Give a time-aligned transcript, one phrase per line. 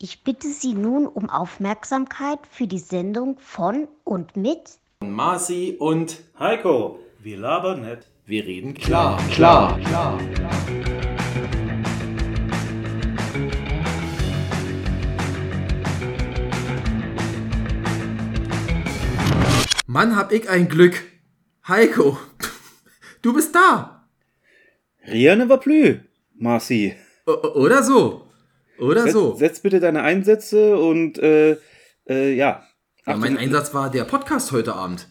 [0.00, 7.00] Ich bitte Sie nun um Aufmerksamkeit für die Sendung von und mit Marci und Heiko,
[7.18, 8.06] wir labern nicht.
[8.24, 10.20] wir reden klar, klar, klar.
[19.88, 21.02] Mann, hab ich ein Glück.
[21.66, 22.16] Heiko,
[23.22, 24.06] du bist da.
[25.08, 25.96] Rien ne va plus,
[26.36, 26.94] Marci.
[27.26, 27.32] O
[27.64, 28.27] oder so.
[28.80, 29.34] Oder Setz, so.
[29.34, 31.56] setz bitte deine Einsätze und äh,
[32.08, 32.62] äh, ja.
[33.06, 33.36] Ja, mein Achtung.
[33.38, 35.08] Einsatz war der Podcast heute Abend.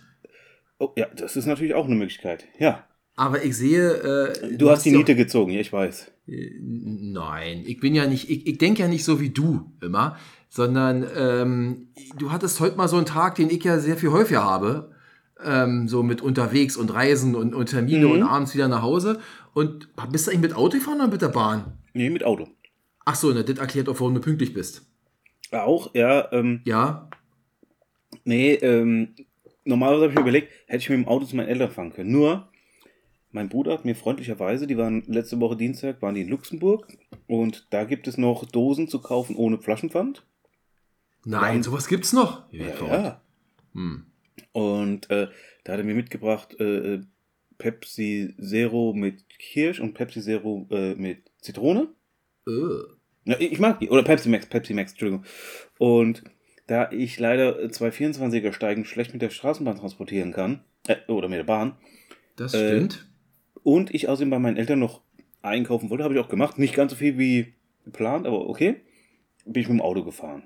[0.79, 2.45] Oh, ja, das ist natürlich auch eine Möglichkeit.
[2.59, 2.83] Ja.
[3.15, 3.89] Aber ich sehe.
[3.91, 6.11] Äh, Du, hast die Niete gezogen, ja, ich weiß.
[6.59, 10.17] Nein, ich bin ja nicht, ich, ich denke ja nicht so wie du immer,
[10.49, 11.87] sondern ähm,
[12.17, 14.91] du hattest heute mal so einen Tag, den ich ja sehr viel häufiger habe,
[15.43, 18.11] ähm, so mit unterwegs und Reisen und, und Termine Mhm.
[18.11, 19.19] und abends wieder nach Hause.
[19.53, 21.77] Und bist du eigentlich mit Auto gefahren oder mit der Bahn?
[21.93, 22.47] Nee, mit Auto.
[23.09, 24.85] Ach so, ne, das erklärt auch, warum du pünktlich bist.
[25.51, 27.09] Auch, ja, ähm, Ja,
[28.25, 29.15] nee, ähm,
[29.63, 32.11] normalerweise habe ich mir überlegt, hätte ich mit dem Auto zu meinen Eltern fahren können.
[32.11, 32.49] Nur,
[33.31, 36.87] mein Bruder hat mir freundlicherweise, die waren letzte Woche Dienstag, waren die in Luxemburg
[37.27, 40.25] und da gibt es noch Dosen zu kaufen ohne Flaschenpfand.
[41.23, 41.63] nein, Ja.
[41.63, 42.51] sowas gibt's noch.
[42.51, 43.21] Ja, Ja.
[43.73, 44.05] Hm.
[44.51, 45.29] Und äh,
[45.63, 47.01] da hat er mir mitgebracht äh, äh,
[47.57, 51.87] Pepsi Zero mit Kirsch und Pepsi Zero äh, mit Zitrone.
[52.47, 52.96] Äh.
[53.27, 53.89] Ja, ich mag die.
[53.89, 55.25] Oder Pepsi Max, Pepsi Max, Entschuldigung.
[55.77, 56.23] Und
[56.67, 61.37] da ich leider zwei 24er Steigen schlecht mit der Straßenbahn transportieren kann, äh, oder mit
[61.39, 61.77] der Bahn,
[62.35, 63.07] Das Äh, stimmt.
[63.63, 65.01] und ich außerdem bei meinen Eltern noch
[65.41, 66.57] einkaufen wollte, habe ich auch gemacht.
[66.57, 67.53] Nicht ganz so viel wie
[67.85, 68.77] geplant, aber okay.
[69.45, 70.43] Bin ich mit dem Auto gefahren.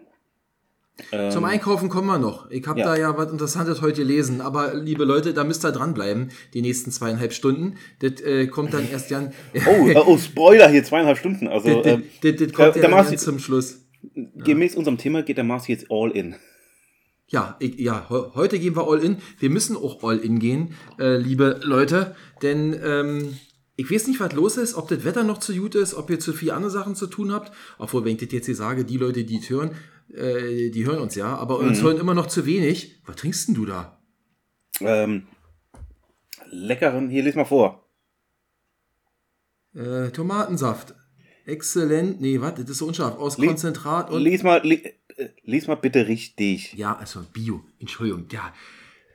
[1.12, 2.50] Ähm, Zum Einkaufen kommen wir noch.
[2.52, 2.86] Ich habe ja.
[2.86, 4.42] da ja was Interessantes heute gelesen.
[4.42, 7.78] Aber liebe Leute, da müsst ihr dranbleiben, die nächsten zweieinhalb Stunden.
[8.00, 9.34] Das äh, kommt dann erst dann.
[9.68, 11.48] Oh, äh, oh, Spoiler hier, zweieinhalb Stunden.
[11.48, 13.80] Also, das, ähm, das, das, das da- kommt da ja dann zum Schluss.
[14.36, 16.36] gemäß unserem Thema geht der Mars jetzt all in.
[17.28, 19.18] Ja, ich, ja, he- heute gehen wir all in.
[19.40, 23.38] Wir müssen auch all in gehen, äh, liebe Leute, denn ähm,
[23.78, 26.20] ich weiß nicht, was los ist, ob das Wetter noch zu gut ist, ob ihr
[26.20, 27.52] zu viel andere Sachen zu tun habt.
[27.80, 29.72] Obwohl, wenn ich das jetzt hier sage, die Leute, die es hören,
[30.14, 33.02] äh, die hören uns ja, aber uns hören immer noch zu wenig.
[33.06, 34.02] Was trinkst denn du da?
[34.80, 35.28] Ähm,
[36.50, 37.88] leckeren, hier lies mal vor.
[39.76, 40.94] Äh, Tomatensaft.
[41.46, 42.22] Exzellent.
[42.22, 42.56] Nee, was?
[42.56, 43.18] Das ist so unscharf.
[43.18, 44.22] Aus Li- Konzentrat und.
[44.22, 44.84] Lies mal, li,
[45.18, 46.74] äh, lies mal bitte richtig.
[46.74, 47.64] ja, also Bio.
[47.80, 48.28] Entschuldigung.
[48.28, 48.54] Der,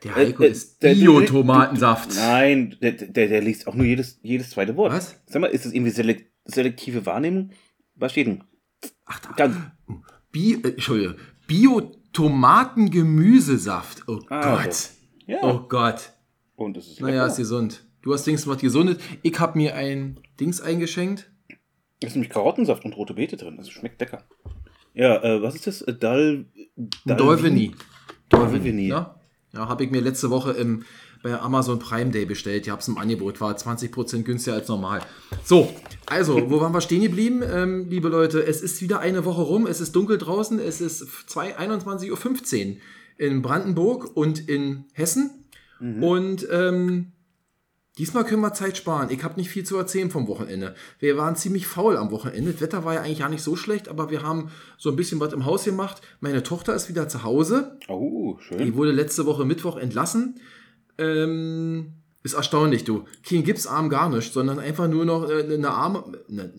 [0.02, 2.14] der Äh, Heiko äh, ist der- Bio-Tomatensaft.
[2.16, 4.92] Nein, der, der, der liest auch nur jedes, jedes zweite Wort.
[4.92, 5.20] Was?
[5.26, 7.50] Sag mal, ist das irgendwie selek selektive Wahrnehmung?
[7.96, 8.44] Was steht denn?
[9.04, 9.30] Ach, da.
[9.32, 9.56] Ganz,
[10.36, 10.58] Bio,
[10.96, 11.14] äh.
[11.46, 14.02] Bio-Tomaten-Gemüsesaft.
[14.06, 14.74] Oh Ah, Gott.
[14.74, 14.90] so.
[15.26, 15.38] Ja.
[15.42, 16.12] Oh Gott.
[16.56, 17.84] und es ist Naja, ist gesund.
[18.02, 19.00] Du hast Dings was gesundet.
[19.22, 21.30] Ich habe mir ein Dings eingeschenkt.
[22.00, 23.56] Da ist nämlich Karottensaft und rote Beete drin.
[23.56, 24.24] Das schmeckt lecker.
[24.92, 25.80] Ja, äh, was ist das?
[25.82, 26.44] Äh, Dal,
[26.76, 27.74] Ein Dolvini.
[28.28, 28.88] Dolvini.
[28.88, 29.18] Ja,
[29.54, 30.84] ja habe ich mir letzte Woche im,
[31.26, 32.66] bei Amazon Prime Day bestellt.
[32.66, 35.00] Ich habe es im Angebot, war 20% günstiger als normal.
[35.42, 35.74] So,
[36.06, 38.46] also, wo waren wir stehen geblieben, ähm, liebe Leute?
[38.46, 42.76] Es ist wieder eine Woche rum, es ist dunkel draußen, es ist 2 21.15 Uhr
[43.18, 45.30] in Brandenburg und in Hessen.
[46.00, 47.12] Und ähm,
[47.98, 49.10] diesmal können wir Zeit sparen.
[49.10, 50.76] Ich habe nicht viel zu erzählen vom Wochenende.
[51.00, 52.52] Wir waren ziemlich faul am Wochenende.
[52.52, 55.18] Das Wetter war ja eigentlich gar nicht so schlecht, aber wir haben so ein bisschen
[55.18, 56.02] was im Haus gemacht.
[56.20, 57.78] Meine Tochter ist wieder zu Hause.
[57.88, 58.64] Oh, schön.
[58.64, 60.40] Die wurde letzte Woche Mittwoch entlassen.
[60.98, 61.92] Ähm,
[62.22, 63.04] ist erstaunlich, du.
[63.28, 66.52] Kein Gipsarm gar nicht, sondern einfach nur noch äh, eine Arm, eine,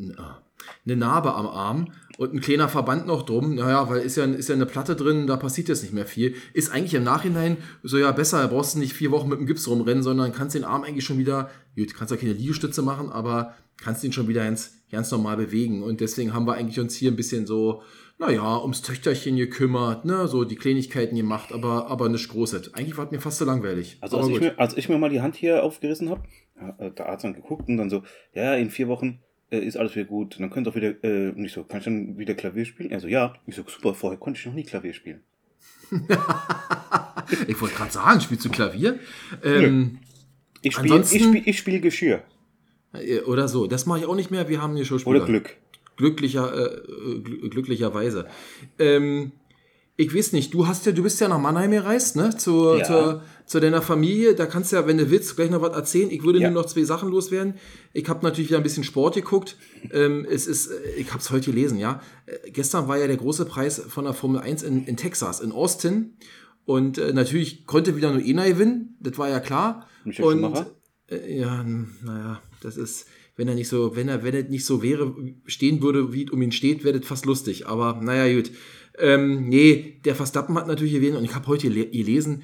[0.86, 3.56] eine Narbe am Arm und ein kleiner Verband noch drum.
[3.56, 6.36] Naja, weil ist ja, ist ja eine Platte drin, da passiert jetzt nicht mehr viel.
[6.54, 9.46] Ist eigentlich im Nachhinein so, ja, besser, da brauchst du nicht vier Wochen mit dem
[9.46, 13.12] Gips rumrennen, sondern kannst den Arm eigentlich schon wieder, gut, kannst ja keine Liegestütze machen,
[13.12, 15.84] aber kannst ihn schon wieder ganz, ganz normal bewegen.
[15.84, 17.84] Und deswegen haben wir eigentlich uns hier ein bisschen so,
[18.20, 22.74] naja, ums Töchterchen gekümmert, ne, so die Kleinigkeiten gemacht, aber, aber nicht Großes.
[22.74, 23.98] Eigentlich war es mir fast so langweilig.
[24.02, 26.24] Also aber als ich, mir, als ich mir mal die Hand hier aufgerissen habe,
[26.80, 29.20] äh, der Arzt hat geguckt und dann so, ja, in vier Wochen
[29.52, 30.36] äh, ist alles wieder gut.
[30.36, 32.66] Und dann könnt ihr auch wieder, äh, und ich so, kann ich dann wieder Klavier
[32.66, 32.90] spielen?
[32.92, 33.36] Er so, ja.
[33.46, 35.22] Ich so, super, vorher konnte ich noch nie Klavier spielen.
[37.48, 39.00] Ich wollte gerade sagen, spielst du Klavier?
[39.44, 40.00] Ähm,
[40.62, 42.24] Ich spiele ich spiel, ich spiel Geschirr.
[42.94, 43.68] äh, oder so.
[43.68, 44.48] Das mache ich auch nicht mehr.
[44.48, 45.18] Wir haben hier Schauspieler.
[45.18, 45.58] Oder Glück.
[45.98, 46.82] Glücklicher, äh,
[47.20, 48.28] gl- glücklicherweise.
[48.80, 49.32] Ähm,
[50.00, 52.38] ich weiß nicht, du hast ja, du bist ja nach Mannheim gereist, ne?
[52.38, 52.84] Zu, Ja.
[52.84, 54.36] zur, zu deiner Familie.
[54.36, 56.12] Da kannst du ja, wenn du willst, gleich noch was erzählen.
[56.12, 56.52] Ich würde Ja.
[56.52, 57.56] nur noch zwei Sachen loswerden.
[57.94, 59.58] Ich habe natürlich wieder ein bisschen Sport geguckt.
[59.92, 62.00] Ähm, es ist, äh, ich habe es heute gelesen, ja.
[62.28, 65.52] Äh, gestern war ja der große Preis von der Formel 1 in, in Texas, in
[65.52, 66.14] Austin.
[66.66, 69.88] Und äh, natürlich konnte wieder nur einer gewinnen, das war ja klar.
[70.04, 70.66] Michael Und
[71.10, 71.64] äh, ja,
[72.04, 73.08] naja, das ist.
[73.38, 76.32] Wenn er nicht so, wenn er, wenn er nicht so wäre, stehen würde, wie es
[76.32, 77.68] um ihn steht, wäre das fast lustig.
[77.68, 78.52] Aber naja, gut.
[78.98, 82.42] Ähm, nee, der Verstappen hat natürlich erwähnt, und ich habe heute gelesen,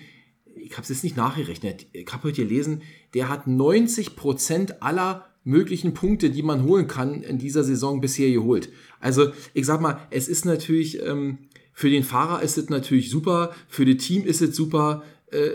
[0.55, 2.83] ich habe es jetzt nicht nachgerechnet, ich habe heute gelesen,
[3.15, 8.69] der hat 90% aller möglichen Punkte, die man holen kann, in dieser Saison bisher geholt.
[8.99, 11.39] Also ich sag mal, es ist natürlich, ähm,
[11.73, 15.49] für den Fahrer ist es natürlich super, für das Team ist es super, äh,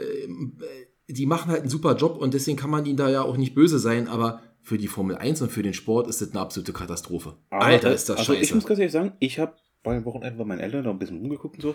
[1.07, 3.55] die machen halt einen super Job und deswegen kann man ihnen da ja auch nicht
[3.55, 6.73] böse sein, aber für die Formel 1 und für den Sport ist das eine absolute
[6.73, 7.37] Katastrophe.
[7.51, 8.45] Aber, Alter, ist das also scheiße.
[8.45, 11.21] Ich muss ganz ehrlich sagen, ich habe beim Wochenende bei meinen Eltern noch ein bisschen
[11.21, 11.75] rumgeguckt und so.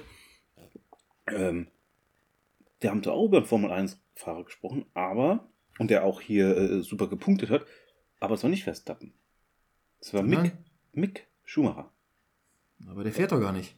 [1.28, 1.68] Ähm,
[2.82, 5.50] die haben da auch über einen Formel 1-Fahrer gesprochen, aber,
[5.80, 7.66] und der auch hier äh, super gepunktet hat,
[8.20, 9.14] aber es war nicht Verstappen.
[10.00, 10.52] Es war Mick?
[10.92, 11.92] Mick Schumacher.
[12.88, 13.76] aber der fährt doch gar nicht.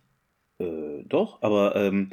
[0.57, 2.09] Äh, doch, aber ähm,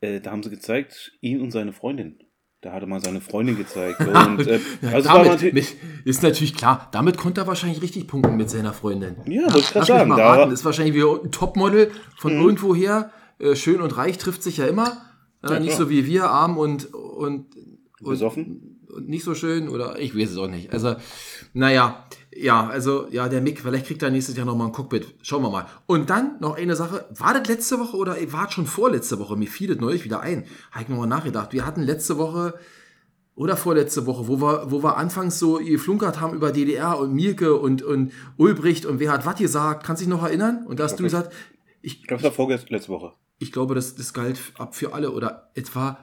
[0.00, 2.23] äh, da haben sie gezeigt, ihn und seine Freundin.
[2.64, 4.00] Da hatte man seine Freundin gezeigt.
[4.06, 4.58] Und, äh,
[4.90, 8.72] also damit, natürlich, mit, ist natürlich klar, damit konnte er wahrscheinlich richtig punkten mit seiner
[8.72, 9.16] Freundin.
[9.26, 12.42] Ja, wollte ich mich sagen, Mal da- raten, ist wahrscheinlich wieder ein Topmodel von Mhm.
[12.42, 13.10] irgendwoher.
[13.38, 14.86] Äh, schön und reich trifft sich ja immer.
[15.42, 15.78] Äh, Ja, nicht klar.
[15.80, 17.46] so wie wir, arm und, und,
[18.00, 18.78] und, Besoffen?
[18.88, 20.72] und nicht so schön oder ich weiß es auch nicht.
[20.72, 20.94] Also,
[21.52, 22.06] naja, ja,
[22.68, 25.14] also, ja, der Mick, vielleicht kriegt er nächstes Jahr nochmal ein Cockpit.
[25.22, 25.66] Schauen wir mal.
[25.86, 27.06] Und dann noch eine Sache.
[27.16, 29.36] War das letzte Woche oder war das schon vorletzte Woche?
[29.36, 30.44] Mir fiel das neulich wieder ein.
[30.72, 31.52] Habe ich nochmal nachgedacht.
[31.52, 32.54] Wir hatten letzte Woche
[33.36, 37.56] oder vorletzte Woche, wo wir, wo wir anfangs so geflunkert haben über DDR und Mirke
[37.56, 39.84] und, und Ulbricht und wer hat was gesagt.
[39.84, 40.66] Kannst du dich noch erinnern?
[40.66, 41.32] Und da hast du gesagt,
[41.82, 43.12] ich, ich glaube, es war vorgestern, letzte Woche.
[43.38, 45.98] ich glaube, das, das galt ab für alle oder etwa,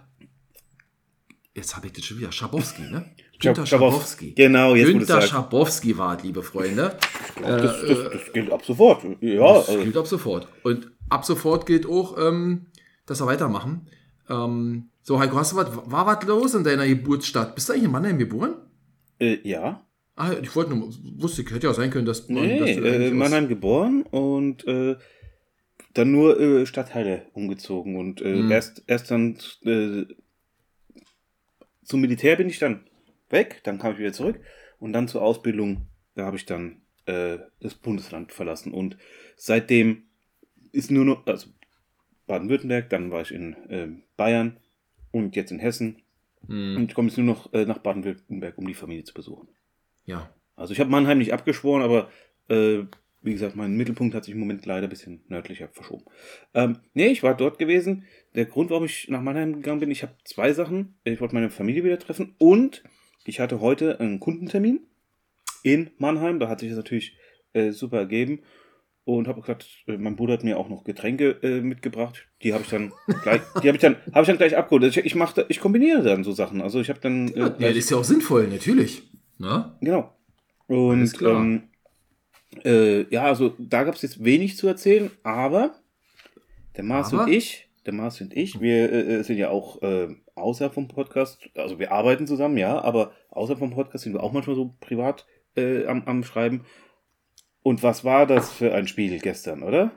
[1.56, 3.10] jetzt habe ich das schon wieder, Schabowski, ne?
[3.42, 4.34] Günther Schabowski.
[4.34, 5.30] Genau, jetzt sagst.
[5.30, 6.98] Schabowski war es, liebe Freunde.
[7.42, 9.04] Das, das, das gilt ab sofort.
[9.22, 10.48] Ja, Das also, gilt ab sofort.
[10.64, 12.68] Und ab sofort gilt auch, ähm,
[13.06, 13.88] dass wir weitermachen.
[14.30, 17.56] Ähm, so, Heiko, hast du was, war was los in deiner Geburtsstadt?
[17.56, 18.56] Bist du eigentlich in Mannheim geboren?
[19.20, 19.86] äh, ja.
[20.16, 23.48] Ah, ich wollte nur, wusste, hätte ja sein können, dass, Nee, dass du äh, Mannheim
[23.48, 24.96] geboren und äh,
[25.94, 28.52] dann nur äh, Stadtteile umgezogen und äh, Mhm.
[28.52, 30.06] erst, erst dann äh,
[31.84, 32.82] zum Militär bin ich dann
[33.32, 34.40] weg, dann kam ich wieder zurück
[34.80, 38.98] und dann zur Ausbildung, da habe ich dann äh, das Bundesland verlassen und
[39.36, 40.04] seitdem
[40.72, 41.50] ist nur noch, also
[42.28, 43.88] Baden-Württemberg, dann war ich in äh,
[44.18, 44.58] Bayern
[45.12, 46.02] und jetzt in Hessen
[46.48, 49.48] Hm, und ich komme jetzt nur noch äh, nach Baden-Württemberg, um die Familie zu besuchen.
[50.06, 50.34] ja.
[50.56, 52.12] Also ich habe Mannheim nicht abgeschworen, aber
[52.48, 52.84] äh,
[53.24, 56.04] wie gesagt, mein Mittelpunkt hat sich im Moment leider ein bisschen nördlicher verschoben.
[56.54, 58.06] Ähm, nee, ich war dort gewesen.
[58.36, 61.00] Der Grund, warum ich nach Mannheim gegangen bin, ich habe zwei Sachen.
[61.04, 62.84] Ich wollte meine Familie wieder treffen und
[63.26, 64.82] ich hatte heute einen Kundentermin
[65.64, 66.40] in Mannheim.
[66.40, 67.18] Da hat sich das natürlich
[67.54, 68.42] äh, super ergeben.
[69.04, 72.28] Und habe gesagt, äh, mein Bruder hat mir auch noch Getränke äh, mitgebracht.
[72.44, 72.92] Die habe ich dann
[73.24, 74.84] gleich, die habe ich dann, habe ich dann gleich abgeholt.
[74.84, 76.62] Also Ich, ich mache, ich kombiniere dann so Sachen.
[76.62, 79.04] Also ich habe dann äh, Ja, das ist ja auch sinnvoll, natürlich.
[79.40, 79.76] Na?
[79.82, 80.16] Genau.
[80.68, 81.42] Alles Und klar.
[81.42, 81.64] ähm,
[82.64, 85.76] äh, ja, also da gab es jetzt wenig zu erzählen, aber
[86.78, 87.24] der Mars Aber?
[87.24, 91.50] und ich, der Mars und ich, wir äh, sind ja auch äh, außerhalb vom Podcast,
[91.56, 95.26] also wir arbeiten zusammen, ja, aber außerhalb vom Podcast sind wir auch manchmal so privat
[95.56, 96.66] äh, am, am Schreiben.
[97.64, 99.92] Und was war das für ein Spiel gestern, oder?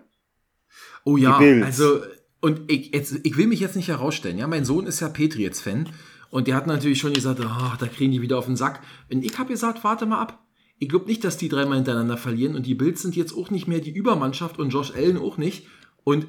[1.04, 2.00] Oh ja, also,
[2.40, 4.38] und ich, jetzt, ich will mich jetzt nicht herausstellen.
[4.38, 5.88] Ja, mein Sohn ist ja Patriots-Fan
[6.31, 8.81] und der hat natürlich schon gesagt, ah, da kriegen die wieder auf den Sack.
[9.10, 10.44] Und ich habe gesagt, warte mal ab.
[10.78, 13.69] Ich glaube nicht, dass die dreimal hintereinander verlieren und die Bills sind jetzt auch nicht
[13.69, 15.67] mehr die Übermannschaft und Josh Allen auch nicht.
[16.03, 16.26] Und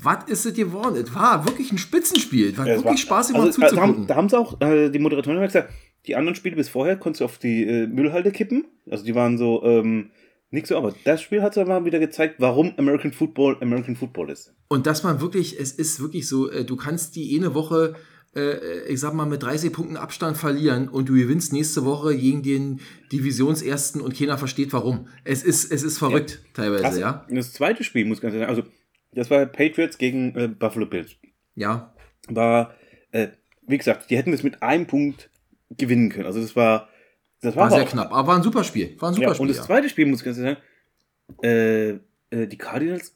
[0.00, 0.96] was ist es geworden?
[0.96, 2.50] Es war wirklich ein Spitzenspiel.
[2.50, 3.96] Es war Ja, wirklich war- Spaß, immer also, da, zuzugucken.
[3.98, 5.70] haben, da haben sie auch, äh, die Moderatorin hat gesagt,
[6.06, 8.64] die anderen Spiele bis vorher konntest du auf die äh, Müllhalde kippen.
[8.90, 10.10] Also die waren so, ähm,
[10.50, 14.52] nicht so, aber das Spiel hat mal wieder gezeigt, warum American Football American Football ist.
[14.68, 17.94] Und dass man wirklich, es ist wirklich so, äh, du kannst die eine Woche,
[18.36, 22.42] äh, ich sag mal, mit 30 Punkten Abstand verlieren und du gewinnst nächste Woche gegen
[22.42, 25.08] den Divisionsersten und keiner versteht warum.
[25.24, 26.98] Es ist, es ist verrückt teilweise, Krass.
[26.98, 27.26] ja.
[27.30, 28.70] Das zweite Spiel, muss ich ganz ehrlich sagen, also
[29.14, 31.16] das war Patriots gegen äh, Buffalo Bills.
[31.54, 31.94] Ja.
[32.28, 32.74] War,
[33.12, 33.28] äh,
[33.66, 35.30] wie gesagt, die hätten das mit einem Punkt
[35.70, 36.26] gewinnen können.
[36.26, 36.88] Also das war,
[37.40, 38.96] das war, War sehr knapp, aber war ein super Spiel.
[39.00, 39.42] War ein super Ja, Spiel.
[39.42, 39.62] und das ja.
[39.64, 40.58] zweite Spiel, muss ich ganz ehrlich
[41.40, 43.14] sagen, äh, äh, die Cardinals,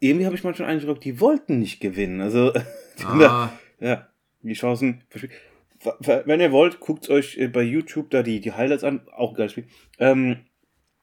[0.00, 2.20] irgendwie habe ich manchmal den Eindruck, die wollten nicht gewinnen.
[2.20, 2.52] Also,
[2.98, 4.08] die haben da- Ah, ja,
[4.42, 5.02] die Chancen.
[5.08, 5.32] verspielt.
[6.24, 9.06] Wenn ihr wollt, guckt euch äh, bei YouTube da die, die Highlights an.
[9.14, 9.66] Auch ein geiles Spiel.
[9.98, 10.38] Ähm,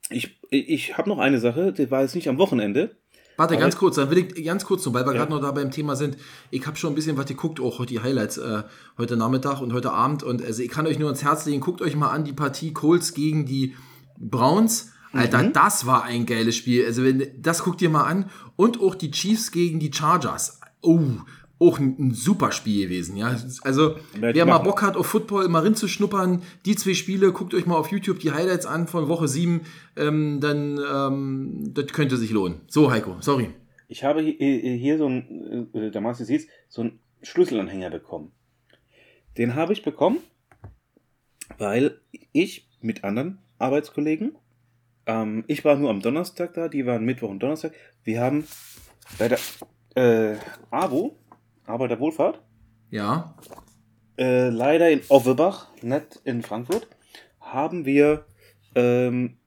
[0.09, 2.97] ich ich habe noch eine Sache, die war jetzt nicht am Wochenende.
[3.37, 5.19] Warte, ganz kurz, dann will ich ganz kurz noch, weil wir Ja.
[5.19, 6.17] gerade noch da beim Thema sind.
[6.51, 8.63] Ich habe schon ein bisschen was geguckt, auch heute die Highlights, äh,
[8.97, 10.23] heute Nachmittag und heute Abend.
[10.23, 12.73] Und also ich kann euch nur ans Herz legen, guckt euch mal an die Partie
[12.73, 13.75] Colts gegen die
[14.19, 14.91] Browns.
[15.11, 15.53] Alter, Mhm.
[15.53, 16.85] das war ein geiles Spiel.
[16.85, 18.29] Also wenn, das guckt ihr mal an.
[18.55, 20.59] Und auch die Chiefs gegen die Chargers.
[20.81, 20.99] Oh,
[21.59, 23.15] auch ein, ein super Spiel gewesen.
[23.15, 23.35] Ja?
[23.61, 24.59] Also, Werde wer mal.
[24.59, 28.31] Bock hat, auf Football mal rinzuschnuppern, die zwei Spiele, guckt euch mal auf YouTube die
[28.31, 29.61] Highlights an von Woche 7,
[29.95, 32.61] ähm, dann ähm, das könnte sich lohnen.
[32.67, 33.49] So, Heiko, sorry.
[33.87, 38.31] Ich habe hier, so ein, äh, der Marcel sieht so einen Schlüsselanhänger bekommen.
[39.37, 40.19] Den habe ich bekommen,
[41.57, 41.99] weil
[42.31, 44.35] ich mit anderen Arbeitskollegen,
[45.05, 47.73] ähm, ich war nur am Donnerstag da, die waren Mittwoch und Donnerstag.
[48.03, 48.45] Wir haben
[49.17, 49.39] bei der
[49.95, 50.37] äh,
[50.71, 51.17] AWO,
[51.65, 52.41] Arbeiterwohlfahrt,
[52.89, 53.35] Ja,
[54.17, 56.87] äh, leider in Offenbach, nicht in Frankfurt,
[57.39, 58.25] haben wir
[58.75, 59.37] ähm,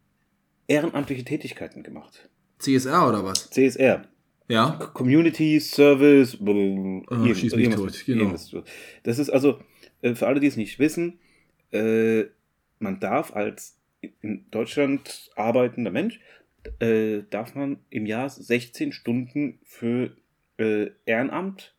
[0.69, 2.29] ehrenamtliche Tätigkeiten gemacht.
[2.59, 3.51] CSR oder was?
[3.51, 4.05] CSR.
[4.49, 4.71] Ja.
[4.95, 6.35] Community Service.
[6.35, 8.35] irgendwas- schieß mich tot, genau.
[9.03, 9.61] Das ist also,
[10.03, 11.19] äh, für alle, die es nicht wissen,
[11.73, 12.25] äh,
[12.79, 13.79] man darf als
[14.23, 16.21] in Deutschland arbeitender Mensch,
[16.81, 20.17] äh, darf man im Jahr 16 Stunden für
[20.59, 21.75] äh, Ehrenamt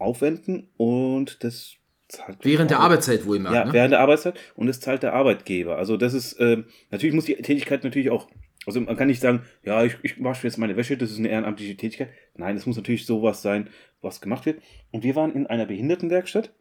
[0.00, 1.74] aufwenden und das
[2.08, 2.90] zahlt Während der Arbeit.
[2.92, 3.72] Arbeitszeit wohl Ja, ne?
[3.72, 5.76] während der Arbeitszeit und das zahlt der Arbeitgeber.
[5.78, 8.28] Also das ist, ähm, natürlich muss die Tätigkeit natürlich auch,
[8.66, 11.28] also man kann nicht sagen, ja, ich, ich wasche jetzt meine Wäsche, das ist eine
[11.28, 12.10] ehrenamtliche Tätigkeit.
[12.36, 13.70] Nein, es muss natürlich sowas sein,
[14.02, 14.60] was gemacht wird.
[14.90, 16.52] Und wir waren in einer Behindertenwerkstatt.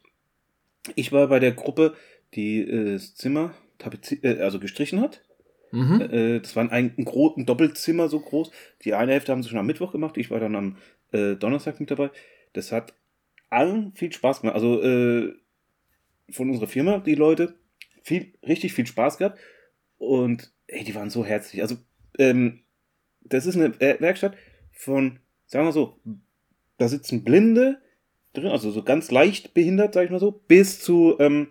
[0.96, 1.94] Ich war bei der Gruppe,
[2.36, 5.22] die äh, das Zimmer tapeziert, äh, also gestrichen hat.
[5.72, 6.02] Mhm.
[6.02, 8.52] Äh, das war ein, ein, gro- ein Doppelzimmer so groß.
[8.84, 10.18] Die eine Hälfte haben sie schon am Mittwoch gemacht.
[10.18, 10.78] Ich war dann am
[11.12, 12.12] äh, Donnerstag mit dabei.
[12.54, 12.94] Das hat
[13.50, 14.56] allen viel Spaß gemacht.
[14.56, 15.34] Also äh,
[16.30, 17.56] von unserer Firma, die Leute,
[18.04, 19.40] viel, richtig viel Spaß gehabt.
[19.98, 21.62] Und ey, die waren so herzlich.
[21.62, 21.76] Also,
[22.18, 22.60] ähm,
[23.22, 24.36] das ist eine Wer- Werkstatt
[24.72, 26.00] von, sagen wir so,
[26.78, 27.80] da sitzen Blinde
[28.34, 31.48] drin, also so ganz leicht behindert, sag ich mal so, bis zu ähm,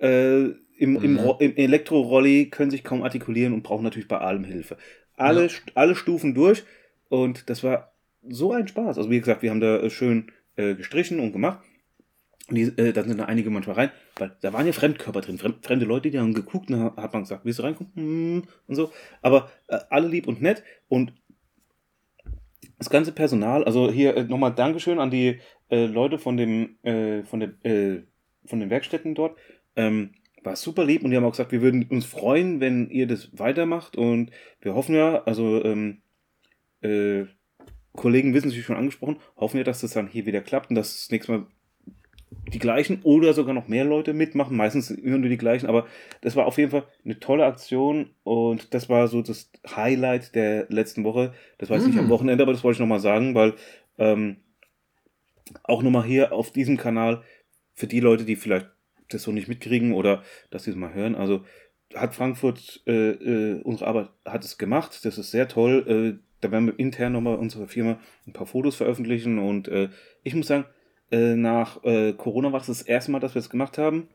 [0.00, 0.44] äh,
[0.78, 1.18] im, im, Mhm.
[1.20, 4.76] Ro- im Elektrorolli können sich kaum artikulieren und brauchen natürlich bei allem Hilfe.
[5.14, 5.52] Alle, Ja.
[5.74, 6.64] Alle Stufen durch
[7.08, 7.92] und das war
[8.28, 8.98] so ein Spaß.
[8.98, 11.60] Also wie gesagt, wir haben da äh, schön äh, gestrichen und gemacht.
[12.48, 15.38] Und die, äh, dann sind da einige manchmal rein, weil da waren ja Fremdkörper drin,
[15.38, 17.92] fremd, fremde Leute, die haben geguckt, und dann hat man gesagt, willst du reinkommen?
[17.94, 18.92] Hm, und so.
[19.20, 21.12] Aber äh, alle lieb und nett und
[22.78, 25.40] das ganze Personal, also hier äh, nochmal Dankeschön an die
[25.70, 28.02] äh, Leute von dem, äh, von der, äh,
[28.44, 29.38] von den Werkstätten dort.
[29.76, 33.06] Ähm, war super lieb und die haben auch gesagt, wir würden uns freuen, wenn ihr
[33.06, 36.02] das weitermacht und wir hoffen ja, also ähm,
[36.80, 37.26] äh,
[37.94, 40.94] Kollegen wissen sich schon angesprochen, hoffen wir, dass das dann hier wieder klappt und dass
[40.94, 41.46] das nächste Mal
[42.52, 44.56] die gleichen oder sogar noch mehr Leute mitmachen.
[44.56, 45.86] Meistens immer nur die gleichen, aber
[46.22, 50.66] das war auf jeden Fall eine tolle Aktion und das war so das Highlight der
[50.70, 51.34] letzten Woche.
[51.58, 52.04] Das war jetzt nicht Mhm.
[52.04, 53.54] am Wochenende, aber das wollte ich nochmal sagen, weil
[53.98, 54.36] ähm,
[55.64, 57.22] auch nochmal hier auf diesem Kanal
[57.74, 58.68] für die Leute, die vielleicht
[59.10, 61.44] das so nicht mitkriegen oder dass sie es mal hören, also
[61.94, 66.18] hat Frankfurt, äh, äh, unsere Arbeit hat es gemacht, das ist sehr toll.
[66.18, 69.88] Äh, da werden wir intern nochmal unserer Firma ein paar Fotos veröffentlichen und äh,
[70.22, 70.64] ich muss sagen,
[71.10, 74.08] äh, nach äh, Corona war es das erste Mal, dass wir es gemacht haben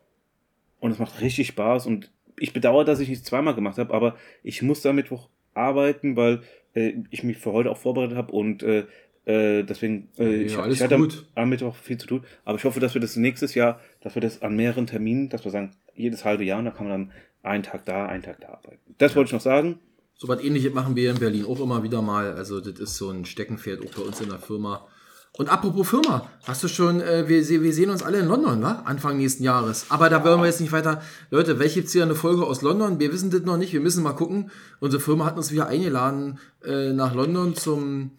[0.79, 4.15] und es macht richtig Spaß und ich bedauere, dass ich nicht zweimal gemacht habe, aber
[4.43, 6.41] ich musste am Mittwoch arbeiten, weil
[6.75, 8.85] äh, ich mich für heute auch vorbereitet habe und äh,
[9.25, 12.65] äh, deswegen ich, Ja, alles ich hatte am, am Mittwoch viel zu tun, aber ich
[12.65, 15.71] hoffe, dass wir das nächstes Jahr, dass wir das an mehreren Terminen, dass wir sagen,
[15.95, 17.11] jedes halbe Jahr und da kann man dann
[17.43, 18.95] einen Tag da, einen Tag da arbeiten.
[18.97, 19.79] Das wollte ich noch sagen.
[20.17, 22.33] So was ähnliches machen wir in Berlin auch immer wieder mal.
[22.33, 24.87] Also das ist so ein Steckenpferd auch bei uns in der Firma.
[25.33, 28.81] Und apropos Firma, hast du schon, äh, wir, wir sehen uns alle in London, wa?
[28.85, 29.85] Anfang nächsten Jahres.
[29.89, 31.03] Aber da wollen wir jetzt nicht weiter.
[31.29, 32.99] Leute, welche gibt's hier eine Folge aus London?
[32.99, 34.49] Wir wissen das noch nicht, wir müssen mal gucken.
[34.79, 38.11] Unsere Firma hat uns wieder eingeladen äh, nach London zum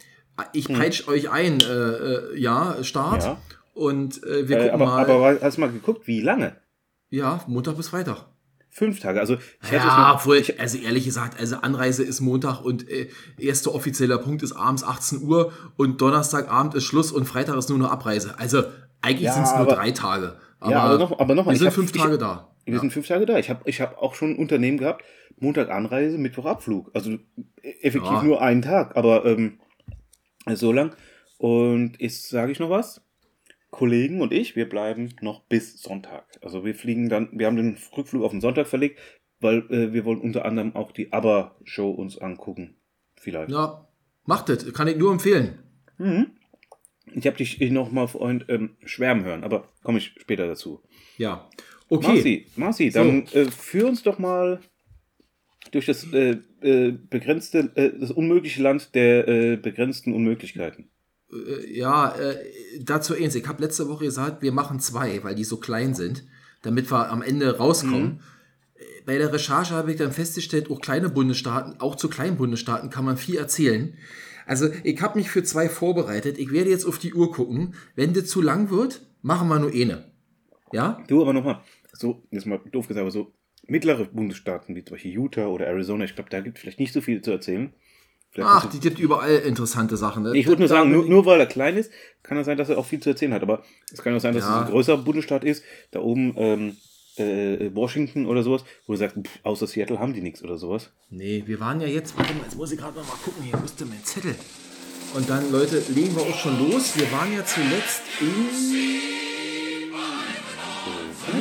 [0.53, 3.25] Ich peitsch euch ein, äh, äh, ja, Start.
[3.25, 3.43] Ja.
[3.75, 5.11] Und äh, wir Äh, gucken aber, mal.
[5.11, 6.57] aber hast du mal geguckt, wie lange?
[7.11, 8.27] ja, Montag bis Freitag.
[8.79, 9.19] Fünf Tage.
[9.21, 12.89] Also ich hätte es Ja, obwohl, ich, also ehrlich gesagt, also Anreise ist Montag und
[12.89, 13.09] äh,
[13.39, 17.79] erster offizieller Punkt ist abends 18 Uhr und Donnerstagabend ist Schluss und Freitag ist nur
[17.79, 18.39] eine Abreise.
[18.39, 18.63] Also
[19.03, 20.37] eigentlich Ja, sind es nur drei Tage.
[20.61, 22.49] Aber, Ja, aber noch- aber noch mal, wir ich sind hab- fünf ich- Tage da.
[22.65, 22.81] Wir Ja.
[22.81, 23.39] sind fünf Tage da.
[23.39, 25.03] Ich habe ich hab auch schon ein Unternehmen gehabt,
[25.41, 26.91] Montag Anreise, Mittwoch Abflug.
[26.95, 27.19] Also e-
[27.83, 28.23] effektiv Ja.
[28.23, 29.59] nur einen Tag, aber ähm,
[30.55, 30.93] so lang.
[31.39, 33.01] Und jetzt sage ich noch was.
[33.71, 36.27] Kollegen und ich, wir bleiben noch bis Sonntag.
[36.43, 38.99] Also wir fliegen dann, wir haben den Rückflug auf den Sonntag verlegt,
[39.41, 42.77] weil äh, wir wollen unter anderem auch die ABBA-Show uns angucken.
[43.17, 43.51] Vielleicht.
[43.51, 43.89] ja,
[44.25, 45.59] macht das, kann ich nur empfehlen.
[45.99, 46.31] Mhm.
[47.15, 50.83] Ich habe dich noch mal vorhin ähm, schwärmen hören, aber komme ich später dazu.
[51.17, 51.49] Ja.
[51.89, 52.07] Okay.
[52.07, 54.61] Marci, Marci, dann äh, führ uns doch mal
[55.73, 60.91] durch das äh, äh, begrenzte, äh, das unmögliche Land der äh, begrenzten Unmöglichkeiten.
[61.33, 62.37] Äh, ja, äh,
[62.81, 63.35] dazu eins.
[63.35, 66.25] Ich habe letzte Woche gesagt, wir machen zwei, weil die so klein sind,
[66.63, 68.21] damit wir am Ende rauskommen.
[68.75, 72.91] Äh, Bei der Recherche habe ich dann festgestellt, auch kleine Bundesstaaten, auch zu kleinen Bundesstaaten
[72.91, 73.95] kann man viel erzählen.
[74.47, 76.39] Also, ich habe mich für zwei vorbereitet.
[76.39, 77.75] Ich werde jetzt auf die Uhr gucken.
[77.95, 80.11] Wenn das zu lang wird, machen wir nur eine.
[80.73, 81.05] Ja?
[81.07, 81.61] Du aber nochmal,
[81.93, 83.35] so, jetzt mal doof gesagt, aber so
[83.67, 86.95] mittlere Bundesstaaten wie zum Beispiel Utah oder Arizona, ich glaube, da gibt es vielleicht nicht
[86.95, 87.75] so viel zu erzählen.
[88.31, 90.23] Vielleicht Ach, die gibt überall interessante Sachen.
[90.23, 90.37] Ne?
[90.37, 91.91] ich würde nur sagen, nur, nur weil er klein ist,
[92.23, 93.43] kann es sein, dass er auch viel zu erzählen hat.
[93.43, 94.61] Aber es kann auch sein, dass Ja.
[94.63, 96.77] es ein größerer Bundesstaat ist, da oben ähm,
[97.17, 100.91] äh, Washington oder sowas, wo du sagst, pff, außer Seattle haben die nichts oder sowas.
[101.11, 103.57] Nee, wir waren ja jetzt, warte mal, jetzt muss ich gerade noch mal gucken, hier
[103.57, 104.35] musste mein Zettel.
[105.15, 106.97] Und dann, Leute, legen wir auch schon los.
[106.99, 108.29] Wir waren ja zuletzt in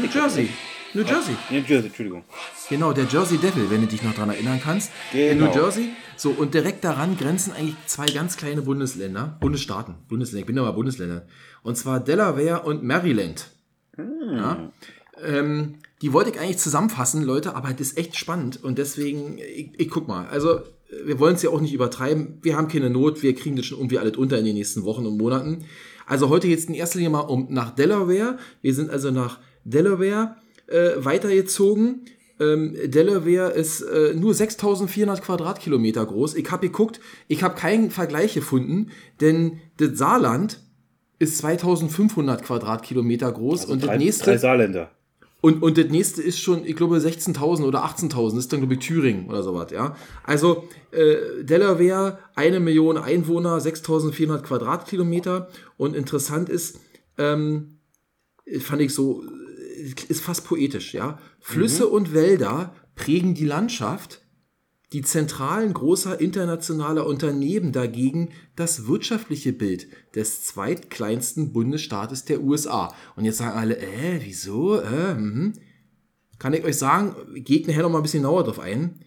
[0.01, 0.50] New Jersey.
[0.94, 1.36] New Jersey.
[1.50, 2.24] New Jersey, Entschuldigung.
[2.70, 4.91] Genau, der Jersey Devil, wenn du dich noch dran erinnern kannst.
[5.13, 5.48] In Genau.
[5.48, 5.89] New Jersey.
[6.15, 10.74] So, und direkt daran grenzen eigentlich zwei ganz kleine Bundesländer, Bundesstaaten, Bundesländer, ich bin aber
[10.74, 11.27] Bundesländer.
[11.62, 13.51] Und zwar Delaware und Maryland.
[13.98, 14.72] Ja.
[15.24, 19.72] Ähm, die wollte ich eigentlich zusammenfassen, Leute, aber das ist echt spannend und deswegen, ich,
[19.77, 20.60] ich guck mal, also
[21.06, 23.79] wir wollen es ja auch nicht übertreiben, wir haben keine Not, wir kriegen das schon
[23.79, 25.65] irgendwie alles unter in den nächsten Wochen und Monaten.
[26.06, 28.38] Also heute jetzt in erster Linie mal um nach Delaware.
[28.62, 30.36] Wir sind also nach Delaware
[30.68, 32.06] äh, weitergezogen.
[32.40, 36.36] Ähm, Delaware ist äh, nur 6400 Quadratkilometer groß.
[36.36, 40.62] Ich habe geguckt, ich habe keinen Vergleich gefunden, denn das Saarland
[41.20, 44.92] ist 2500 Quadratkilometer groß und Also drei, das nächste drei Saarländer.
[45.42, 48.30] und, und das nächste ist schon, ich glaube, 16.000 oder 18.000.
[48.36, 49.96] Das ist dann, glaube ich, Thüringen oder sowas, ja.
[50.24, 55.48] Also, äh, Delaware, eine Million Einwohner, 6.400 Quadratkilometer.
[55.78, 56.80] Und interessant ist,
[57.18, 57.80] ähm,
[58.60, 59.24] fand ich so,
[59.77, 61.19] ist fast poetisch, ja.
[61.39, 64.22] Flüsse und Wälder prägen die Landschaft.
[64.93, 72.96] Die Zentralen großer internationaler Unternehmen dagegen das wirtschaftliche Bild des zweitkleinsten Bundesstaates der USA.
[73.17, 74.79] Und jetzt sagen alle, äh, wieso?
[74.79, 75.53] Äh, mhm.
[76.39, 79.01] Kann ich euch sagen, geht nachher noch mal ein bisschen genauer drauf ein.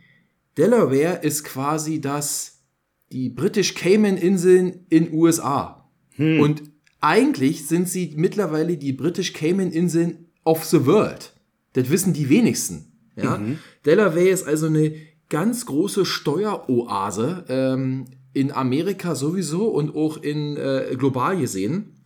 [0.58, 2.64] Delaware ist quasi das,
[3.12, 5.90] die British Cayman Inseln in USA.
[6.18, 6.62] Und
[7.00, 11.32] eigentlich sind sie mittlerweile die British Cayman Inseln of the world.
[11.72, 12.92] Das wissen die wenigsten.
[13.16, 13.40] Ja?
[13.84, 14.94] Delaware ist also eine
[15.28, 22.00] ganz große Steueroase ähm, in Amerika sowieso und auch in äh, global gesehen.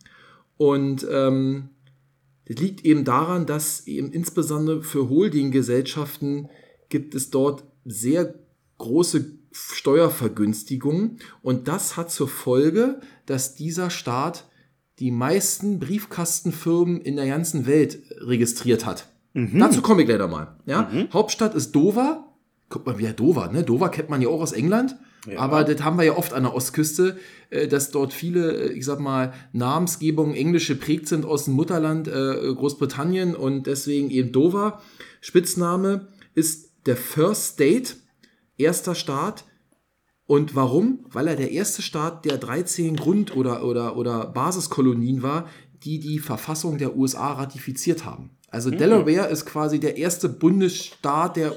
[0.57, 1.69] Und ähm,
[2.45, 6.49] das liegt eben daran, dass eben insbesondere für Holdinggesellschaften
[6.89, 8.35] gibt es dort sehr
[8.77, 14.49] große Steuervergünstigungen und das hat zur Folge, dass dieser Staat
[14.99, 19.09] die meisten Briefkastenfirmen in der ganzen Welt registriert hat.
[19.33, 20.55] Dazu komme ich leider mal.
[20.65, 20.89] Ja?
[21.11, 22.31] Hauptstadt ist Dover.
[22.69, 23.63] Guck mal, wie Dover, ne?
[23.63, 24.95] Dover kennt man ja auch aus England.
[25.37, 27.17] Aber das haben wir ja oft an der Ostküste,
[27.49, 32.07] äh, dass dort viele, äh, ich sag mal, Namensgebungen englisch geprägt sind aus dem Mutterland
[32.07, 34.81] äh, Großbritannien und deswegen eben Dover.
[35.21, 37.93] Spitzname ist der First State,
[38.57, 39.45] erster Staat.
[40.27, 41.05] Und warum?
[41.11, 45.47] Weil er der erste Staat der 13 Grund- oder, oder, oder Basiskolonien war,
[45.83, 48.31] die die Verfassung der USA ratifiziert haben.
[48.49, 51.55] Also Delaware ist quasi der erste Bundesstaat, der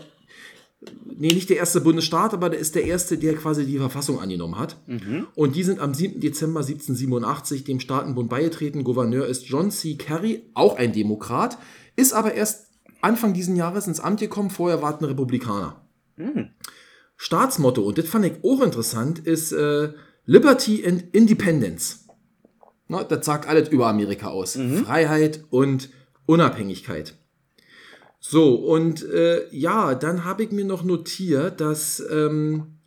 [1.07, 4.59] nee, nicht der erste Bundesstaat, aber der ist der erste, der quasi die Verfassung angenommen
[4.59, 4.77] hat.
[5.35, 6.21] Und die sind am 7.
[6.21, 8.85] Dezember 1787 dem Staatenbund beigetreten.
[8.85, 9.95] Gouverneur ist John C.
[9.95, 11.59] Kerry, auch ein Demokrat,
[11.97, 12.67] ist aber erst
[13.01, 15.81] Anfang diesen Jahres ins Amt gekommen, vorher war es ein Republikaner.
[17.21, 19.93] Staatsmotto, und das fand ich auch interessant, ist äh,
[20.25, 22.07] Liberty and Independence.
[22.87, 24.57] Na, das sagt alles über Amerika aus.
[24.85, 25.91] Freiheit und
[26.27, 27.17] Unabhängigkeit.
[28.21, 32.79] So, und äh, ja, dann habe ich mir noch notiert, dass, ähm,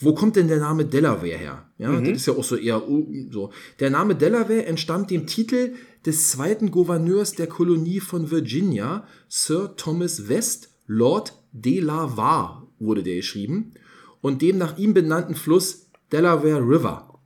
[0.00, 1.64] wo kommt denn der Name Delaware her?
[1.78, 3.52] Ja, das ist ja auch so eher uh, so.
[3.80, 5.74] Der Name Delaware entstammt dem Titel
[6.04, 13.72] des zweiten Gouverneurs der Kolonie von Virginia, Sir Thomas West, Lord Delaware wurde der geschrieben,
[14.20, 17.20] und dem nach ihm benannten Fluss Delaware River.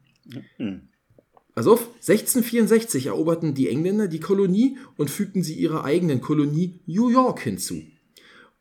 [1.55, 7.11] Also auf 1664 eroberten die Engländer die Kolonie und fügten sie ihrer eigenen Kolonie New
[7.11, 7.83] York hinzu.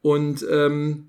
[0.01, 1.07] Und ähm,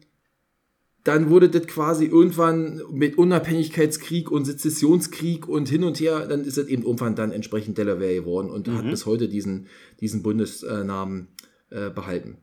[1.05, 6.59] dann wurde das quasi irgendwann mit Unabhängigkeitskrieg und Sezessionskrieg und hin und her, dann ist
[6.59, 9.67] es eben irgendwann dann entsprechend Delaware geworden und hat bis heute diesen,
[10.01, 11.29] diesen Bundesnamen
[11.71, 12.37] äh, behalten.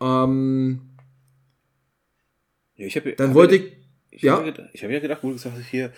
[0.00, 0.80] Ähm,
[2.76, 3.72] Ja, ich hab, dann hab wollte ich,
[4.16, 4.36] ich ja.
[4.38, 5.92] habe ja, hab ja gedacht, wo du gesagt hast, hier,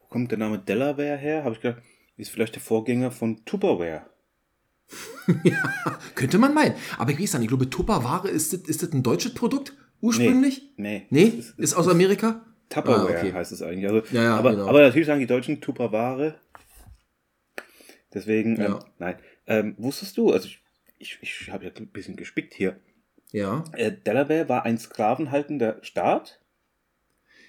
[0.00, 1.44] wo kommt der Name Delaware her?
[1.44, 1.82] Habe ich gedacht,
[2.16, 4.06] ist vielleicht der Vorgänger von Tupperware.
[6.14, 6.74] könnte man meinen.
[6.98, 10.62] Aber ich weiß nicht, ich glaube, Tupperware, ist das, ist das ein deutsches Produkt ursprünglich?
[10.76, 11.06] Nee.
[11.10, 11.28] Nee?
[11.28, 12.44] Es ist- Ist aus Amerika?
[12.68, 13.32] Tupperware Ah, okay.
[13.32, 13.88] heißt es eigentlich.
[13.90, 14.66] Also, Ja, ja, aber, genau.
[14.68, 16.34] aber natürlich sagen die Deutschen Tupperware.
[18.14, 18.78] Deswegen, ähm, Ja.
[18.98, 19.16] nein.
[19.46, 20.60] Ähm, wusstest du, also ich,
[20.98, 22.76] ich, ich habe ja ein bisschen gespickt hier.
[23.32, 23.64] Ja.
[23.72, 26.40] Äh, Delaware war ein sklavenhaltender Staat.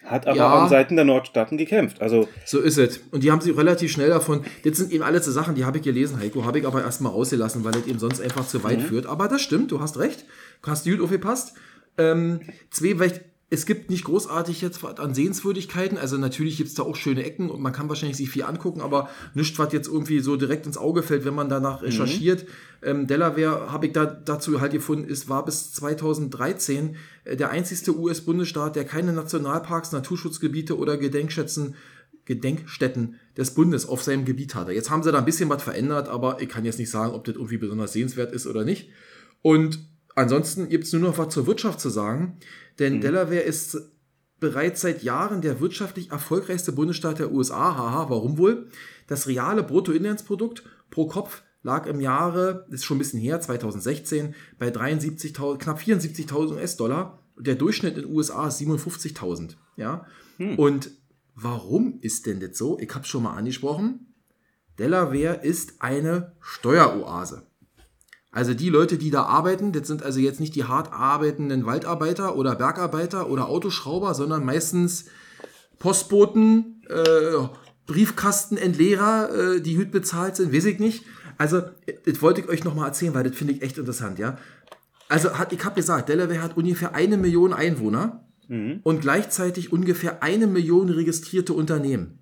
[0.05, 0.63] Hat aber Ja.
[0.63, 2.01] an Seiten der Nordstaaten gekämpft.
[2.01, 2.99] Also So ist es.
[3.11, 4.43] Und die haben sich relativ schnell davon.
[4.63, 6.45] Das sind eben alles so Sachen, die habe ich gelesen, Heiko.
[6.45, 9.05] Habe ich aber erstmal rausgelassen, weil das eben sonst einfach zu weit führt.
[9.05, 10.25] Aber das stimmt, du hast recht.
[10.61, 11.53] Du hast gut aufgepasst.
[11.97, 15.97] Ähm, zwei, vielleicht, es gibt nicht großartig jetzt was an Sehenswürdigkeiten.
[15.97, 18.81] Also natürlich gibt es da auch schöne Ecken und man kann wahrscheinlich sich viel angucken,
[18.81, 22.45] aber nichts, was jetzt irgendwie so direkt ins Auge fällt, wenn man danach recherchiert.
[22.81, 27.95] Ähm, Delaware, habe ich da dazu halt gefunden, ist, war bis 2013 äh, der einzigste
[27.95, 31.75] US-Bundesstaat, der keine Nationalparks, Naturschutzgebiete oder Gedenkschätzen
[32.25, 34.71] Gedenkstätten des Bundes auf seinem Gebiet hatte.
[34.71, 37.25] Jetzt haben sie da ein bisschen was verändert, aber ich kann jetzt nicht sagen, ob
[37.25, 38.89] das irgendwie besonders sehenswert ist oder nicht.
[39.41, 39.79] Und
[40.15, 42.37] ansonsten gibt es nur noch was zur Wirtschaft zu sagen,
[42.79, 43.77] denn Delaware ist
[44.39, 47.77] bereits seit Jahren der wirtschaftlich erfolgreichste Bundesstaat der USA.
[47.77, 48.67] Haha, warum wohl?
[49.07, 54.67] Das reale Bruttoinlandsprodukt pro Kopf lag im Jahre, ist schon ein bisschen her, 2016, bei
[54.67, 57.23] 73.000, knapp 74.000 US-Dollar.
[57.37, 59.55] Der Durchschnitt in den USA ist 57.000.
[59.77, 60.05] Ja?
[60.57, 60.91] Und
[61.35, 62.77] warum ist denn das so?
[62.79, 64.13] Ich habe es schon mal angesprochen.
[64.77, 67.47] Delaware ist eine Steueroase.
[68.33, 72.35] Also die Leute, die da arbeiten, das sind also jetzt nicht die hart arbeitenden Waldarbeiter
[72.35, 75.05] oder Bergarbeiter oder Autoschrauber, sondern meistens
[75.77, 77.47] Postboten, äh,
[77.85, 81.03] Briefkastenentleerer, äh, die gut bezahlt sind, weiß ich nicht.
[81.37, 81.61] Also,
[82.05, 84.39] das wollte ich euch nochmal erzählen, weil das finde ich echt interessant, ja.
[85.09, 88.25] Also, hat, ich habe gesagt, Delaware hat ungefähr eine Million Einwohner
[88.83, 92.19] und gleichzeitig ungefähr eine Million registrierte Unternehmen.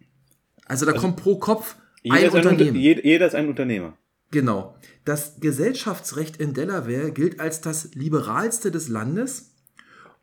[0.66, 2.76] Also, da kommt pro Kopf jeder, ein ein, Unternehmen.
[2.76, 3.98] jeder, jeder ist ein Unternehmer.
[4.32, 4.76] Genau.
[5.06, 9.52] Das Gesellschaftsrecht in Delaware gilt als das liberalste des Landes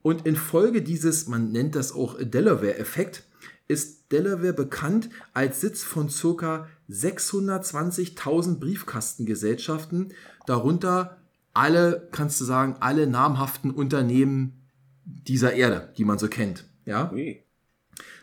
[0.02, 3.24] und infolge dieses, man nennt das auch Delaware-Effekt,
[3.66, 6.68] ist Delaware bekannt als Sitz von ca.
[6.90, 10.14] 620.000 Briefkastengesellschaften,
[10.46, 11.18] darunter
[11.52, 14.62] alle, kannst du sagen, alle namhaften Unternehmen
[15.04, 16.64] dieser Erde, die man so kennt.
[16.86, 17.12] Ja?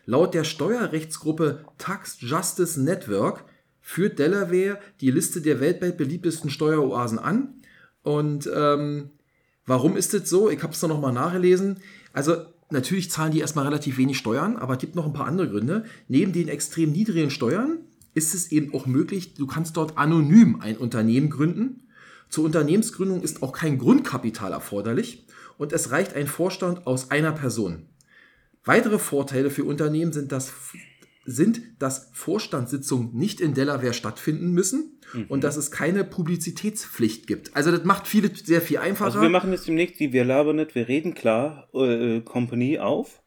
[0.05, 3.43] Laut der Steuerrechtsgruppe Tax Justice Network
[3.87, 7.53] führt Delaware die Liste der weltweit beliebtesten Steueroasen an.
[8.01, 9.11] Und ähm,
[9.67, 10.49] warum ist das so?
[10.49, 11.77] Ich habe es noch mal nachgelesen.
[12.11, 12.35] Also
[12.71, 15.85] natürlich zahlen die erstmal relativ wenig Steuern, aber es gibt noch ein paar andere Gründe.
[16.07, 17.77] Neben den extrem niedrigen Steuern
[18.15, 21.83] ist es eben auch möglich, du kannst dort anonym ein Unternehmen gründen.
[22.27, 25.27] Zur Unternehmensgründung ist auch kein Grundkapital erforderlich
[25.59, 27.85] und es reicht ein Vorstand aus einer Person.
[28.63, 30.51] Weitere Vorteile für Unternehmen sind, dass,
[31.25, 37.55] sind, dass Vorstandssitzungen nicht in Delaware stattfinden müssen und dass es keine Publizitätspflicht gibt.
[37.55, 39.05] Also das macht viele sehr viel einfacher.
[39.05, 43.23] Also wir machen jetzt demnächst die Wir labern nicht, wir reden klar äh, Company auf.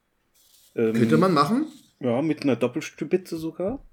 [0.76, 1.66] Ähm, Könnte man machen,
[2.00, 3.84] Ja, mit einer Doppelstübitze sogar.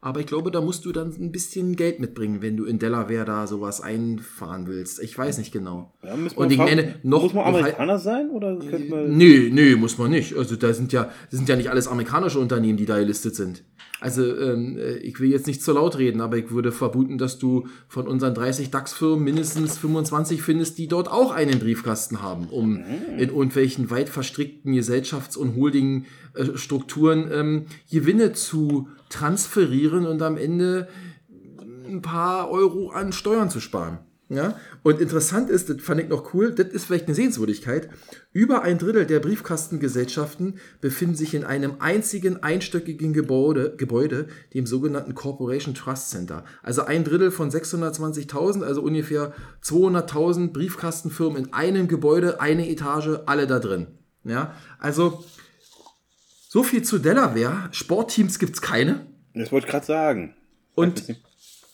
[0.00, 3.24] Aber ich glaube, da musst du dann ein bisschen Geld mitbringen, wenn du in Delaware
[3.24, 5.02] da sowas einfahren willst.
[5.02, 5.92] Ich weiß nicht genau.
[6.04, 9.16] Ja, und ich meine, noch, muss man noch Amerikaner sein oder könnte man.
[9.16, 10.36] Nee, nee, muss man nicht.
[10.36, 13.64] Also da sind ja, sind ja nicht alles amerikanische Unternehmen, die da gelistet sind.
[14.00, 17.38] Also ähm, äh, ich will jetzt nicht zu laut reden, aber ich würde vermuten, dass
[17.38, 22.84] du von unseren 30 DAX-Firmen mindestens 25 findest, die dort auch einen Briefkasten haben, um
[23.16, 30.88] in irgendwelchen weit verstrickten Gesellschafts- und Holding-Strukturen ähm, Gewinne zu transferieren und am Ende
[31.86, 33.98] ein paar Euro an Steuern zu sparen.
[34.28, 34.56] Ja?
[34.82, 37.88] Und interessant ist, das fand ich noch cool, das ist vielleicht eine Sehenswürdigkeit,
[38.32, 45.14] über ein Drittel der Briefkastengesellschaften befinden sich in einem einzigen einstöckigen Gebäude, Gebäude dem sogenannten
[45.14, 46.44] Corporation Trust Center.
[46.62, 49.32] Also ein Drittel von 620.000, also ungefähr
[49.64, 53.86] 200.000 Briefkastenfirmen in einem Gebäude, eine Etage, alle da drin.
[54.24, 54.54] Ja?
[54.78, 55.24] Also
[56.48, 57.68] so viel zu Delaware.
[57.72, 59.06] Sportteams gibt es keine.
[59.34, 60.34] Das wollte ich gerade sagen.
[60.74, 61.04] Und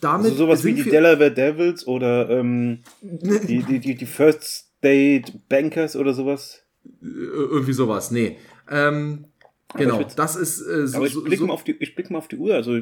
[0.01, 4.43] damit Also sowas wie die Delaware Devils oder ähm, die, die, die, die First
[4.79, 6.63] State Bankers oder sowas.
[7.03, 8.37] Äh, irgendwie sowas, nee.
[8.71, 9.27] Ähm,
[9.75, 12.19] genau, das ist äh, so, Aber ich blicke so mal, auf die- ich blick mal
[12.19, 12.55] auf die Uhr.
[12.55, 12.73] Also,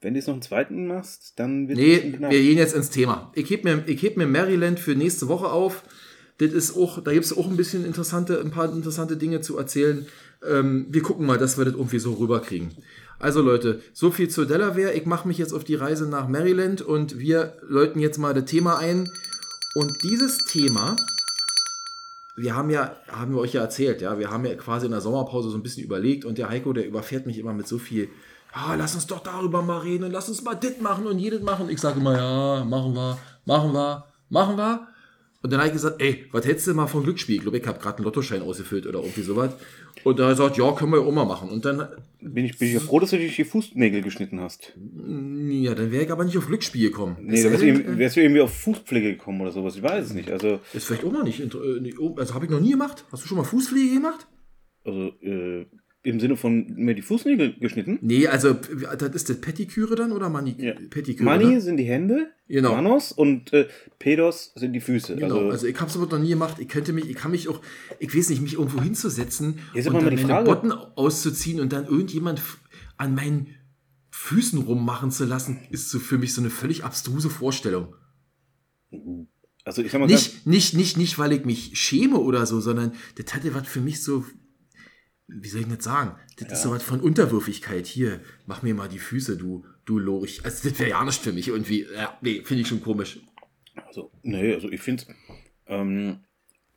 [0.00, 2.58] wenn du jetzt noch einen zweiten machst, dann wird Nee, es ein bisschen wir gehen
[2.58, 3.32] jetzt ins Thema.
[3.34, 5.82] Ich heb mir, ich heb mir Maryland für nächste Woche auf.
[6.38, 9.58] Das ist auch, da gibt es auch ein bisschen interessante, ein paar interessante Dinge zu
[9.58, 10.06] erzählen.
[10.46, 12.70] Ähm, wir gucken mal, dass wir das irgendwie so rüberkriegen.
[13.18, 14.92] Also Leute, so viel zu Delaware.
[14.92, 18.44] Ich mache mich jetzt auf die Reise nach Maryland und wir läuten jetzt mal das
[18.44, 19.10] Thema ein.
[19.74, 20.96] Und dieses Thema,
[22.36, 25.00] wir haben ja, haben wir euch ja erzählt, ja, wir haben ja quasi in der
[25.00, 28.08] Sommerpause so ein bisschen überlegt und der Heiko, der überfährt mich immer mit so viel,
[28.54, 31.42] ja, lass uns doch darüber mal reden und lass uns mal dit machen und jedes
[31.42, 31.68] machen.
[31.68, 34.88] Ich sage immer, ja, machen wir, machen wir, machen wir.
[35.40, 37.36] Und dann habe ich gesagt, ey, was hättest du mal vom Glücksspiel?
[37.36, 39.54] Ich glaube, ich habe gerade einen Lottoschein ausgefüllt oder irgendwie sowas.
[40.02, 41.48] Und da hat er gesagt, ja, können wir ja auch mal machen.
[41.48, 41.86] Und dann,
[42.20, 44.72] Bin ich, bin ich ja froh, dass du dich die Fußnägel geschnitten hast.
[44.76, 47.16] ja, dann wäre ich aber nicht auf Glücksspiel gekommen.
[47.20, 49.76] Nee, Es da sei wärst irgendwie, wärst du irgendwie auf Fußpflege gekommen oder sowas.
[49.76, 50.30] Ich weiß es nicht.
[50.30, 53.04] Also, Ist vielleicht auch mal nicht, äh, oh, also habe ich noch nie gemacht.
[53.12, 54.26] Hast du schon mal Fußpflege gemacht?
[54.84, 55.66] also äh,
[56.08, 57.98] im Sinne von mir die Fußnägel geschnitten.
[58.00, 60.74] Nee, also das ist das Pettiküre dann oder Mani Ja.
[60.90, 61.24] Pettiküre?
[61.24, 61.60] Mani ne?
[61.60, 62.72] sind die Hände, Genau.
[62.74, 63.68] Manos und äh,
[63.98, 65.16] Pedos sind die Füße.
[65.16, 66.56] Genau, also, also, ich habe es aber noch nie gemacht.
[66.58, 67.60] Ich könnte mich, ich kann mich auch,
[67.98, 70.46] ich weiß nicht, mich irgendwo hinzusetzen und dann die meine Frage.
[70.46, 72.40] Botten auszuziehen und dann irgendjemand
[72.96, 73.48] an meinen
[74.10, 77.94] Füßen rummachen zu lassen, ist so für mich so eine völlig abstruse Vorstellung.
[79.64, 82.92] also ich sag mal Nicht, nicht, nicht, nicht, weil ich mich schäme oder so, sondern
[83.16, 84.24] das hatte was für mich so,
[85.28, 86.12] wie soll ich das sagen?
[86.38, 87.86] Das ist so was von Unterwürfigkeit.
[87.86, 90.40] Hier, mach mir mal die Füße, du, du Lorich.
[90.44, 91.86] Also das wäre ja nicht für mich irgendwie.
[91.94, 93.20] Ja, nee, finde ich schon komisch.
[93.86, 95.04] Also, nee, also ich finde,
[95.66, 96.20] ähm,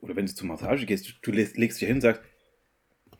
[0.01, 2.21] oder wenn du zur Massage gehst, du legst, legst dich hin und sagst,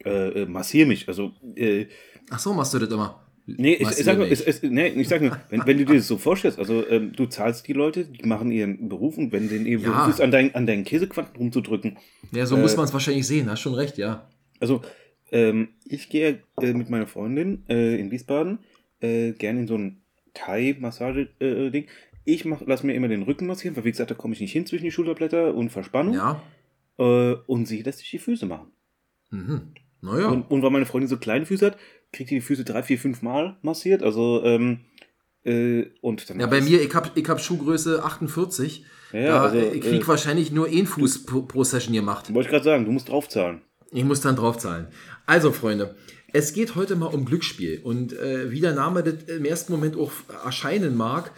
[0.06, 1.08] äh, äh, massier mich.
[1.08, 1.88] Also, äh,
[2.30, 3.26] Ach so, machst du das immer?
[3.48, 5.96] nee, ich, ich sag nur, es, es, nee, ich sag nur wenn, wenn du dir
[5.96, 9.50] das so vorstellst, also ähm, du zahlst die Leute, die machen ihren Beruf und wenn
[9.50, 9.90] denen ihr Ja.
[9.90, 11.98] Beruf ist, an, dein, an deinen Käsequanten rumzudrücken,
[12.32, 14.30] Ja, so Äh, muss man es wahrscheinlich sehen, hast schon recht, ja.
[14.60, 14.82] Also,
[15.32, 18.60] ähm, ich gehe äh, mit meiner Freundin äh, in Wiesbaden
[19.00, 20.02] äh, gerne in so ein
[20.34, 21.88] Thai-Massage-Ding.
[22.24, 24.54] ich mach, lass mir immer den Rücken massieren, weil wie gesagt, da komme ich nicht
[24.54, 26.14] hin zwischen die Schulterblätter und Verspannung.
[26.14, 26.42] Ja.
[26.98, 28.72] Äh, und sie lässt sich die Füße machen.
[29.30, 29.74] Mhm.
[30.02, 30.28] Naja.
[30.28, 31.78] Und, und weil meine Freundin so kleine Füße hat,
[32.12, 34.04] kriegt die die Füße drei, vier, fünf Mal massiert.
[34.04, 34.82] Also, ähm,
[35.44, 38.86] äh, und dann Ja, bei mir, ich hab, ich hab Schuhgröße 48.
[39.14, 42.34] Ja, da, also, äh, ich krieg äh, wahrscheinlich nur einen Fuß pro, pro Session gemacht.
[42.34, 43.62] Wollte ich gerade sagen, du musst draufzahlen.
[43.92, 44.88] Ich muss dann draufzahlen.
[45.26, 45.96] Also, Freunde,
[46.34, 47.82] es geht heute mal um Glücksspiel.
[47.84, 50.12] Und äh, wie der Name das im ersten Moment auch
[50.46, 51.32] erscheinen mag,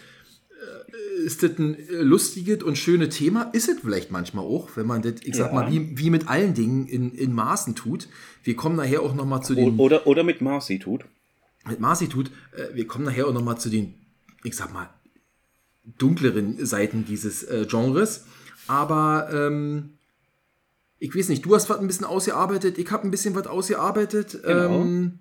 [0.52, 3.50] äh, ist das ein äh, lustiges und schönes Thema.
[3.54, 5.54] Ist es vielleicht manchmal auch, wenn man das, ich sag Ja.
[5.54, 8.08] mal, wie, wie mit allen Dingen in, in Maßen tut.
[8.44, 11.06] Wir kommen nachher auch noch mal zu den Oder, oder mit Marcy tut.
[11.68, 13.94] mit Marci tut, äh, wir kommen nachher auch nochmal zu den,
[14.44, 14.90] ich sag mal,
[15.98, 18.26] dunkleren Seiten dieses äh, Genres.
[18.68, 19.94] Aber ähm,
[21.04, 24.40] ich weiß nicht, du hast was ein bisschen ausgearbeitet, ich habe ein bisschen was ausgearbeitet.
[24.44, 24.82] Genau.
[24.82, 25.20] Ähm,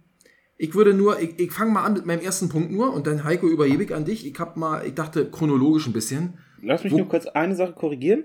[0.56, 3.24] ich würde nur, ich, ich fange mal an mit meinem ersten Punkt nur und dann
[3.24, 4.24] Heiko überhebe ich an dich.
[4.24, 6.34] Ich habe mal, ich dachte chronologisch ein bisschen.
[6.62, 8.24] Lass mich Wo- nur kurz eine Sache korrigieren.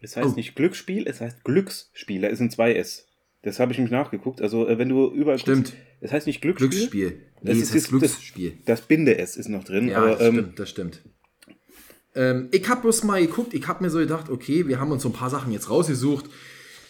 [0.00, 0.36] Es heißt Oh.
[0.36, 2.20] nicht Glücksspiel, es heißt Glücksspiel.
[2.20, 3.04] Da ist ein 2S.
[3.42, 4.42] Das habe ich nämlich nachgeguckt.
[4.42, 5.68] Also, äh, wenn du überall Stimmt.
[5.68, 6.68] guckst, es heißt nicht Glücksspiel.
[6.68, 7.10] Glücksspiel.
[7.40, 8.52] Nee, Das es ist heißt das- Glücksspiel.
[8.66, 9.88] Das Binde-S ist noch drin.
[9.88, 11.02] Ja, aber das ähm, stimmt, das stimmt.
[12.14, 15.02] Ähm, ich habe bloß mal geguckt, ich habe mir so gedacht, okay, wir haben uns
[15.04, 16.26] so ein paar Sachen jetzt rausgesucht.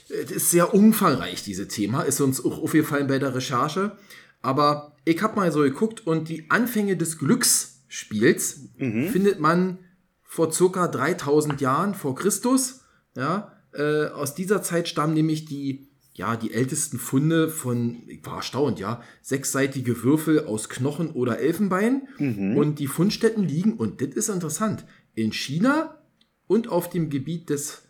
[0.08, 3.96] Es ist sehr umfangreich, dieses Thema, ist uns auch aufgefallen bei der Recherche.
[4.40, 8.68] Aber ich habe mal so geguckt und die Anfänge des Glücksspiels
[9.10, 9.78] findet man
[10.22, 12.82] vor circa 3000 Jahren vor Christus.
[13.16, 18.36] Ja, äh, aus dieser Zeit stammen nämlich die, ja, die ältesten Funde von, ich war
[18.36, 22.08] erstaunt, ja, sechsseitige Würfel aus Knochen oder Elfenbein.
[22.56, 25.98] Und die Fundstätten liegen, und das ist interessant, in China
[26.46, 27.82] und auf dem Gebiet des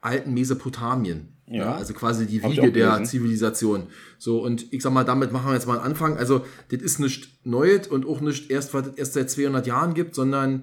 [0.00, 1.36] alten Mesopotamien.
[1.46, 1.64] Ja.
[1.64, 1.74] Ja.
[1.74, 3.02] also quasi die Wiege der.
[3.02, 3.88] Zivilisation.
[4.18, 6.16] So, und ich sag mal, damit machen wir jetzt mal einen Anfang.
[6.16, 9.94] Also, das ist nicht Neues und auch nicht erst, was es erst seit 200 Jahren
[9.94, 10.62] gibt, sondern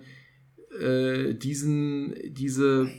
[0.79, 2.89] äh, diesen, diese,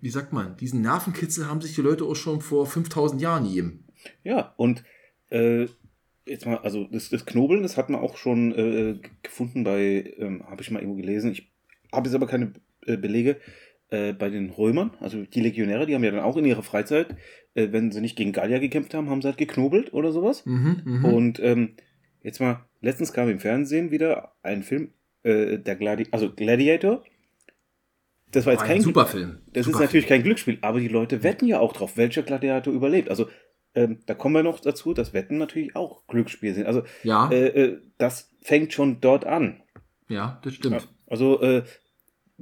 [0.00, 3.84] wie sagt man, diesen Nervenkitzel haben sich die Leute auch schon vor 5000 Jahren gegeben.
[4.24, 4.82] ja, und
[5.30, 5.66] äh,
[6.26, 10.42] jetzt mal, also das, das Knobeln, das hat man auch schon äh, gefunden bei, ähm,
[10.48, 11.32] habe ich mal irgendwo gelesen.
[11.32, 11.52] Ich
[11.92, 12.52] habe jetzt aber keine
[12.86, 13.36] äh, Belege.
[13.88, 17.14] Äh, bei den Römern, also die Legionäre, die haben ja dann auch in ihrer Freizeit,
[17.54, 20.44] äh, wenn sie nicht gegen Gallier gekämpft haben, haben sie halt geknobelt oder sowas.
[20.44, 21.04] Mhm, mhm.
[21.04, 21.76] Und ähm,
[22.20, 24.90] jetzt mal, letztens kam im Fernsehen wieder ein Film,
[25.22, 27.04] äh, der Gladi also Gladiator.
[28.32, 29.38] Das war jetzt War kein ein super Film.
[29.52, 32.74] Das super ist natürlich kein Glücksspiel, aber die Leute wetten ja auch drauf, welcher Gladiator
[32.74, 33.08] überlebt.
[33.08, 33.28] Also
[33.76, 36.66] ähm, da kommen wir noch dazu, dass Wetten natürlich auch Glücksspiel sind.
[36.66, 39.62] Also Ja, äh, äh, das fängt schon dort an.
[40.08, 40.88] ja, das stimmt.
[41.06, 41.62] Also äh,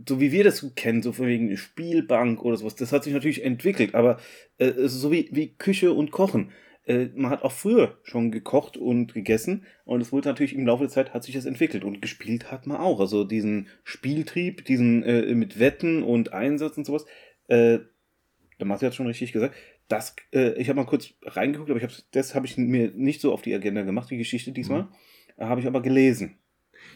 [0.06, 3.44] so wie wir das kennen, so von wegen Spielbank oder sowas, das hat sich natürlich
[3.44, 4.18] entwickelt, aber
[4.58, 6.50] äh, so wie, wie Küche und Kochen.
[6.86, 10.84] Äh, man hat auch früher schon gekocht und gegessen und es wurde natürlich im Laufe
[10.84, 13.00] der Zeit hat sich das entwickelt und gespielt hat man auch.
[13.00, 17.06] Also diesen Spieltrieb, diesen äh, mit Wetten und Einsatz und sowas,
[17.48, 17.78] äh,
[18.58, 19.54] der Marcel hat schon richtig gesagt.
[19.88, 23.20] Das, äh, ich habe mal kurz reingeguckt, aber ich hab's, das habe ich mir nicht
[23.20, 24.88] so auf die Agenda gemacht, die Geschichte diesmal.
[25.36, 26.38] Äh, Habe ich aber gelesen.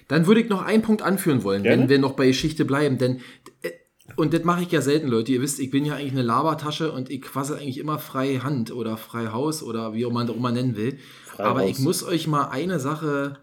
[0.08, 1.82] Dann würde ich noch einen Punkt anführen wollen, Gerne.
[1.82, 2.98] wenn wir noch bei Geschichte bleiben.
[2.98, 3.20] Denn,
[3.62, 3.70] äh,
[4.16, 5.32] und das mache ich ja selten, Leute.
[5.32, 8.72] Ihr wisst, ich bin ja eigentlich eine Labertasche und ich quassel eigentlich immer frei Hand
[8.72, 10.98] oder frei Haus oder wie auch man das auch mal nennen will.
[11.26, 11.70] Frei Aber Haus.
[11.70, 13.38] ich muss euch mal eine Sache.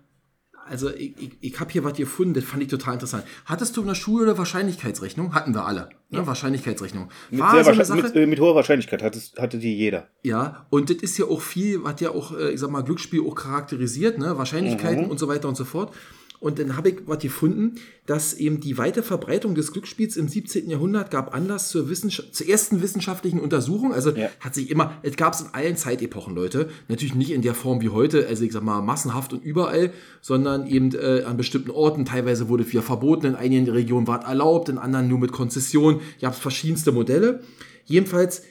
[0.67, 3.23] Also, ich, ich, ich habe hier was gefunden, das fand ich total interessant.
[3.45, 5.35] Hattest du in der Schule eine Wahrscheinlichkeitsrechnung?
[5.35, 5.89] Hatten wir alle.
[6.09, 6.25] Ne?
[6.25, 7.09] Wahrscheinlichkeitsrechnung.
[7.29, 8.01] Mit, War so eine Sache.
[8.01, 10.07] mit, äh, mit hoher Wahrscheinlichkeit hatte, hatte die jeder.
[10.23, 13.21] Ja, und das ist ja auch viel, was ja auch, äh, ich sag mal, Glücksspiel
[13.21, 14.39] auch charakterisiert, ne?
[14.39, 15.11] Wahrscheinlichkeiten Mhm.
[15.11, 15.93] und so weiter und so fort.
[16.39, 20.69] Und dann habe ich was gefunden, dass eben die weite Verbreitung des Glücksspiels im 17.
[20.69, 23.93] Jahrhundert gab Anlass zur, Wissenschaft, zur ersten wissenschaftlichen Untersuchung.
[23.93, 24.29] Also Ja.
[24.39, 26.69] hat sich immer, es gab es in allen Zeitepochen, Leute.
[26.87, 30.67] Natürlich nicht in der Form wie heute, also ich sag mal massenhaft und überall, sondern
[30.67, 32.05] eben äh, an bestimmten Orten.
[32.05, 35.31] Teilweise wurde es wieder verboten, in einigen Regionen war es erlaubt, in anderen nur mit
[35.31, 36.01] Konzession.
[36.19, 37.41] Ihr habt verschiedenste Modelle.
[37.85, 38.43] Jedenfalls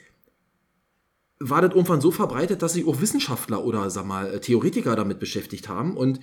[1.41, 5.19] war das irgendwann so verbreitet, dass sich auch Wissenschaftler oder sag mal äh, Theoretiker damit
[5.19, 5.97] beschäftigt haben.
[5.97, 6.21] Und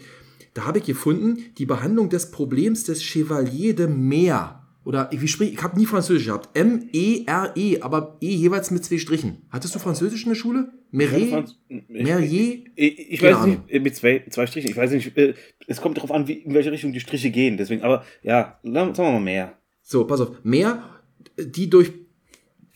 [0.53, 4.57] da habe ich gefunden, die Behandlung des Problems des Chevalier de Mer.
[4.83, 6.57] Oder wie sprich, ich habe nie Französisch gehabt.
[6.57, 9.43] M-E-R-E, aber E jeweils mit zwei Strichen.
[9.51, 10.73] Hattest du Französisch in der Schule?
[10.89, 11.55] Meret?
[11.87, 12.63] Merier?
[12.75, 14.71] Ich, ich Keine weiß nicht, mit zwei, zwei Strichen.
[14.71, 15.35] Ich weiß nicht, äh,
[15.67, 17.57] es kommt darauf an, wie, in welche Richtung die Striche gehen.
[17.57, 19.57] Deswegen, aber ja, sagen wir mal mehr.
[19.83, 20.43] So, pass auf.
[20.43, 20.83] Mehr,
[21.37, 21.91] die durch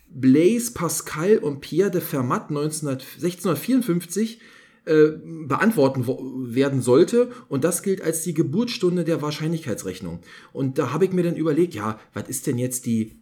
[0.08, 4.40] Blaise Pascal und Pierre de Fermat 1900 1654
[4.86, 5.12] äh,
[5.48, 7.32] beantworten wo- werden sollte.
[7.50, 10.20] Und das gilt als die Geburtsstunde der Wahrscheinlichkeitsrechnung.
[10.54, 13.20] Und da habe ich mir dann überlegt, ja, was ist denn jetzt die,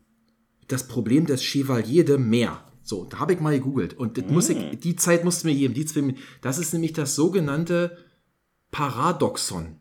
[0.68, 2.66] das Problem des Chevalier de Mer?
[2.86, 3.94] So, da habe ich mal gegoogelt.
[3.94, 5.74] Und das muss ich, die Zeit musste mir geben.
[5.74, 7.98] Die zwei, das ist nämlich das sogenannte
[8.72, 9.78] Paradoxon.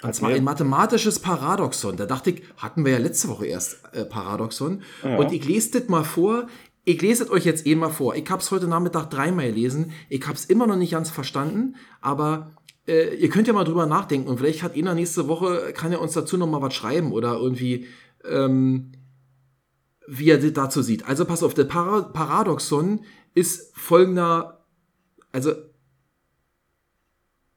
[0.00, 1.96] Und zwar ein mathematisches Paradoxon.
[1.96, 4.82] Da dachte ich, hatten wir ja letzte Woche erst äh, Paradoxon.
[5.18, 6.46] Und ich lese das mal vor.
[6.88, 8.14] Ich lese es euch jetzt eh mal vor.
[8.14, 9.92] Ich habe es heute Nachmittag dreimal gelesen.
[10.08, 13.84] Ich habe es immer noch nicht ganz verstanden, aber äh, ihr könnt ja mal drüber
[13.84, 17.12] nachdenken und vielleicht hat einer nächste Woche, kann er uns dazu noch mal was schreiben
[17.12, 17.88] oder irgendwie,
[18.24, 18.92] ähm,
[20.06, 21.04] wie er das dazu sieht.
[21.04, 24.64] Also pass auf, der Para Paradoxon ist folgender,
[25.30, 25.52] also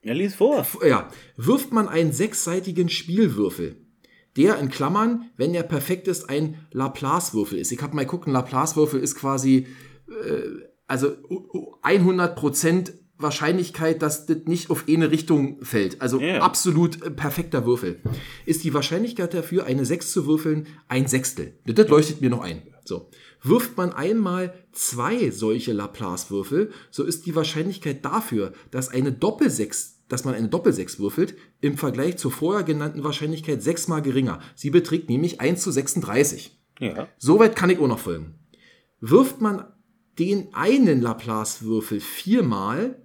[0.03, 0.67] Ja, lies vor.
[0.85, 3.80] ja, wirft man einen sechsseitigen Spielwürfel,
[4.37, 7.71] der in Klammern, wenn er perfekt ist, ein Laplace-Würfel ist.
[7.71, 9.67] Ich habe mal geguckt, ein Laplace-Würfel ist quasi,
[10.07, 10.41] äh,
[10.87, 11.15] also
[11.83, 16.01] 100% Wahrscheinlichkeit, dass das nicht auf eine Richtung fällt.
[16.01, 16.39] Also Ja.
[16.41, 18.01] absolut äh, perfekter Würfel.
[18.45, 21.59] Ist die Wahrscheinlichkeit dafür, eine 6 zu würfeln, ein Sechstel.
[21.65, 22.63] Das leuchtet mir noch ein.
[22.83, 23.09] So.
[23.43, 30.25] Wirft man einmal zwei solche Laplace-Würfel, so ist die Wahrscheinlichkeit dafür, dass eine Doppelsechs, dass
[30.25, 34.39] man eine Doppelsechs würfelt, im Vergleich zur vorher genannten Wahrscheinlichkeit sechsmal geringer.
[34.55, 36.59] Sie beträgt nämlich 1 zu 36.
[36.79, 37.07] Ja.
[37.17, 38.35] Soweit kann ich auch noch folgen.
[38.99, 39.65] Wirft man
[40.19, 43.01] den einen Laplace-Würfel viermal,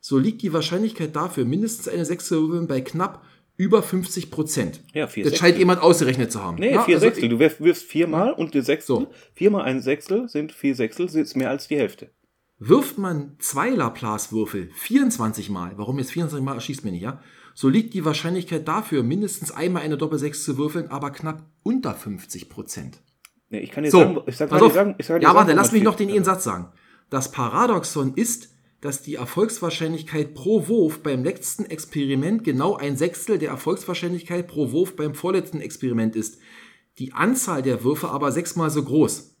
[0.00, 3.24] so liegt die Wahrscheinlichkeit dafür, mindestens eine Sechs zu würfeln, bei knapp
[3.56, 4.82] über 50 Prozent.
[4.94, 5.48] Ja, vier Das Sechstel.
[5.48, 6.58] scheint jemand ausgerechnet zu haben.
[6.58, 7.28] Nee, Ja, vier also Sechstel.
[7.28, 8.96] Du wirfst, wirfst viermal und die Sechstel.
[8.96, 9.06] So.
[9.34, 12.10] Viermal ein Sechstel sind vier Sechstel, ist mehr als die Hälfte.
[12.58, 17.20] Wirft man zwei Laplace-Würfel 24 Mal, warum jetzt 24 Mal erschießt mir nicht, ja?
[17.54, 22.48] So liegt die Wahrscheinlichkeit dafür, mindestens einmal eine Doppelsechs zu würfeln, aber knapp unter 50
[22.48, 23.00] Prozent.
[23.48, 24.72] Nee, ich kann dir So, sagen, ich sag, auf.
[24.72, 26.72] sagen, ich sag ja, warte, lass mich noch den einen Satz sagen.
[27.10, 33.50] Das Paradoxon ist, dass die Erfolgswahrscheinlichkeit pro Wurf beim letzten Experiment genau ein Sechstel der
[33.50, 36.38] Erfolgswahrscheinlichkeit pro Wurf beim vorletzten Experiment ist.
[36.98, 39.34] Die Anzahl der Würfe aber sechsmal so groß.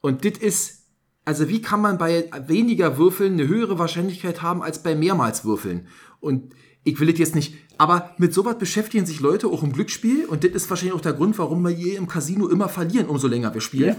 [0.00, 0.79] Und das ist,
[1.24, 5.86] also wie kann man bei weniger Würfeln eine höhere Wahrscheinlichkeit haben als bei mehrmals Würfeln?
[6.20, 10.24] Und ich will das jetzt nicht, aber mit sowas beschäftigen sich Leute auch im Glücksspiel
[10.26, 13.26] und das ist wahrscheinlich auch der Grund, warum wir hier im Casino immer verlieren, umso
[13.26, 13.96] länger wir spielen.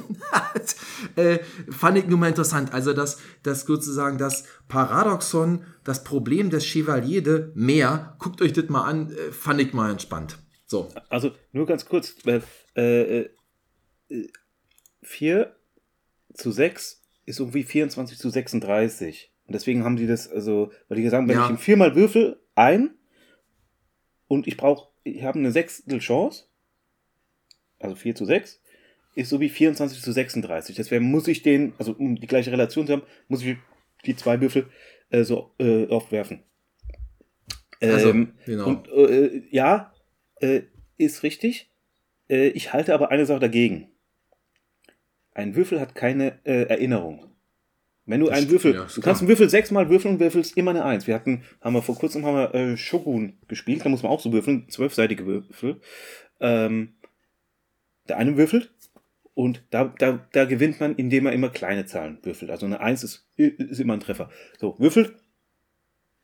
[1.15, 2.73] äh, fand ich nur mal interessant.
[2.73, 8.69] Also das, das sozusagen das Paradoxon, das Problem des Chevalier de Mer, guckt euch das
[8.69, 10.37] mal an, äh, fand ich mal entspannt.
[10.65, 10.89] So.
[11.09, 12.43] Also nur ganz kurz, weil
[12.75, 13.29] äh, äh,
[15.01, 15.55] 4
[16.33, 17.00] zu 6
[17.31, 19.31] ist irgendwie 24 zu 36.
[19.47, 21.45] Und deswegen haben die das, also, weil die sagen, wenn Ja.
[21.45, 22.91] ich ihn viermal würfel, ein
[24.27, 26.45] und ich brauche, ich habe eine Sechstel Chance,
[27.79, 28.61] also 4 zu 6,
[29.15, 30.75] ist so wie 24 zu 36.
[30.75, 33.57] Deswegen muss ich den, also um die gleiche Relation zu haben, muss ich
[34.05, 34.69] die zwei Würfel
[35.09, 36.43] äh, so äh, oft werfen.
[37.81, 38.67] Also, Ähm, genau.
[38.67, 39.93] Und äh, ja,
[40.39, 40.61] äh,
[40.97, 41.71] ist richtig.
[42.29, 43.90] Äh, ich halte aber eine Sache dagegen.
[45.33, 47.27] Ein Würfel hat keine äh, Erinnerung.
[48.05, 50.71] Wenn du Das einen Würfel, ja, du kannst einen Würfel sechsmal würfeln und würfelst immer
[50.71, 51.07] eine Eins.
[51.07, 54.19] Wir hatten, haben wir vor kurzem haben wir äh, Shogun gespielt, da muss man auch
[54.19, 55.79] so würfeln, zwölfseitige Würfel.
[56.39, 56.95] Ähm,
[58.09, 58.73] der eine würfelt
[59.33, 62.51] und da, da, da gewinnt man, indem er immer kleine Zahlen würfelt.
[62.51, 64.29] Also eine Eins ist, ist immer ein Treffer.
[64.59, 65.15] So, würfelt,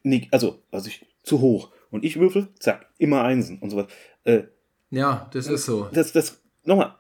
[0.04, 1.72] nee, also, also ich, zu hoch.
[1.90, 3.88] Und ich würfel, zack, immer Einsen und so was.
[4.26, 4.44] Äh,
[4.90, 5.88] Ja, das ist so.
[5.94, 6.96] das, das, nochmal,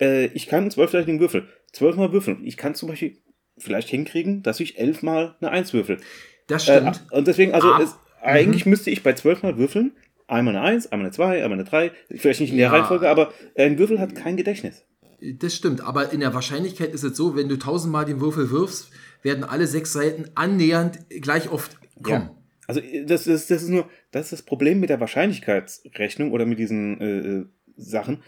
[0.00, 2.38] äh, ich kann zwölfseitigen Würfel, zwölfmal würfeln.
[2.44, 3.16] Ich kann zum Beispiel
[3.58, 5.98] vielleicht hinkriegen, dass ich elfmal eine Eins würfel.
[6.46, 7.04] Das Äh, stimmt.
[7.12, 9.92] und deswegen, also Ah, es, eigentlich müsste ich bei zwölfmal würfeln,
[10.26, 12.72] einmal eine Eins, einmal eine Zwei, einmal eine Drei, vielleicht nicht in der Ja.
[12.72, 14.84] Reihenfolge, aber ein Würfel hat kein Gedächtnis.
[15.20, 18.90] Das stimmt, aber in der Wahrscheinlichkeit ist es so, wenn du tausendmal den Würfel wirfst,
[19.22, 22.30] werden alle sechs Seiten annähernd gleich oft kommen.
[22.66, 26.46] Also äh, das, das, das ist nur, das ist das Problem mit der Wahrscheinlichkeitsrechnung oder
[26.46, 27.46] mit diesen äh, äh,
[27.76, 28.22] Sachen.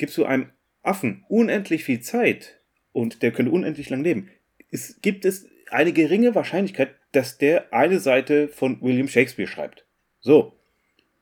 [0.00, 0.48] Gibst du einem
[0.82, 2.58] Affen unendlich viel Zeit
[2.92, 4.30] und der könnte unendlich lang leben,
[4.70, 9.84] es gibt es eine geringe Wahrscheinlichkeit, dass der eine Seite von William Shakespeare schreibt.
[10.20, 10.54] So.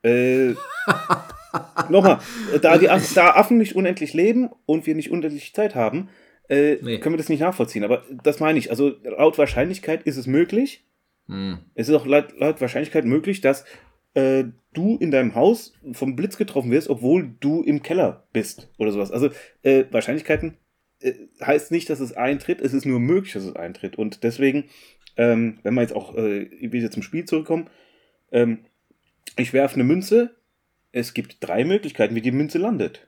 [0.05, 0.55] Äh,
[1.89, 2.21] Nochmal,
[2.63, 6.09] da, die Affen, da Affen nicht unendlich leben und wir nicht unendlich Zeit haben,
[6.49, 7.01] äh, Nee.
[7.01, 7.83] können wir das nicht nachvollziehen.
[7.83, 8.71] Aber das meine ich.
[8.71, 10.85] Also laut Wahrscheinlichkeit ist es möglich.
[11.27, 11.59] Hm.
[11.75, 13.65] Es ist auch laut, laut Wahrscheinlichkeit möglich, dass
[14.19, 18.93] äh, du in deinem Haus vom Blitz getroffen wirst, obwohl du im Keller bist oder
[18.93, 19.11] sowas.
[19.13, 19.31] Also
[19.63, 20.57] äh, Wahrscheinlichkeiten
[21.01, 23.97] äh, heißt nicht, dass es eintritt, es ist nur möglich, dass es eintritt.
[23.97, 24.65] Und deswegen,
[25.17, 27.69] ähm, wenn wir jetzt auch äh, wieder zum Spiel zurückkommen,
[28.33, 28.59] ähm,
[29.37, 30.35] ich werfe eine Münze,
[30.93, 33.07] es gibt drei Möglichkeiten, wie die Münze landet.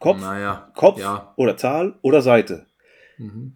[0.00, 0.72] Kopf, Naja.
[0.74, 1.32] Kopf Ja.
[1.36, 2.66] oder Zahl oder Seite.
[3.18, 3.52] Mhm.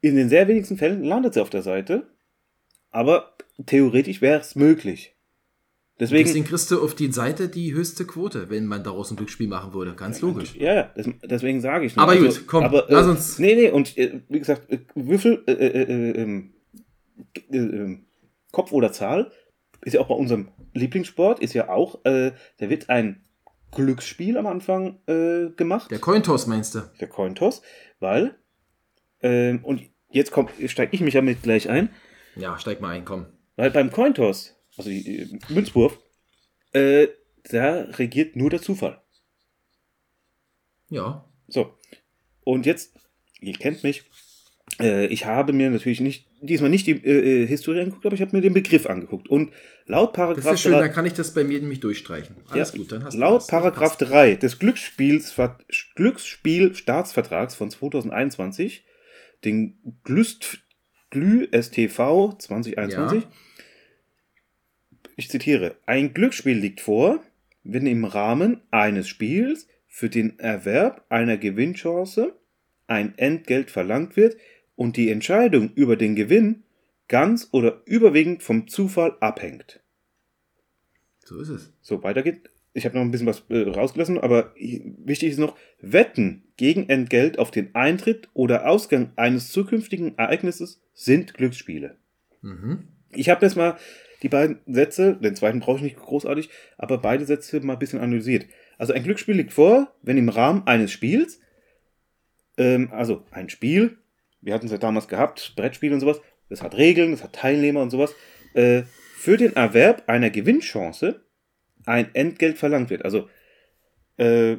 [0.00, 2.06] In den sehr wenigsten Fällen landet sie auf der Seite,
[2.90, 3.34] aber
[3.66, 5.14] theoretisch wäre es möglich.
[6.00, 9.48] Deswegen, Deswegen kriegst du auf die Seite die höchste Quote, wenn man daraus ein Glücksspiel
[9.48, 9.94] machen würde.
[9.94, 10.54] Ganz logisch.
[10.54, 11.96] Ja, ja, das, deswegen sage ich.
[11.96, 12.02] nur.
[12.04, 15.42] Aber gut, komm, aber, lass äh, uns- Nee, nee, und äh, wie gesagt, äh, Würfel,
[15.48, 16.52] äh, äh, äh, ähm,
[17.50, 17.98] äh, äh,
[18.52, 19.32] Kopf oder Zahl
[19.82, 23.24] ist ja auch bei unserem Lieblingssport, ist ja auch, da wird ein
[23.72, 26.80] Glücksspiel am Anfang gemacht, Der Cointoss meinst du?
[27.00, 27.62] der Cointoss,
[28.00, 28.36] weil,
[29.20, 31.90] ähm, und jetzt kommt, steige ich mich damit gleich ein,
[32.36, 33.26] Ja, steig mal ein, komm.
[33.56, 35.98] weil beim Cointoss, also die, äh, Münzwurf,
[36.72, 37.08] äh,
[37.50, 39.00] da regiert nur der Zufall.
[40.88, 41.24] Ja.
[41.48, 41.74] So.
[42.44, 42.94] Und jetzt,
[43.40, 44.04] ihr kennt mich,
[44.80, 48.20] äh, ich habe mir natürlich nicht, diesmal nicht die äh, äh, Historie angeguckt, aber ich
[48.22, 49.28] habe mir den Begriff angeguckt.
[49.28, 49.52] Und
[49.86, 52.36] laut Das Paragraph ist schön, drei- dann kann ich das bei mir nämlich durchstreichen.
[52.48, 53.46] Alles Ja, gut, dann hast du laut das.
[53.48, 54.10] Paragraph Passt.
[54.10, 55.34] 3 des Glücksspiels,
[55.94, 58.84] Glücksspielstaatsvertrags von 2021,
[59.44, 60.58] den Glüst,
[61.10, 63.30] Glü STV 2021, Ja.
[65.18, 67.20] Ich zitiere, ein Glücksspiel liegt vor,
[67.64, 72.34] wenn im Rahmen eines Spiels für den Erwerb einer Gewinnchance
[72.86, 74.36] ein Entgelt verlangt wird
[74.76, 76.62] und die Entscheidung über den Gewinn
[77.08, 79.80] ganz oder überwiegend vom Zufall abhängt.
[81.24, 81.72] So ist es.
[81.80, 82.48] So, weiter geht.
[82.72, 87.40] Ich habe noch ein bisschen was äh, rausgelassen, aber wichtig ist noch, Wetten gegen Entgelt
[87.40, 91.96] auf den Eintritt oder Ausgang eines zukünftigen Ereignisses sind Glücksspiele.
[92.40, 92.84] Mhm.
[93.10, 93.78] Ich habe jetzt mal
[94.22, 98.00] die beiden Sätze, den zweiten brauche ich nicht großartig, aber beide Sätze mal ein bisschen
[98.00, 98.46] analysiert.
[98.76, 101.40] Also ein Glücksspiel liegt vor, wenn im Rahmen eines Spiels,
[102.56, 103.98] ähm, also ein Spiel,
[104.40, 107.82] wir hatten es ja damals gehabt, Brettspiel und sowas, das hat Regeln, das hat Teilnehmer
[107.82, 108.14] und sowas,
[108.54, 108.82] äh,
[109.16, 111.24] für den Erwerb einer Gewinnchance
[111.86, 113.04] ein Entgelt verlangt wird.
[113.04, 113.28] Also
[114.16, 114.56] äh,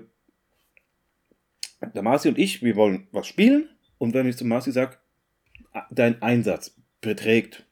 [1.82, 4.98] der Marci und ich, wir wollen was spielen und wenn ich zu Marci sage,
[5.92, 7.66] dein Einsatz beträgt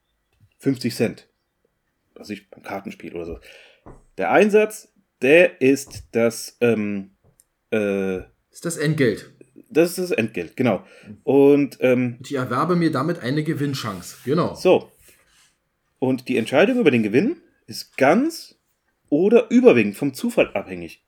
[0.59, 1.27] 50 Cent,
[2.17, 3.39] was ich beim Kartenspiel oder so.
[4.17, 7.11] Der Einsatz, der ist das, ähm,
[7.71, 8.17] äh,
[8.51, 9.31] Ist das Entgelt.
[9.69, 10.85] das ist das Entgelt, genau.
[11.23, 14.17] Und ähm, ich erwerbe mir damit eine Gewinnchance.
[14.25, 14.55] Genau.
[14.55, 14.91] so.
[15.99, 18.55] Und die Entscheidung über den Gewinn ist ganz
[19.09, 21.03] oder überwiegend vom Zufall abhängig.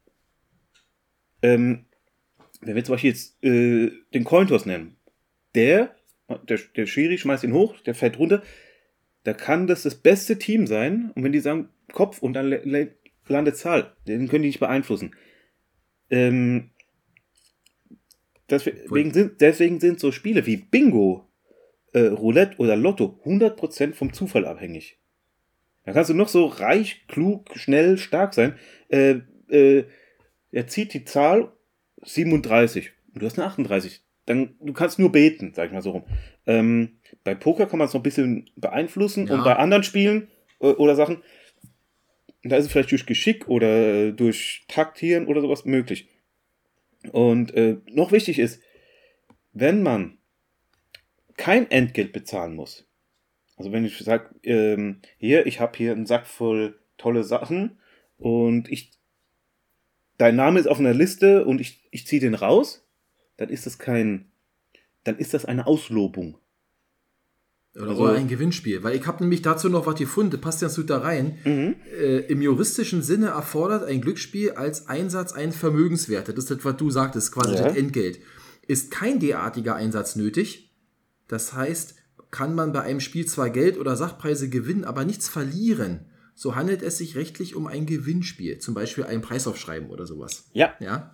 [1.42, 1.86] Ähm,
[2.62, 4.98] wenn wir zum Beispiel jetzt äh, den Cointoss nennen,
[5.56, 5.96] der,
[6.48, 8.42] der, der Schiri schmeißt ihn hoch, der fällt runter,
[9.24, 11.12] da kann das das beste Team sein.
[11.16, 12.56] Und wenn die sagen Kopf und dann
[13.28, 15.16] landet Zahl, den können die nicht beeinflussen.
[16.10, 16.72] Ähm,
[18.50, 21.30] deswegen, sind, deswegen sind so Spiele wie Bingo,
[21.94, 25.00] äh, Roulette oder Lotto 100% vom Zufall abhängig.
[25.84, 28.56] Da kannst du noch so reich, klug, schnell, stark sein.
[28.90, 29.86] Äh, äh,
[30.52, 31.52] er zieht die Zahl
[32.04, 34.04] 37 und du hast eine 38.
[34.26, 36.04] Dann, du kannst nur beten, sag ich mal so rum.
[36.50, 39.36] Ähm, bei Poker kann man es noch ein bisschen beeinflussen Ja.
[39.36, 40.30] und bei anderen Spielen
[40.60, 41.22] äh, oder Sachen,
[42.44, 46.08] da ist es vielleicht durch Geschick oder durch Taktieren oder sowas möglich.
[47.12, 48.62] Und äh, noch wichtig ist,
[49.54, 50.18] wenn man
[51.38, 52.86] kein Entgelt bezahlen muss,
[53.56, 57.78] also wenn ich sage, ähm, hier, ich habe hier einen Sack voll tolle Sachen
[58.18, 58.92] und ich,
[60.18, 62.88] dein Name ist auf einer Liste und ich, ich ziehe den raus,
[63.38, 64.29] dann ist das kein,
[65.04, 66.38] dann ist das eine Auslobung.
[67.76, 68.84] Oder, Also- ein Gewinnspiel.
[68.84, 71.38] Weil ich habe nämlich dazu noch was gefunden, passt ganz gut da rein.
[71.46, 76.34] Äh, Im juristischen Sinne erfordert ein Glücksspiel als Einsatz ein Vermögenswerte.
[76.34, 77.64] Das ist das, was du sagtest, quasi Ja.
[77.68, 78.20] das Entgelt.
[78.68, 80.76] Ist kein derartiger Einsatz nötig.
[81.28, 81.96] Das heißt,
[82.32, 86.06] kann man bei einem Spiel zwar Geld oder Sachpreise gewinnen, aber nichts verlieren.
[86.36, 90.46] So handelt es sich rechtlich um ein Gewinnspiel, zum Beispiel ein Preisaufschreiben oder sowas.
[90.54, 90.74] Ja.
[90.80, 91.12] Ja.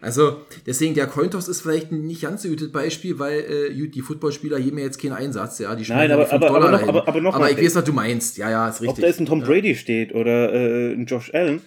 [0.00, 4.00] Also, deswegen, der Cointoss ist vielleicht ein nicht ganz so gutes Beispiel, weil äh, die
[4.00, 5.74] Footballspieler geben ja jetzt keinen Einsatz, ja.
[5.74, 7.92] Die Nein, aber- aber- aber noch- aber- aber noch aber mal, ich weiß, was du
[7.92, 8.36] meinst.
[8.38, 8.90] Ja, ja, ist richtig.
[8.90, 11.62] Ob da jetzt ein Tom Brady steht oder äh, ein Josh Allen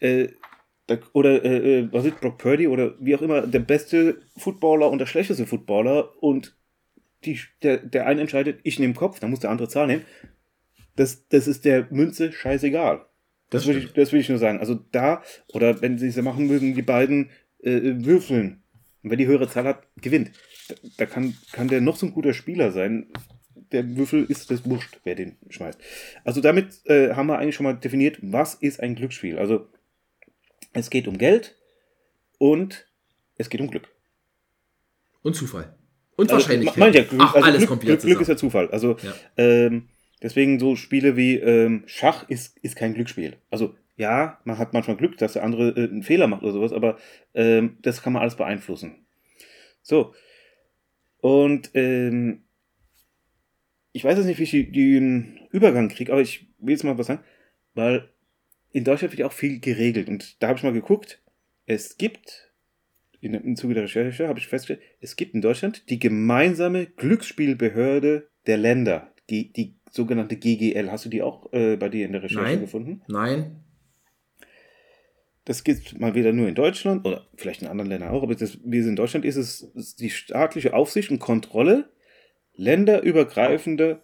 [0.00, 0.28] äh,
[0.88, 4.90] da, oder äh, äh, was ist Brock Purdy oder wie auch immer der beste Footballer
[4.90, 6.56] und der schlechteste Footballer und
[7.24, 10.04] die, der, der eine entscheidet, ich nehme Kopf, dann muss der andere Zahl nehmen.
[10.96, 12.98] Das, das ist der Münze scheißegal.
[13.50, 14.58] Das, Das würde ich, das will ich nur sagen.
[14.60, 15.22] Also da,
[15.52, 17.30] oder wenn sie es machen müssen, die beiden
[17.66, 18.62] äh, würfeln.
[19.02, 20.30] Und wer die höhere Zahl hat, gewinnt.
[20.68, 23.06] Da, da kann, kann der noch so ein guter Spieler sein.
[23.72, 25.78] Der Würfel ist das Wurscht, wer den schmeißt.
[26.24, 29.38] Also damit äh, haben wir eigentlich schon mal definiert, was ist ein Glücksspiel.
[29.38, 29.68] Also
[30.72, 31.56] es geht um Geld
[32.38, 32.86] und
[33.38, 33.88] es geht um Glück.
[35.22, 35.74] Und Zufall.
[36.16, 36.78] Und Also, Wahrscheinlichkeit.
[36.78, 38.70] meine ich ja, Glück, Ach, also alles Glück, kommt Glück, Glück ist ja Zufall.
[38.70, 39.14] Also Ja.
[39.36, 39.88] ähm,
[40.22, 43.36] deswegen so Spiele wie ähm, Schach ist, ist kein Glücksspiel.
[43.50, 46.72] Also ja, man hat manchmal Glück, dass der andere äh, einen Fehler macht oder sowas,
[46.72, 46.98] aber
[47.34, 49.06] ähm, das kann man alles beeinflussen.
[49.82, 50.14] So.
[51.20, 52.44] Und ähm,
[53.92, 57.06] ich weiß jetzt nicht, wie ich den Übergang kriege, aber ich will jetzt mal was
[57.06, 57.24] sagen,
[57.74, 58.10] weil
[58.72, 60.08] in Deutschland wird ja auch viel geregelt.
[60.08, 61.22] Und da habe ich mal geguckt,
[61.64, 62.52] es gibt,
[63.20, 68.28] in, im Zuge der Recherche habe ich festgestellt, es gibt in Deutschland die gemeinsame Glücksspielbehörde
[68.46, 70.90] der Länder, die, die sogenannte GGL.
[70.90, 72.60] Hast du die auch äh, bei dir in der Recherche Nein.
[72.60, 73.02] gefunden?
[73.08, 73.64] Nein.
[75.46, 78.58] Das gibt mal wieder nur in Deutschland oder vielleicht in anderen Ländern auch, aber das,
[78.64, 81.88] wie es in Deutschland ist, ist ist die staatliche Aufsicht und Kontrolle
[82.54, 84.02] länderübergreifende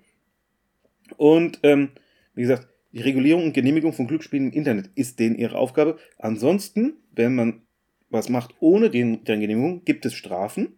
[1.17, 1.91] Und ähm,
[2.35, 5.97] wie gesagt, die Regulierung und Genehmigung von Glücksspielen im Internet ist denen ihre Aufgabe.
[6.19, 7.63] Ansonsten, wenn man
[8.09, 10.77] was macht ohne den, deren Genehmigung, gibt es Strafen.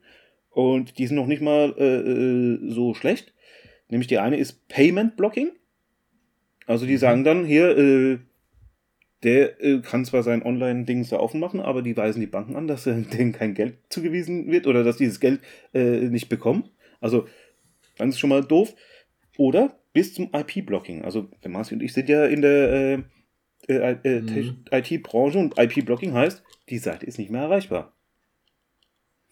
[0.50, 3.32] Und die sind noch nicht mal äh, äh, so schlecht.
[3.88, 5.52] Nämlich die eine ist Payment Blocking.
[6.66, 8.18] Also die sagen dann hier, äh,
[9.22, 12.66] der äh, kann zwar sein Online-Dings da offen machen, aber die weisen die Banken an,
[12.66, 15.40] dass äh, denen kein Geld zugewiesen wird oder dass dieses Geld
[15.74, 16.68] äh, nicht bekommen.
[17.00, 17.26] Also,
[17.98, 18.74] dann ist schon mal doof.
[19.38, 21.04] Oder bis zum IP-Blocking.
[21.04, 23.02] Also, der Marci und ich sind ja in der
[23.68, 24.64] äh, äh, äh, Mhm.
[24.70, 27.94] IT-Branche und IP-Blocking heißt, die Seite ist nicht mehr erreichbar.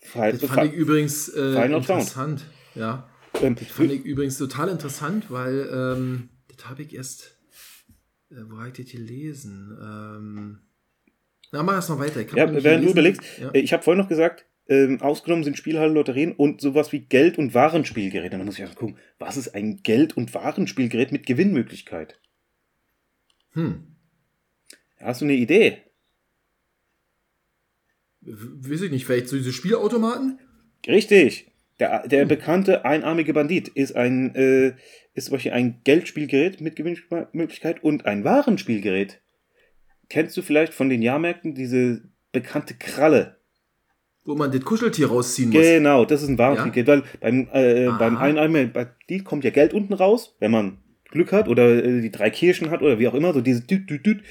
[0.01, 1.89] Fall, Das fand ich übrigens Final Sound.
[1.91, 2.45] interessant.
[2.75, 3.09] Ja.
[3.43, 7.37] ähm, Das fand ich übrigens total interessant, weil ähm, das habe ich erst.
[8.31, 9.77] Äh, wo habe ich das gelesen?
[9.81, 10.59] Ähm,
[11.53, 12.21] na, mach erst mal weiter.
[12.37, 13.51] Ja, während du überlegst, Ja.
[13.51, 17.39] äh, ich habe vorhin noch gesagt, ähm, ausgenommen sind Spielhallen, Lotterien und sowas wie Geld-
[17.39, 18.39] und Warenspielgeräte.
[18.39, 22.21] Da muss ich erst gucken, was ist ein Geld- und Warenspielgerät mit Gewinnmöglichkeit?
[23.55, 23.97] Hm.
[25.01, 25.79] Hast du eine Idee?
[28.21, 30.39] W- Weiß ich nicht, vielleicht so diese Spielautomaten?
[30.87, 31.51] Richtig.
[31.81, 34.75] Der, der bekannte einarmige Bandit ist ein, äh,
[35.15, 39.21] ist zum Beispiel ein Geldspielgerät mit Gewinnmöglichkeit und ein Warenspielgerät.
[40.09, 42.03] Kennst du vielleicht von den Jahrmärkten diese
[42.33, 43.37] bekannte Kralle?
[44.25, 45.63] Wo man das Kuscheltier rausziehen muss.
[45.63, 47.99] Genau, das ist ein Warenspielgerät, weil beim, äh, Aha.
[47.99, 50.79] beim einarmigen Bandit kommt ja Geld unten raus, wenn man
[51.11, 53.89] Glück hat oder äh, die drei Kirschen hat oder wie auch immer, so diese düt,
[53.89, 54.23] düt, düt,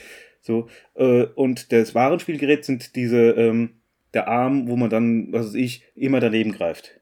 [0.41, 3.81] so, äh, und das Warenspielgerät sind diese, ähm,
[4.13, 6.98] der Arm, wo man dann, was weiß ich, immer daneben greift.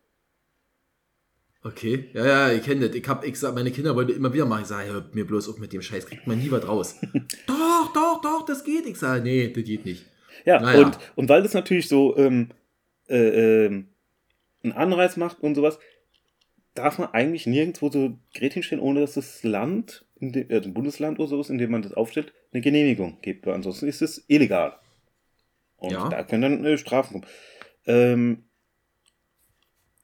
[1.67, 2.95] Okay, ja, ja, ich kenne das.
[2.95, 4.61] Ich hab, ich sag, meine Kinder wollten immer wieder machen.
[4.61, 6.95] Ich sage, hör mir bloß auf mit dem Scheiß, kriegt man nie was raus.
[7.47, 8.85] doch, doch, doch, das geht.
[8.85, 10.05] Ich sage, nee, das geht nicht.
[10.45, 10.85] Ja, Naja.
[10.85, 12.49] und, und weil das natürlich so ähm,
[13.09, 13.89] äh, ähm,
[14.63, 15.77] einen Anreiz macht und sowas,
[16.73, 21.19] darf man eigentlich nirgendwo so Gerät hinstellen, ohne dass das Land in dem, äh, Bundesland
[21.19, 23.45] oder sowas, in dem man das aufstellt, eine Genehmigung gibt.
[23.45, 24.77] Weil ansonsten ist es illegal.
[25.75, 26.07] Und Ja.
[26.07, 27.25] da können dann äh, Strafen kommen.
[27.87, 28.43] Ähm,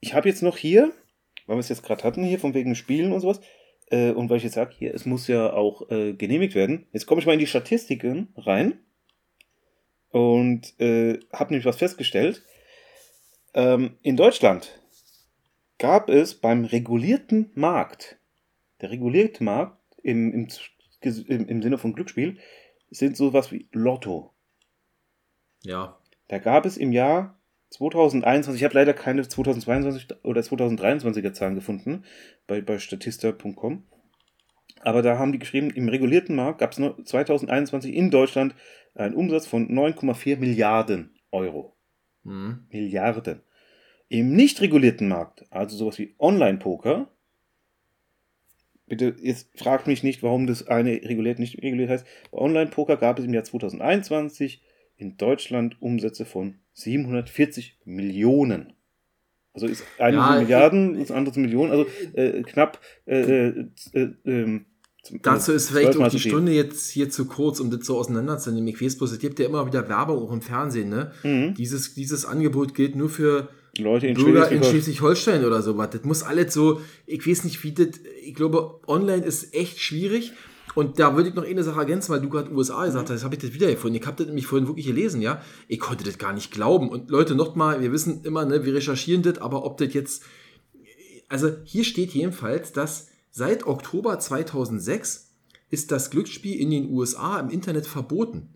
[0.01, 0.91] ich habe jetzt noch hier,
[1.47, 3.41] weil wir es jetzt gerade hatten, hier von wegen Spielen und sowas,
[3.89, 6.87] äh, und weil ich jetzt sage, hier, es muss ja auch äh, genehmigt werden.
[6.91, 8.79] Jetzt komme ich mal in die Statistiken rein
[10.09, 12.43] und äh, habe nämlich was festgestellt.
[13.53, 14.79] Ähm, in Deutschland
[15.77, 18.17] gab es beim regulierten Markt,
[18.81, 20.47] der regulierte Markt im, im,
[21.01, 22.39] im, im Sinne von Glücksspiel,
[22.89, 24.33] sind sowas wie Lotto.
[25.63, 25.97] Ja.
[26.27, 27.37] Da gab es im Jahr
[27.73, 32.03] 2021, ich habe leider keine 2022 oder 2023er Zahlen gefunden
[32.45, 33.83] bei, bei statista.com.
[34.81, 38.53] Aber da haben die geschrieben, im regulierten Markt gab es 2021 in Deutschland
[38.93, 41.75] einen Umsatz von 9,4 Milliarden Euro.
[42.23, 42.67] Mhm.
[42.71, 43.41] Milliarden.
[44.07, 47.11] Im nicht regulierten Markt, also sowas wie Online-Poker,
[48.85, 52.05] bitte jetzt fragt mich nicht, warum das eine reguliert, nicht reguliert heißt.
[52.29, 54.61] Bei Online-Poker gab es im Jahr 2021
[54.97, 58.73] in Deutschland Umsätze von 740 Millionen.
[59.53, 63.19] Also ist eine Ja, Milliarden, das andere Millionen, also äh, knapp äh,
[63.49, 64.65] äh, äh, ähm,
[65.03, 66.19] zum- Dazu äh, ist vielleicht auch die.
[66.19, 68.67] Stunde jetzt hier zu kurz, um das so auseinanderzunehmen.
[68.69, 71.11] Ich weiß bloß, es gibt ja immer wieder Werbung auch im Fernsehen, ne?
[71.23, 71.53] Mhm.
[71.53, 74.71] Dieses, dieses Angebot gilt nur für Leute in Bürger in Schleswig-Holstein.
[74.71, 75.89] Schleswig-Holstein oder sowas.
[75.91, 77.87] Das muss alles so, ich weiß nicht, wie das,
[78.23, 80.31] ich glaube, online ist echt schwierig.
[80.75, 83.35] Und da würde ich noch eine Sache ergänzen, weil du gerade USA gesagt hast, habe
[83.35, 83.97] ich das wieder gefunden.
[83.97, 85.41] Ich habe das nämlich vorhin wirklich gelesen, ja.
[85.67, 86.89] Ich konnte das gar nicht glauben.
[86.89, 90.23] Und Leute, nochmal, wir wissen immer, ne, wir recherchieren das, aber ob das jetzt,
[91.29, 95.31] also hier steht jedenfalls, dass seit Oktober 2006
[95.69, 98.53] ist das Glücksspiel in den USA im Internet verboten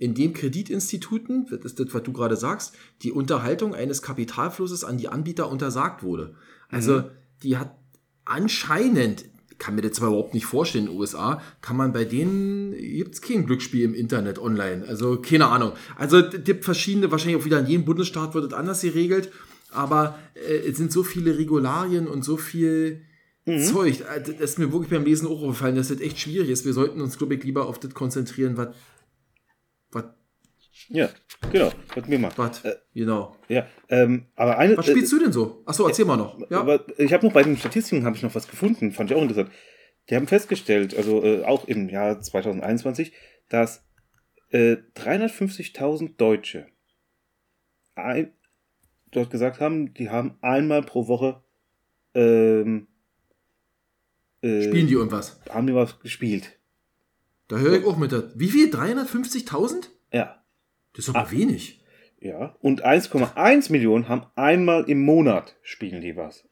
[0.00, 5.08] indem Kreditinstituten, das ist das, was du gerade sagst, die Unterhaltung eines Kapitalflusses an die
[5.08, 6.34] Anbieter untersagt wurde.
[6.70, 7.04] Also
[7.42, 7.76] die hat
[8.24, 9.26] anscheinend,
[9.60, 13.14] kann mir das zwar überhaupt nicht vorstellen in den USA, kann man bei denen, gibt
[13.14, 14.84] es kein Glücksspiel im Internet online.
[14.88, 15.72] Also keine Ahnung.
[15.96, 19.30] Also es gibt verschiedene, wahrscheinlich auch wieder in jedem Bundesstaat wird das anders geregelt,
[19.70, 23.02] aber äh, es sind so viele Regularien und so viel
[23.44, 24.00] Zeug.
[24.00, 26.64] Äh, Das ist mir wirklich beim Lesen auch aufgefallen, dass das echt schwierig ist.
[26.64, 28.68] Wir sollten uns, glaube ich, lieber auf das konzentrieren, was
[29.92, 30.04] was
[30.88, 31.08] Ja,
[31.52, 32.38] genau, was mir macht.
[32.38, 32.62] was?
[32.94, 33.36] genau.
[33.48, 34.76] Ja, ähm, aber eine.
[34.76, 35.62] Was spielst du denn so?
[35.66, 36.38] Achso, erzähl mal noch.
[36.50, 36.60] Ja.
[36.60, 39.22] Aber ich habe noch bei den Statistiken habe ich noch was gefunden, fand ich auch
[39.22, 39.50] interessant.
[40.08, 43.12] Die haben festgestellt, also äh, auch im Jahr 2021,
[43.48, 43.84] dass
[44.50, 46.66] äh, 350.000 Deutsche
[47.94, 48.32] ein,
[49.12, 51.42] dort gesagt haben, die haben einmal pro Woche
[52.14, 52.88] ähm,
[54.42, 55.40] äh, Spielen die irgendwas?
[55.50, 56.58] haben die was gespielt.
[57.48, 58.12] Da höre ich auch mit.
[58.36, 58.72] Wie viel?
[58.72, 59.88] 350.000?
[60.12, 60.39] Ja,
[60.94, 61.80] Das ist aber wenig.
[62.20, 62.56] ja.
[62.60, 66.46] Und 1,1 Millionen haben einmal im Monat spielen die was.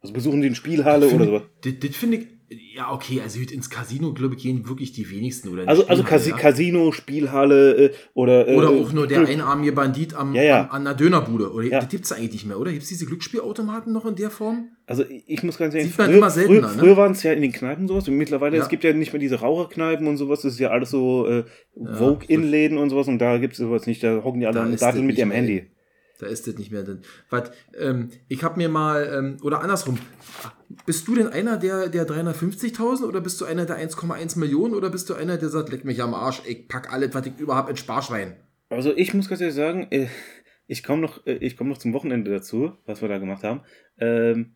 [0.00, 1.42] Also besuchen die eine Spielhalle oder sowas.
[1.62, 2.37] Das, das finde ich.
[2.50, 5.48] Ja, okay, also ins Casino, glaube ich, gehen wirklich die wenigsten.
[5.50, 6.36] Oder Also, also Casi ja?
[6.36, 8.48] Casino, Spielhalle äh, oder.
[8.48, 10.60] Äh, Oder auch nur der einarmige Bandit am, Ja, ja.
[10.64, 11.52] am, an der Dönerbude.
[11.52, 11.80] Oder Ja.
[11.80, 12.70] das gibt es eigentlich nicht mehr, oder?
[12.70, 14.70] Gibt es diese Glücksspielautomaten noch in der Form?
[14.86, 16.78] Also ich muss ganz ehrlich man früher, immer seltener, früher, ne?
[16.82, 18.62] früher waren es ja in den Kneipen sowas und mittlerweile, Ja.
[18.62, 21.44] es gibt ja nicht mehr diese Raucherkneipen und sowas, das ist ja alles so äh,
[21.98, 24.72] Vogue-In-Läden und sowas und da gibt es sowas nicht, da hocken die alle Da am
[24.72, 25.30] ist Datteln mit ihrem.
[25.30, 25.66] Handy.
[26.18, 27.02] Da ist das nicht mehr drin.
[27.30, 29.98] Was, ähm, ich habe mir mal, ähm, oder andersrum,
[30.84, 34.90] bist du denn einer der, der 350.000 oder bist du einer der 1,1 Millionen oder
[34.90, 37.70] bist du einer, der sagt, leck mich am Arsch, ich pack alles, was ich überhaupt
[37.70, 38.36] ins Sparschwein?
[38.68, 40.08] Also ich muss ganz ehrlich sagen, äh,
[40.66, 43.62] ich komme noch, äh, ich komme noch zum Wochenende dazu, was wir da gemacht haben.
[43.98, 44.54] Ähm,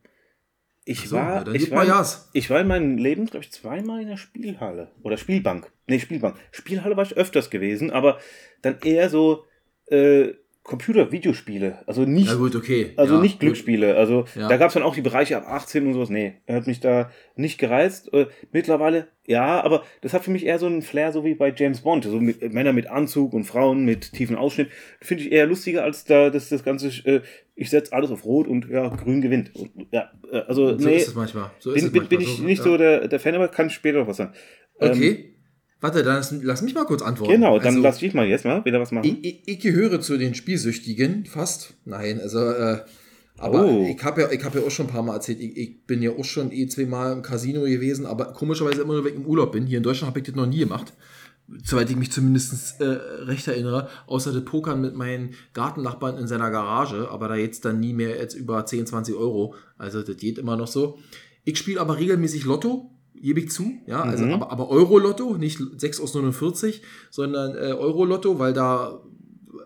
[0.85, 2.29] ich so, war, ja, ich war, Gas.
[2.33, 5.71] ich war in meinem Leben, glaube ich, zweimal in der Spielhalle oder Spielbank.
[5.87, 6.37] Nee, Spielbank.
[6.51, 8.19] Spielhalle war ich öfters gewesen, aber
[8.63, 9.45] dann eher so
[9.87, 10.35] äh,
[10.65, 11.79] Computer-Videospiele.
[11.87, 12.93] Also nicht Na gut, okay.
[12.97, 13.41] Also ja, nicht gut.
[13.41, 13.97] Glücksspiele.
[13.97, 14.49] Also Ja.
[14.49, 16.09] da gab es dann auch die Bereiche ab 18 und sowas.
[16.09, 18.13] Nee, er hat mich da nicht gereizt.
[18.15, 21.53] Äh, mittlerweile, ja, aber das hat für mich eher so einen Flair, so wie bei
[21.57, 22.05] James Bond.
[22.05, 24.69] So mit, äh, Männer mit Anzug und Frauen mit tiefen Ausschnitt.
[25.01, 27.23] Finde ich eher lustiger, als da das, das Ganze, äh,
[27.57, 29.51] ich setze alles auf Rot und ja, grün gewinnt.
[29.57, 30.11] Und, ja,
[30.47, 31.51] also So nee, ist es manchmal.
[31.59, 32.19] So ist bin, es bin, manchmal.
[32.19, 32.65] bin ich so, nicht ja.
[32.65, 34.33] so der, der Fan, aber kann später noch was sagen.
[34.81, 35.32] Ähm, Okay.
[35.83, 37.33] Warte, dann lass, mich mal kurz antworten.
[37.33, 39.05] Genau, dann Also, lass ich mal jetzt mal wieder was machen.
[39.05, 41.75] Ich, ich, ich gehöre zu den Spielsüchtigen, fast.
[41.85, 42.79] Nein, also, äh,
[43.37, 43.87] aber Oh.
[43.91, 46.01] ich habe ja, ich hab ja auch schon ein paar Mal erzählt, ich, ich bin
[46.01, 49.27] ja auch schon eh zweimal im Casino gewesen, aber komischerweise immer nur, wenn ich im
[49.27, 49.67] Urlaub bin.
[49.67, 50.93] Hier in Deutschland habe ich das noch nie gemacht.
[51.65, 56.53] Soweit ich mich zumindest äh, recht erinnere, außer das Pokern mit meinen Gartennachbarn in seiner
[56.53, 59.57] Garage, aber da jetzt dann nie mehr jetzt über 10, 20 Euro.
[59.77, 60.99] Also das geht immer noch so.
[61.45, 64.33] Ich spiele aber regelmäßig Lotto, gebe ich zu, ja, also Mhm.
[64.33, 69.01] aber, aber Euro-Lotto, nicht 6 aus 49, sondern äh, Euro-Lotto, weil da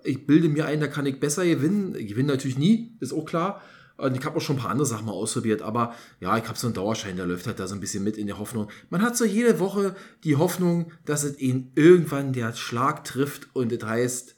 [0.04, 1.94] ich bilde mir ein, da kann ich besser gewinnen.
[1.96, 3.60] Ich gewinne natürlich nie, ist auch klar.
[3.96, 6.58] Und ich habe auch schon ein paar andere Sachen mal ausprobiert, aber ja, ich habe
[6.58, 8.68] so einen Dauerschein, der läuft halt da so ein bisschen mit in der Hoffnung.
[8.90, 13.72] Man hat so jede Woche die Hoffnung, dass es ihn irgendwann der Schlag trifft und
[13.72, 14.36] das heißt,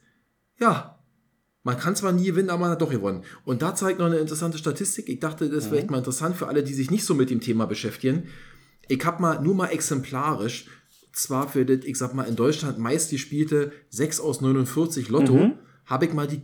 [0.60, 0.98] ja,
[1.64, 3.24] man kann zwar nie gewinnen, aber man hat doch gewonnen.
[3.44, 5.08] Und da zeigt noch eine interessante Statistik.
[5.08, 7.40] Ich dachte, das wäre echt mal interessant für alle, die sich nicht so mit dem
[7.40, 8.28] Thema beschäftigen.
[8.88, 10.66] Ich habe mal nur mal exemplarisch,
[11.12, 15.34] zwar für das, ich sag mal, in Deutschland meist gespielte 6 aus 49 Lotto,
[15.86, 16.42] habe ich mal die,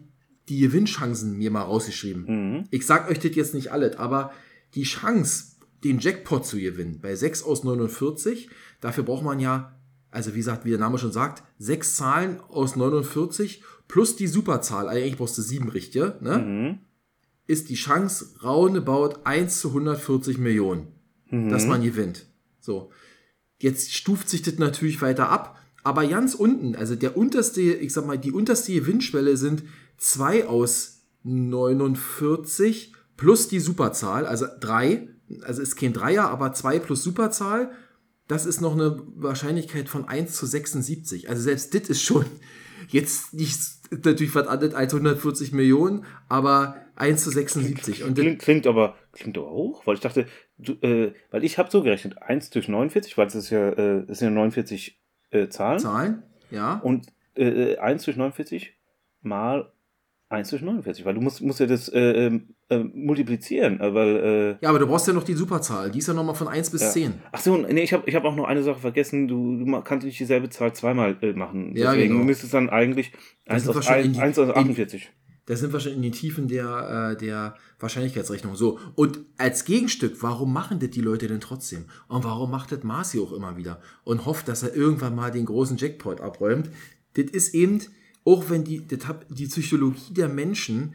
[0.49, 2.25] die Gewinnchancen mir mal rausgeschrieben.
[2.71, 4.33] Ich sag euch das jetzt nicht alles, aber
[4.75, 8.49] die Chance, den Jackpot zu gewinnen, bei 6 aus 49,
[8.81, 9.79] dafür braucht man ja,
[10.11, 14.89] also wie gesagt, wie der Name schon sagt, sechs Zahlen aus 49 plus die Superzahl,
[14.89, 16.79] also eigentlich brauchst du sieben richtige, ne?
[17.47, 20.89] ist die Chance roundabout 1 zu 140 Millionen,
[21.51, 22.27] dass man gewinnt.
[22.65, 22.91] So.
[23.59, 28.07] Jetzt stuft sich das natürlich weiter ab, aber ganz unten, also der unterste, ich sag
[28.07, 29.65] mal, die unterste Gewinnschwelle sind
[29.99, 35.09] 2 aus 49 plus die Superzahl, also 3,
[35.43, 37.71] also ist kein Dreier, aber 2 plus Superzahl,
[38.29, 41.29] das ist noch eine Wahrscheinlichkeit von 1 zu 76.
[41.29, 42.25] Also selbst das ist schon
[42.89, 43.59] jetzt nicht
[43.91, 48.05] natürlich was anderes als 140 Millionen, aber 1 zu 76.
[48.05, 50.27] Und das, Klingt, klingt aber klingt aber hoch, weil ich dachte,
[50.59, 54.05] du, äh, weil ich habe so gerechnet, 1 durch 49, weil es ist ja, äh,
[54.09, 55.79] es sind ja 49 äh, Zahlen.
[55.79, 56.81] Zahlen, ja.
[56.83, 57.07] Und
[57.37, 58.77] äh, 1 durch 49
[59.23, 59.73] mal
[60.35, 64.17] 1 durch 49, weil du musst, musst ja das äh, ähm, äh, multiplizieren, äh, weil
[64.61, 65.91] äh, Ja, aber du brauchst ja noch die Superzahl.
[65.91, 66.91] Die ist ja nochmal von 1 bis ja.
[66.91, 67.15] 10.
[67.33, 69.29] Ach so, nee, ich habe ich hab auch noch eine Sache vergessen.
[69.29, 71.75] Du, du kannst nicht dieselbe Zahl zweimal äh, machen.
[71.77, 72.25] Ja, Deswegen genau.
[72.27, 73.13] müsstest dann eigentlich
[73.47, 75.11] Das 1 sind wir aus, schon in 1, die- 1 aus in- 48.
[75.47, 78.57] Da sind wir schon in den Tiefen der, äh, der Wahrscheinlichkeitsrechnung.
[78.57, 78.79] So.
[78.95, 81.85] Und als Gegenstück, warum machen das die Leute denn trotzdem?
[82.09, 83.79] Und warum macht das Marci auch immer wieder?
[84.05, 86.71] Und hofft, dass er irgendwann mal den großen Jackpot abräumt.
[87.15, 87.81] Das ist eben,
[88.25, 88.83] auch wenn die,
[89.29, 90.95] die Psychologie der Menschen,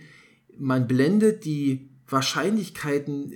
[0.58, 3.34] man blendet die Wahrscheinlichkeiten,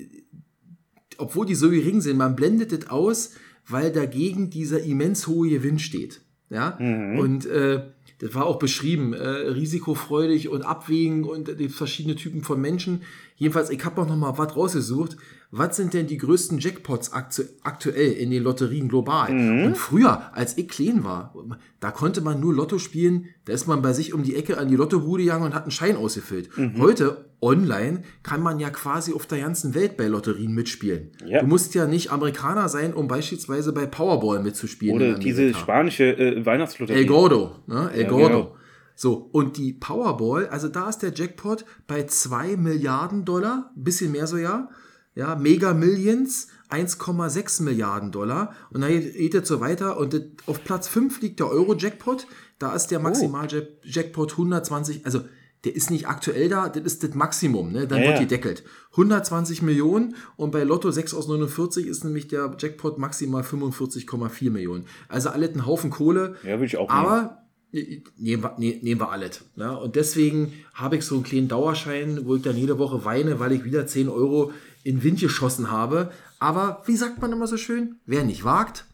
[1.18, 3.36] obwohl die so gering sind, man blendet das aus,
[3.68, 6.22] weil dagegen dieser immens hohe Gewinn steht.
[6.50, 6.78] Ja?
[7.20, 7.84] Und äh,
[8.20, 13.02] das war auch beschrieben, äh, risikofreudig und abwägen und die verschiedene Typen von Menschen.
[13.36, 15.18] Jedenfalls, ich habe auch noch mal was rausgesucht.
[15.56, 19.30] Was sind denn die größten Jackpots aktu aktuell in den Lotterien global?
[19.30, 21.32] Und früher, als ich klein war,
[21.80, 24.68] da konnte man nur Lotto spielen, da ist man bei sich um die Ecke an
[24.68, 26.50] die Lottobude gegangen und hat einen Schein ausgefüllt.
[26.80, 31.12] Heute, online, kann man ja quasi auf der ganzen Welt bei Lotterien mitspielen.
[31.24, 31.42] Ja.
[31.42, 34.96] Du musst ja nicht Amerikaner sein, um beispielsweise bei Powerball mitzuspielen.
[34.96, 36.98] Oder diese spanische äh, Weihnachtslotterie.
[36.98, 37.92] El Gordo, ne?
[37.94, 38.28] El Ja, Gordo.
[38.28, 38.56] genau.
[38.96, 44.26] So, und die Powerball, also da ist der Jackpot bei 2 Milliarden Dollar, bisschen mehr
[44.26, 44.70] so ja,
[45.16, 48.54] ja, Mega Millions, 1,6 Milliarden Dollar.
[48.72, 52.28] Und dann geht es so weiter und auf Platz 5 liegt der Euro-Jackpot,
[52.60, 55.22] da ist der Maximal-Jackpot 120, also
[55.66, 57.88] der ist nicht aktuell da, das ist das Maximum, ne?
[57.88, 58.24] dann Ja, wird ja.
[58.24, 58.64] gedeckelt.
[58.92, 64.86] 120 Millionen und bei Lotto 6 aus 49 ist nämlich der Jackpot maximal 45,4 Millionen.
[65.08, 66.36] Also alles ein Haufen Kohle.
[66.44, 67.00] Ja, will ich auch nehmen.
[67.06, 67.38] Aber
[67.72, 69.46] nehmen wir, ne- nehmen wir alles.
[69.56, 69.78] Ne?
[69.80, 73.54] Und deswegen habe ich so einen kleinen Dauerschein, wo ich dann jede Woche weine, weil
[73.54, 74.52] ich wieder 10 Euro
[74.84, 76.12] in den Wind geschossen habe.
[76.40, 78.00] Aber wie sagt man immer so schön?
[78.06, 78.86] Wer nicht wagt,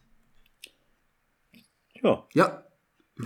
[2.02, 2.28] Ja.
[2.34, 2.64] ja.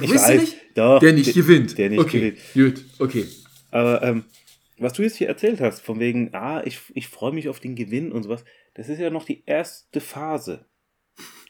[0.01, 0.41] Ich ihr weiß.
[0.41, 0.55] nicht?
[0.76, 1.78] Doch, der nicht der- gewinnt.
[1.78, 2.36] der nicht okay.
[2.55, 3.28] Gut, okay.
[3.70, 4.24] Aber ähm,
[4.80, 7.76] was du jetzt hier erzählt hast, von wegen, ah, ich, ich freue mich auf den
[7.76, 8.43] Gewinn und sowas,
[8.74, 10.66] das ist ja noch die erste Phase.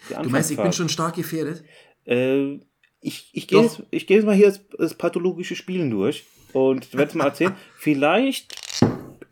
[0.09, 1.63] Die Du meinst, ich bin schon stark gefährdet?
[2.05, 2.55] Äh,
[2.99, 6.91] ich ich gehe jetzt, ich geh jetzt mal hier das, das pathologische Spielen durch und
[6.93, 7.55] werde es mal erzählen.
[7.77, 8.53] Vielleicht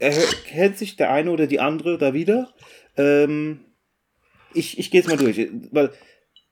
[0.02, 2.50] erkennt sich der eine oder die andere da wieder.
[2.98, 3.62] Ähm,
[4.54, 5.92] ich ich gehe jetzt mal durch, weil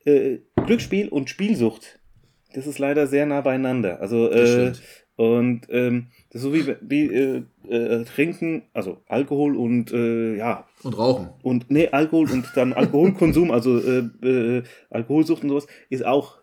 [0.06, 2.00] äh, Glücksspiel und Spielsucht,
[2.54, 4.00] das ist leider sehr nah beieinander.
[4.02, 4.72] Also äh,
[5.16, 10.66] und ähm, das ist so wie, wie äh, äh, Trinken, also Alkohol und äh, ja,
[10.82, 11.30] Und rauchen.
[11.44, 16.38] und nee, Alkohol und dann Alkoholkonsum, also äh, äh, Alkoholsucht und sowas, ist auch,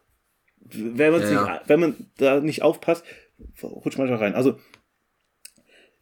[0.61, 1.61] wenn man, Ja, nicht, ja.
[1.67, 3.03] wenn man da nicht aufpasst,
[3.63, 4.35] rutscht man da rein.
[4.35, 4.59] Also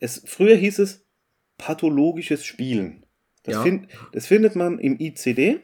[0.05, 1.07] es, früher hieß es
[1.59, 3.07] pathologisches Spielen.
[3.43, 3.63] Das, Ja.
[3.63, 5.61] find, das findet man im ICD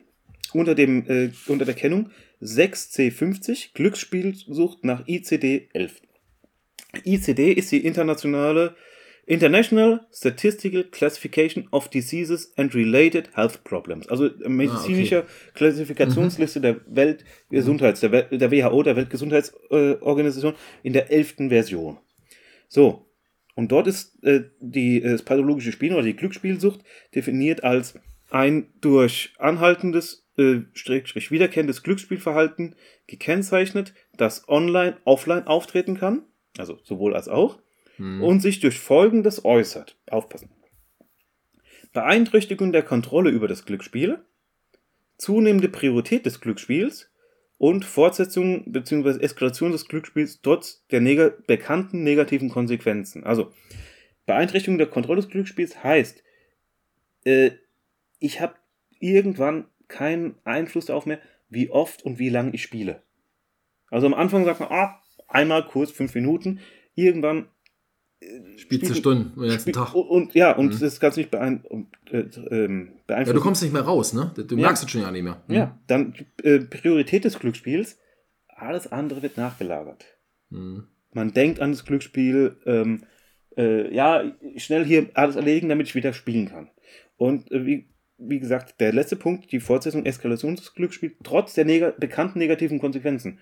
[0.52, 2.10] unter, dem, äh, unter der Kennung
[2.40, 6.02] 6C50 Glücksspielsucht nach ICD 11.
[7.04, 8.74] ICD ist die internationale
[9.26, 14.08] International Statistical Classification of Diseases and Related Health Problems.
[14.08, 15.24] Also äh, medizinische
[15.54, 21.98] Klassifikationsliste der Weltgesundheits, der, der WHO, der Weltgesundheitsorganisation, in der elften Version.
[22.68, 23.06] So.
[23.60, 26.80] Und dort ist äh, die, äh, das pathologische Spielen oder die Glücksspielsucht
[27.14, 27.92] definiert als
[28.30, 32.74] ein durch anhaltendes, äh, Schrägstrich wiederkehrendes Glücksspielverhalten
[33.06, 36.22] gekennzeichnet, das online, offline auftreten kann,
[36.56, 37.60] also sowohl als auch,
[37.98, 39.98] und sich durch Folgendes äußert.
[40.08, 40.48] Aufpassen.
[41.92, 44.24] Beeinträchtigung der Kontrolle über das Glücksspiel,
[45.18, 47.09] zunehmende Priorität des Glücksspiels
[47.60, 49.22] und Fortsetzung bzw.
[49.22, 53.22] Eskalation des Glücksspiels trotz der neg bekannten negativen Konsequenzen.
[53.22, 53.52] Also,
[54.24, 56.24] Beeinträchtigung der Kontrolle des Glücksspiels heißt,
[57.26, 57.50] äh,
[58.18, 58.54] ich habe
[58.98, 63.02] irgendwann keinen Einfluss darauf mehr, wie oft und wie lang ich spiele.
[63.90, 66.60] Also am Anfang sagt man, ah, einmal kurz, fünf Minuten.
[66.94, 67.46] Irgendwann
[68.56, 69.94] Spielst du Stunden, den ganzen Tag.
[69.94, 70.80] Und, und ja, und Mhm.
[70.80, 72.18] das kannst du nicht beein und, äh,
[72.50, 73.36] ähm, Ja, beeinflussen.
[73.36, 74.32] du kommst nicht mehr raus, ne?
[74.36, 74.62] Du Ja.
[74.66, 75.42] merkst es schon ja nicht mehr.
[75.48, 75.54] Mhm.
[75.54, 77.98] Ja, dann äh, Priorität des Glücksspiels.
[78.48, 80.04] Alles andere wird nachgelagert.
[80.50, 80.86] Mhm.
[81.14, 83.04] Man denkt an das Glücksspiel, ähm,
[83.56, 84.22] äh, ja,
[84.56, 86.68] schnell hier alles erlegen, damit ich wieder spielen kann.
[87.16, 91.64] Und äh, wie, wie gesagt, der letzte Punkt, die Fortsetzung, Eskalation des Glücksspiels, trotz der
[91.64, 93.38] neg bekannten negativen Konsequenzen.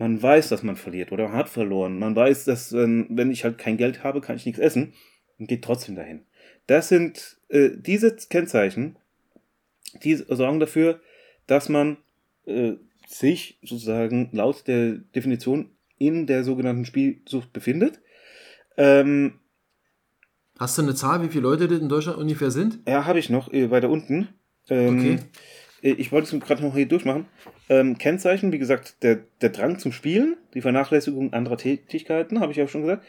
[0.00, 1.98] Man weiß, dass man verliert oder man hat verloren.
[1.98, 4.94] Man weiß, dass, ähm, wenn ich halt kein Geld habe, kann ich nichts essen
[5.38, 6.22] und geht trotzdem dahin.
[6.66, 8.96] Das sind äh, diese Kennzeichen,
[10.02, 11.00] die sorgen dafür,
[11.46, 11.98] dass man
[12.46, 12.72] äh,
[13.06, 18.00] sich sozusagen laut der Definition in der sogenannten Spielsucht befindet.
[18.78, 19.34] Ähm,
[20.58, 22.78] Hast du eine Zahl, wie viele Leute das in Deutschland ungefähr sind?
[22.88, 24.28] ja, habe ich noch äh, weiter unten.
[24.70, 25.18] Ähm, Okay.
[25.82, 27.26] Äh, Ich wollte es gerade noch hier durchmachen.
[27.68, 32.58] Ähm, Kennzeichen, wie gesagt, der, der Drang zum Spielen, die Vernachlässigung anderer Tätigkeiten, habe ich
[32.58, 33.04] ja schon gesagt.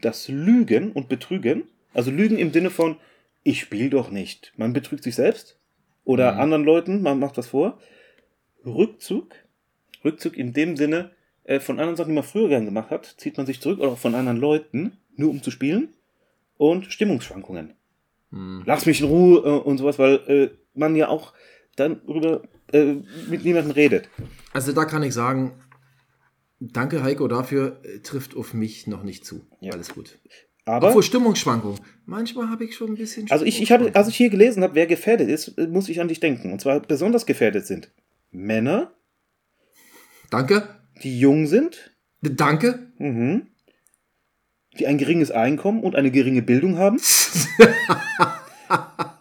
[0.00, 1.64] Das Lügen und Betrügen.
[1.94, 2.96] Also Lügen im Sinne von,
[3.42, 4.52] ich spiele doch nicht.
[4.56, 5.58] Man betrügt sich selbst
[6.04, 6.40] oder Mhm.
[6.40, 7.78] anderen Leuten, man macht was vor.
[8.64, 9.34] Rückzug.
[10.04, 11.10] Rückzug in dem Sinne,
[11.44, 13.90] äh, von anderen Sachen, die man früher gern gemacht hat, zieht man sich zurück oder
[13.92, 15.88] auch von anderen Leuten, nur um zu spielen.
[16.56, 17.74] Und Stimmungsschwankungen
[18.30, 18.62] Mhm.
[18.64, 21.34] lass mich in Ruhe äh, und sowas, weil äh, man ja auch
[21.76, 22.42] darüber
[22.72, 22.96] äh,
[23.28, 24.08] mit niemandem redet.
[24.52, 25.52] Also da kann ich sagen,
[26.60, 29.46] danke Heiko dafür, äh, trifft auf mich noch nicht zu.
[29.60, 29.72] Ja.
[29.72, 30.18] Alles gut.
[30.64, 31.80] Aber, Obwohl Stimmungsschwankungen.
[32.06, 34.76] Manchmal habe ich schon ein bisschen also ich, ich habe, als ich hier gelesen habe,
[34.76, 36.52] wer gefährdet ist, äh, muss ich an dich denken.
[36.52, 37.90] Und zwar besonders gefährdet sind
[38.30, 38.92] Männer,
[40.30, 40.68] Danke.
[41.02, 41.92] die jung sind,
[42.22, 42.92] Danke.
[42.98, 43.48] mhm,
[44.78, 47.00] die ein geringes Einkommen und eine geringe Bildung haben.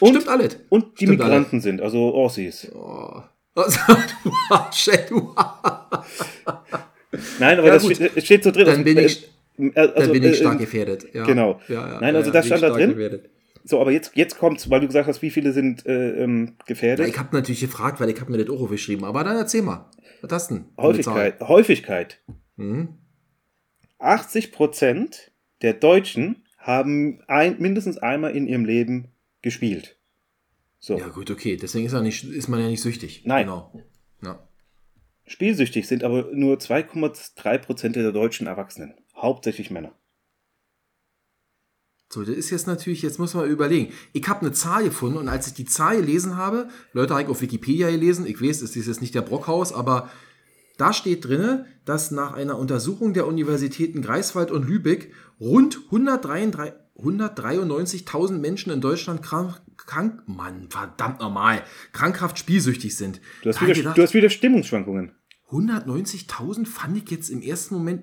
[0.00, 0.58] und, Stimmt alles.
[0.68, 2.70] und die Stimmt Migranten sind, also Aussies.
[2.74, 3.22] Oh.
[3.58, 3.80] Also,
[4.22, 5.34] du Arsch, ey, du
[7.40, 8.66] Nein, aber Ja, das steht, steht so drin.
[8.66, 9.28] Dann also, bin ich,
[9.58, 11.12] äh, also, dann bin ich äh, stark gefährdet.
[11.12, 11.24] Ja.
[11.24, 11.60] genau.
[11.66, 12.90] Ja, Nein, also das stand da drin.
[12.90, 13.30] gefährdet.
[13.64, 17.08] So, aber jetzt, jetzt kommt's, weil du gesagt hast, wie viele sind äh, ähm, gefährdet.
[17.08, 19.04] ich habe natürlich gefragt, weil ich habe mir das auch aufgeschrieben.
[19.04, 19.90] Aber dann erzähl mal.
[20.22, 20.64] Was hast du denn?
[20.78, 21.40] Häufigkeit.
[21.40, 22.20] Häufigkeit.
[22.56, 22.94] Mhm.
[24.00, 25.30] 80%
[25.62, 29.08] der Deutschen haben ein, mindestens einmal in ihrem Leben
[29.42, 29.96] gespielt.
[30.78, 30.98] So.
[30.98, 31.56] Ja gut, okay.
[31.56, 33.22] Deswegen ist, nicht, ist man ja nicht süchtig.
[33.24, 33.46] Nein.
[33.46, 33.72] Genau.
[34.22, 34.48] Ja.
[35.26, 38.94] Spielsüchtig sind aber nur 2,3% der deutschen Erwachsenen.
[39.14, 39.94] Hauptsächlich Männer.
[42.10, 43.92] So, das ist jetzt natürlich, jetzt muss man überlegen.
[44.14, 47.28] Ich habe eine Zahl gefunden und als ich die Zahl gelesen habe, Leute habe ich
[47.28, 50.08] auf Wikipedia gelesen, ich weiß, es ist jetzt nicht der Brockhaus, aber
[50.78, 56.72] da steht drin, dass nach einer Untersuchung der Universitäten Greifswald und Lübeck rund 133
[57.02, 63.20] 193.000 Menschen in Deutschland krank, krank, Mann, verdammt normal, krankhaft spielsüchtig sind.
[63.42, 65.12] Du hast, wieder, gedacht, du hast wieder Stimmungsschwankungen.
[65.50, 68.02] 190.000 fand ich jetzt im ersten Moment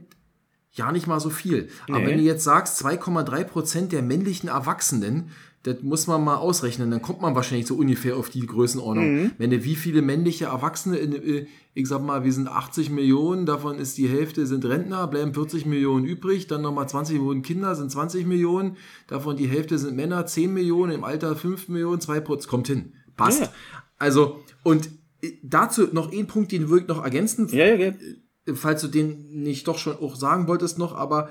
[0.71, 1.69] ja nicht mal so viel.
[1.87, 2.07] Aber Nee.
[2.07, 5.29] wenn du jetzt sagst, 2,3 Prozent der männlichen Erwachsenen,
[5.65, 9.15] das muss man mal ausrechnen, dann kommt man wahrscheinlich so ungefähr auf die Größenordnung.
[9.15, 9.31] Mhm.
[9.39, 13.47] Wenn du wie viele männliche Erwachsene, in, äh, ich sag mal, wir sind 80 Millionen,
[13.47, 17.73] davon ist die Hälfte sind Rentner, bleiben 40 Millionen übrig, dann nochmal 20 Millionen Kinder,
[17.73, 22.19] sind 20 Millionen, davon die Hälfte sind Männer, 10 Millionen, im Alter 5 Millionen, 2
[22.19, 22.93] Prozent, kommt hin.
[23.17, 23.41] Passt.
[23.41, 23.49] Ja.
[23.97, 24.89] Also, und
[25.23, 27.93] äh, dazu noch ein Punkt, den würde ich noch ergänzen, Ja, ja, ja.
[28.53, 31.29] falls du den nicht doch schon auch sagen wolltest noch, aber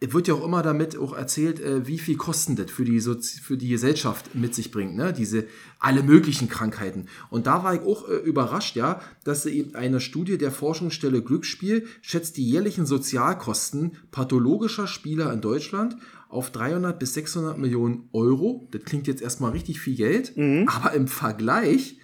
[0.00, 3.00] es wird ja auch immer damit auch erzählt, äh, wie viel Kosten das für die,
[3.00, 5.12] Sozi für die Gesellschaft mit sich bringt, ne?
[5.12, 5.46] diese
[5.80, 7.06] alle möglichen Krankheiten.
[7.30, 11.86] Und da war ich auch äh, überrascht, ja, dass eben eine Studie der Forschungsstelle Glücksspiel
[12.00, 15.96] schätzt die jährlichen Sozialkosten pathologischer Spieler in Deutschland
[16.28, 18.68] auf 300 bis 600 Millionen Euro.
[18.70, 20.34] Das klingt jetzt erstmal richtig viel Geld,
[20.66, 21.98] aber im Vergleich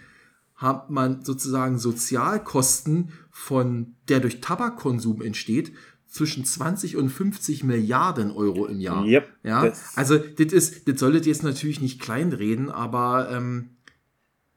[0.55, 5.73] hat man sozusagen Sozialkosten von der durch Tabakkonsum entsteht
[6.15, 9.05] zwischen 20 und 50 Milliarden Euro im Jahr.
[9.05, 13.71] Yep, ja, das- also das ist, das solltet ihr jetzt natürlich nicht kleinreden, aber ähm,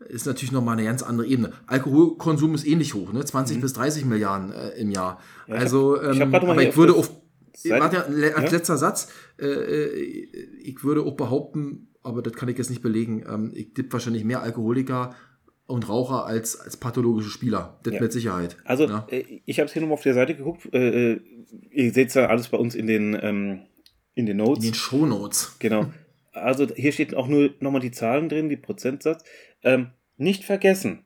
[0.08, 1.54] ist natürlich nochmal eine ganz andere Ebene.
[1.66, 3.26] Alkoholkonsum ist ähnlich hoch, ne?
[3.26, 5.20] 20 bis 30 Milliarden äh, im Jahr.
[5.48, 5.54] Mhm.
[5.54, 7.10] Ja, ich also, hab- ich ähm, mal aber ich würde auf
[7.68, 8.16] warte, als
[8.52, 8.58] Ja?
[8.58, 9.08] letzter Satz,
[9.40, 9.88] äh, äh,
[10.62, 14.24] ich würde auch behaupten, aber das kann ich jetzt nicht belegen, ähm, ich gibt wahrscheinlich
[14.24, 15.16] mehr Alkoholiker
[15.68, 17.80] und Raucher als, als pathologische Spieler.
[17.84, 18.02] Das Ja.
[18.02, 18.58] mit Sicherheit.
[18.64, 19.06] Also, ja.
[19.12, 20.68] äh, ich habe es hier nochmal auf der Seite geguckt.
[20.74, 21.22] Äh, äh,
[21.72, 23.62] ihr seht ja alles bei uns in den, ähm,
[24.16, 24.64] in den Notes.
[24.64, 25.58] in den Shownotes.
[25.60, 25.92] Genau.
[26.32, 29.24] also hier steht auch nur nochmal die Zahlen drin, die Prozentsatz.
[29.64, 31.06] Ähm, nicht vergessen.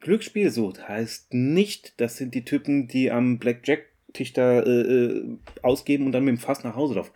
[0.00, 6.12] Glücksspielsucht heißt nicht, das sind die Typen, die am Blackjack-Tisch da äh, äh, ausgeben und
[6.12, 7.12] dann mit dem Fass nach Hause laufen.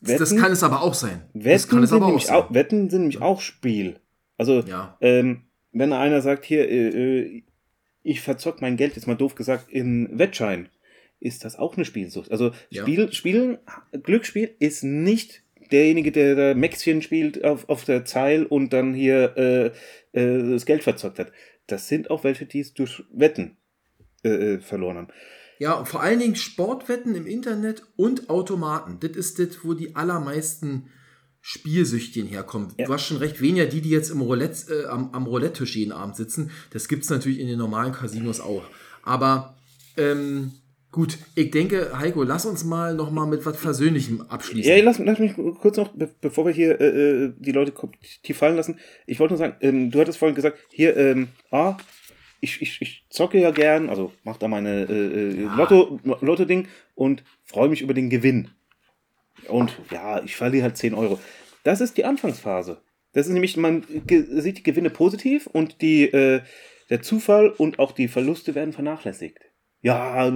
[0.00, 1.22] das kann es aber auch sein.
[1.34, 2.36] das Wetten, kann es aber auch sein.
[2.36, 3.99] auch, Wetten sind nämlich auch Spiel.
[4.40, 4.96] Also, Ja.
[5.02, 7.42] ähm, wenn einer sagt, hier, äh, äh,
[8.02, 10.70] ich verzock mein Geld, jetzt mal doof gesagt, in Wettschein,
[11.20, 12.30] ist das auch eine Spielsucht.
[12.30, 12.82] Also, Ja.
[12.82, 13.58] Spiel, Spielen,
[14.02, 19.36] Glücksspiel ist nicht derjenige, der da Mäxchen spielt auf, auf der Zeil und dann hier
[19.36, 21.32] äh, äh, das Geld verzockt hat.
[21.66, 23.58] Das sind auch welche, die es durch Wetten
[24.24, 25.08] äh, äh, verloren haben.
[25.58, 28.96] Ja, und vor allen Dingen Sportwetten im Internet und Automaten.
[29.00, 30.88] Das ist das, wo die allermeisten
[31.40, 32.72] Spielsüchtchen herkommen.
[32.78, 32.86] Ja.
[32.86, 35.92] Du hast schon recht, weniger die, die jetzt im Roulette, äh, am, am Roulette-Tisch jeden
[35.92, 36.50] Abend sitzen.
[36.70, 38.64] Das gibt es natürlich in den normalen Casinos auch.
[39.02, 39.56] Aber
[39.96, 40.52] ähm,
[40.90, 44.70] gut, ich denke, Heiko, lass uns mal noch mal mit was Versöhnlichem abschließen.
[44.70, 47.72] Ja, lass, lass mich kurz noch, be bevor wir hier äh, äh, die Leute
[48.22, 48.78] tief fallen lassen.
[49.06, 51.76] Ich wollte nur sagen, ähm, du hattest vorhin gesagt, hier, ähm, ah,
[52.40, 57.22] ich, ich, ich zocke ja gern, also mach da meine äh, äh, Lotto, Lotto-Ding und
[57.44, 58.48] freue mich über den Gewinn.
[59.48, 61.18] Und ja, ich verliere halt 10 Euro.
[61.64, 62.78] Das ist die Anfangsphase.
[63.12, 66.42] Das ist nämlich, man sieht die Gewinne positiv und die, äh,
[66.90, 69.38] der Zufall und auch die Verluste werden vernachlässigt.
[69.82, 70.32] Ja,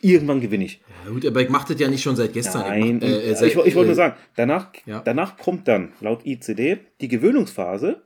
[0.00, 0.80] irgendwann gewinne ich.
[1.04, 2.62] Ja, gut, aber ich mache das ja nicht schon seit gestern.
[2.62, 5.00] Nein, ich, äh, äh, ich, seit, ich wollte äh, nur sagen, danach, ja.
[5.00, 8.02] danach kommt dann laut ICD die Gewöhnungsphase.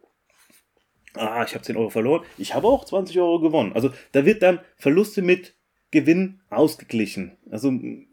[1.15, 2.25] Ah, ich habe 10 Euro verloren.
[2.39, 3.73] Ich habe auch 20 Euro gewonnen.
[3.75, 5.55] Also da wird dann Verluste mit
[5.91, 7.37] Gewinn ausgeglichen.
[7.51, 7.71] Also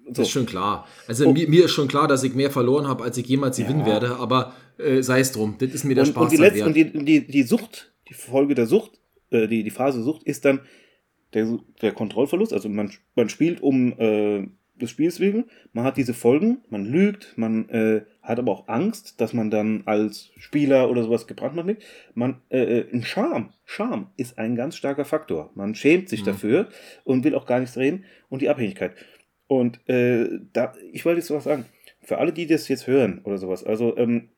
[0.09, 0.21] so.
[0.21, 0.87] Das ist schon klar.
[1.07, 1.33] Also Oh.
[1.33, 3.85] mir, mir ist schon klar, dass ich mehr verloren habe, als ich jemals gewinnen Ja.
[3.87, 5.55] werde, aber äh, sei es drum.
[5.59, 6.67] Das ist mir der und, Spaß und, die letzte, wert.
[6.67, 8.91] und die, die, die Sucht, die Folge der Sucht,
[9.31, 10.61] äh, die, die Phase Sucht ist dann
[11.33, 12.53] der, der Kontrollverlust.
[12.53, 14.47] Also man, man spielt um äh,
[14.81, 19.19] des Spiels wegen, man hat diese Folgen, man lügt, man äh, hat aber auch Angst,
[19.19, 21.83] dass man dann als Spieler oder sowas gebrandmarkt wird.
[22.15, 25.51] Man, äh, äh, ein Scham, Scham ist ein ganz starker Faktor.
[25.55, 26.25] Man schämt sich Mhm.
[26.27, 26.69] dafür
[27.03, 28.93] und will auch gar nichts reden und die Abhängigkeit.
[29.49, 31.65] Und äh, da, ich wollte jetzt was sagen,
[32.03, 34.29] für alle, die das jetzt hören oder sowas, also ähm,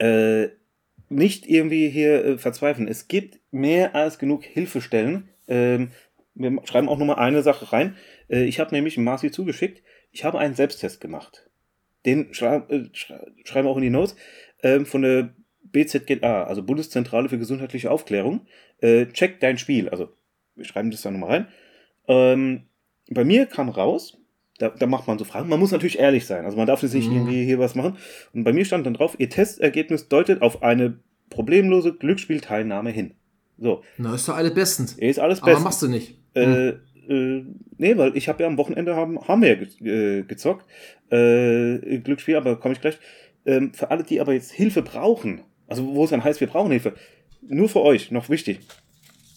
[0.00, 0.48] äh,
[1.08, 2.88] nicht irgendwie hier äh, verzweifeln.
[2.88, 5.28] Es gibt mehr als genug Hilfestellen.
[5.46, 5.92] Ähm,
[6.34, 7.96] wir schreiben auch nochmal eine Sache rein.
[8.28, 9.80] Äh, ich habe nämlich Marci zugeschickt.
[10.10, 11.48] Ich habe einen Selbsttest gemacht.
[12.04, 14.16] Den schrei äh, schrei schreiben wir auch in die Notes.
[14.64, 18.48] Ähm, von der BZGA, also Bundeszentrale für gesundheitliche Aufklärung.
[18.80, 19.88] Äh, check dein Spiel.
[19.88, 20.08] Also,
[20.56, 21.48] wir schreiben das da nochmal rein.
[22.08, 22.62] Ähm,
[23.10, 24.16] bei mir kam raus,
[24.58, 25.48] da, da macht man so Fragen.
[25.48, 26.44] Man muss natürlich ehrlich sein.
[26.44, 27.16] Also man darf jetzt nicht Mhm.
[27.16, 27.96] irgendwie hier was machen.
[28.32, 30.98] Und bei mir stand dann drauf, Ihr Testergebnis deutet auf eine
[31.30, 33.14] problemlose Glücksspielteilnahme hin.
[33.58, 34.92] So, Na, ist doch alles bestens.
[34.94, 35.64] ist alles Aber besser.
[35.64, 36.18] machst du nicht.
[36.34, 36.68] Äh,
[37.08, 37.44] äh,
[37.78, 40.66] nee, weil ich habe ja am Wochenende haben, haben wir ja äh, gezockt.
[41.10, 42.98] Äh, Glücksspiel, aber komme ich gleich.
[43.46, 46.70] Ähm, für alle, die aber jetzt Hilfe brauchen, also wo es dann heißt, wir brauchen
[46.70, 46.94] Hilfe,
[47.42, 48.60] nur für euch, noch wichtig.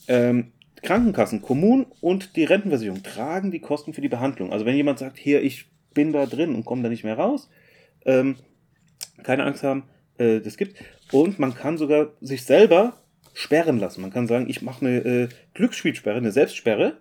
[0.08, 0.52] Ähm,
[0.82, 4.52] Krankenkassen, Kommunen und die Rentenversicherung tragen die Kosten für die Behandlung.
[4.52, 7.50] Also wenn jemand sagt, hier, ich bin da drin und komme da nicht mehr raus,
[8.06, 8.36] ähm,
[9.24, 9.84] keine Angst haben,
[10.18, 10.78] äh, das gibt.
[11.12, 13.02] Und man kann sogar sich selber
[13.34, 14.02] sperren lassen.
[14.02, 16.98] Man kann sagen, ich mache eine äh, Glücksspielsperre, eine Selbstsperre,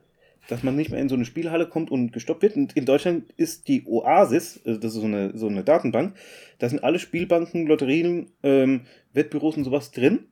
[0.48, 2.56] dass man nicht mehr in so eine Spielhalle kommt und gestoppt wird.
[2.56, 6.14] Und in Deutschland ist die Oasis, also das ist so eine, so eine Datenbank,
[6.58, 10.26] da sind alle Spielbanken, Lotterien, ähm, Wettbüros und sowas drin.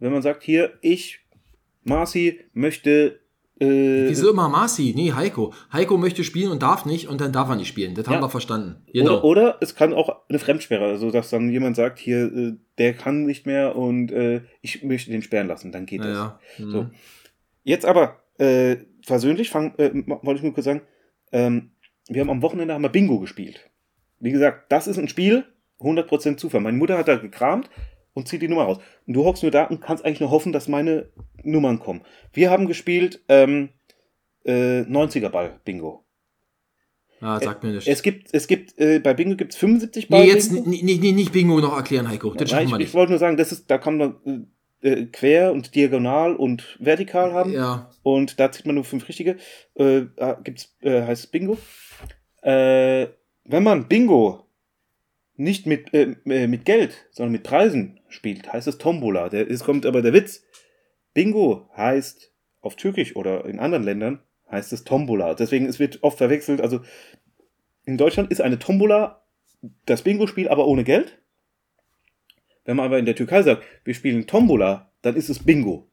[0.00, 1.20] Wenn man sagt, hier, ich,
[1.84, 3.20] Marci, möchte.
[3.60, 4.92] Äh, Wieso immer Marci?
[4.96, 5.54] Nee, Heiko.
[5.72, 7.94] Heiko möchte spielen und darf nicht und dann darf er nicht spielen.
[7.94, 8.20] Das haben Ja.
[8.22, 8.82] wir verstanden.
[8.92, 9.18] Genau.
[9.20, 12.94] Oder, oder es kann auch eine Fremdsperre, also dass dann jemand sagt, hier, äh, der
[12.94, 16.66] kann nicht mehr und äh, ich möchte den sperren lassen, dann geht ja, das.
[16.66, 16.70] Mhm.
[16.72, 16.86] So.
[17.62, 18.76] Jetzt aber, äh,
[19.06, 20.82] versöhnlich, fang, äh, wollte ich nur kurz sagen,
[21.30, 21.70] ähm,
[22.08, 23.70] wir haben am Wochenende haben wir Bingo gespielt.
[24.18, 25.44] Wie gesagt, das ist ein Spiel,
[25.80, 26.60] 100% Zufall.
[26.60, 27.70] Meine Mutter hat da gekramt
[28.14, 28.78] und zieht die Nummer raus.
[29.06, 31.10] Und du hockst nur da und kannst eigentlich nur hoffen, dass meine
[31.42, 32.02] Nummern kommen.
[32.32, 33.70] Wir haben gespielt ähm,
[34.44, 36.04] äh, 90er-Ball Bingo.
[37.20, 37.88] Ja, sagt mir nicht.
[37.88, 41.76] Es gibt, es gibt, äh, bei Bingo gibt es 75 nee, jetzt nicht Bingo noch
[41.76, 42.34] erklären, Heiko.
[42.34, 44.16] Das Nein, ich, ich wollte nur sagen, das ist, da kann man
[44.82, 47.52] äh, äh, quer und diagonal und vertikal haben.
[47.52, 49.38] Ja, Und da zieht man nur fünf richtige.
[49.74, 51.56] Äh, da gibt's, äh, heißt es Bingo.
[52.42, 53.06] Äh,
[53.44, 54.43] wenn man Bingo
[55.36, 59.28] nicht mit, äh, äh, mit Geld, sondern mit Preisen spielt, heißt es Tombola.
[59.28, 60.44] Der, es kommt aber der Witz.
[61.12, 64.20] Bingo heißt auf Türkisch oder in anderen Ländern
[64.50, 65.34] heißt es Tombola.
[65.34, 66.60] Deswegen es wird oft verwechselt.
[66.60, 66.80] Also
[67.84, 69.24] in Deutschland ist eine Tombola
[69.86, 71.18] das Bingo-Spiel, aber ohne Geld.
[72.64, 75.90] Wenn man aber in der Türkei sagt, wir spielen Tombola, dann ist es Bingo.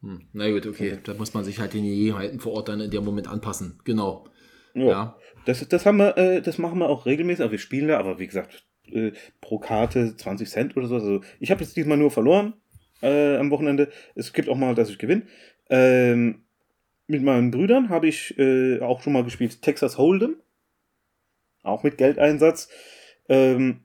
[0.00, 0.28] hm.
[0.32, 0.98] na gut, okay.
[1.04, 3.80] Da muss man sich halt den Gegebenheiten vor Ort dann in dem Moment anpassen.
[3.84, 4.28] Genau.
[4.74, 4.84] Ja.
[4.84, 5.18] Ja.
[5.46, 8.18] Das, das haben wir, äh, das machen wir auch regelmäßig, aber wir spielen da, aber
[8.18, 10.94] wie gesagt, äh, pro Karte 20 Cent oder so.
[10.96, 12.54] Also ich habe jetzt diesmal nur verloren
[13.02, 13.90] äh, am Wochenende.
[14.14, 15.22] Es gibt auch mal, dass ich gewinne.
[15.70, 16.42] Ähm,
[17.06, 20.34] mit meinen Brüdern habe ich äh, auch schon mal gespielt Texas Hold'em.
[21.62, 22.68] Auch mit Geldeinsatz.
[23.28, 23.80] Ähm,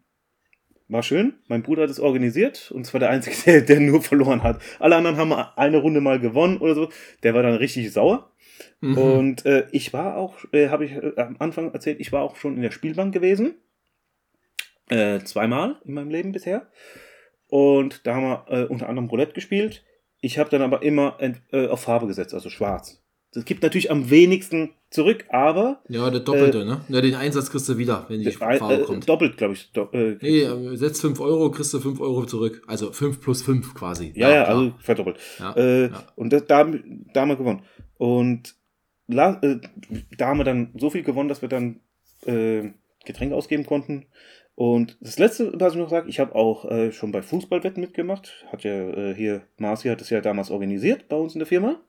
[0.88, 1.34] war schön.
[1.48, 4.62] Mein Bruder hat es organisiert und zwar der Einzige, der, der nur verloren hat.
[4.80, 6.90] Alle anderen haben eine Runde mal gewonnen oder so.
[7.24, 8.32] Der war dann richtig sauer.
[8.82, 8.98] Mhm.
[8.98, 12.36] Und äh, ich war auch, äh, habe ich äh, am Anfang erzählt, ich war auch
[12.36, 13.56] schon in der Spielbank gewesen.
[14.90, 16.68] Äh, zweimal in meinem Leben bisher.
[17.48, 19.84] Und da haben wir äh, unter anderem Roulette gespielt.
[20.22, 23.02] Ich habe dann aber immer äh, auf Farbe gesetzt, also schwarz.
[23.34, 25.82] Das gibt natürlich am wenigsten zurück, aber.
[25.90, 26.82] Ja, der Doppelte, äh, ne?
[26.88, 29.08] Ja, den Einsatz kriegst du wieder, wenn die Farbe äh, kommt.
[29.08, 29.72] Doppelt, glaube ich.
[29.74, 32.64] Do äh, nee, äh, setzt 5 Euro, kriegst du 5 Euro zurück.
[32.68, 34.14] Also 5 plus 5 quasi.
[34.16, 35.18] Ja, ja, ja also verdoppelt.
[35.40, 36.04] Ja, äh, ja.
[36.16, 37.64] Und das, da, da haben wir gewonnen.
[37.98, 38.56] Und
[39.10, 39.14] äh,
[40.18, 41.82] da haben wir dann so viel gewonnen, dass wir dann
[42.26, 42.72] äh,
[43.06, 44.06] Getränke ausgeben konnten.
[44.58, 48.44] Und das letzte, was ich noch sage, ich habe auch äh, schon bei Fußballwetten mitgemacht.
[48.52, 51.80] Hat ja äh, hier, Marci hat es ja damals organisiert bei uns in der Firma.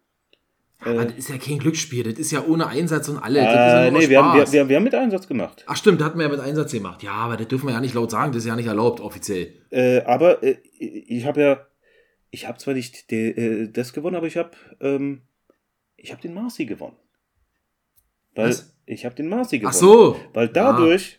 [0.80, 3.40] Aber das ist ja kein Glücksspiel, das ist ja ohne Einsatz und alle.
[3.40, 5.64] Äh, ja nee, wir haben, wir, wir, wir, haben mit Einsatz gemacht.
[5.66, 7.02] Ach stimmt, da hatten wir ja mit Einsatz gemacht.
[7.02, 9.54] Ja, aber das dürfen wir ja nicht laut sagen, das ist ja nicht erlaubt, offiziell.
[9.70, 11.66] Äh, aber äh, ich habe ja,
[12.30, 14.50] ich habe zwar nicht de, äh, das gewonnen, aber ich habe
[14.80, 15.22] ähm,
[15.96, 16.96] ich habe den Marci gewonnen.
[18.34, 18.76] Weil Was?
[18.84, 19.74] ich habe den Marci gewonnen.
[19.74, 20.20] Ach so.
[20.34, 21.17] Weil dadurch ja.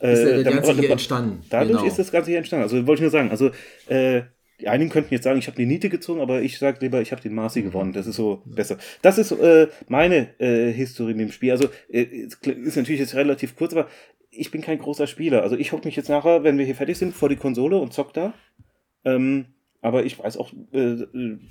[0.00, 1.44] Ist der, der Ganze hier entstanden.
[1.50, 1.86] Dadurch genau.
[1.86, 2.64] ist das Ganze hier entstanden.
[2.64, 3.50] Also wollte ich nur sagen, also
[3.86, 4.22] äh,
[4.60, 7.12] die einigen könnten jetzt sagen, ich habe die Niete gezogen, aber ich sage lieber, ich
[7.12, 7.92] habe den Marci gewonnen.
[7.92, 8.76] Das ist so besser.
[9.02, 11.52] Das ist äh, meine äh, Historie mit dem Spiel.
[11.52, 13.88] Also äh, ist natürlich jetzt relativ kurz, aber
[14.30, 15.42] ich bin kein großer Spieler.
[15.42, 17.92] Also ich hocke mich jetzt nachher, wenn wir hier fertig sind, vor die Konsole und
[17.92, 18.34] zock da.
[19.04, 19.46] Ähm,
[19.80, 20.96] aber ich weiß auch, äh,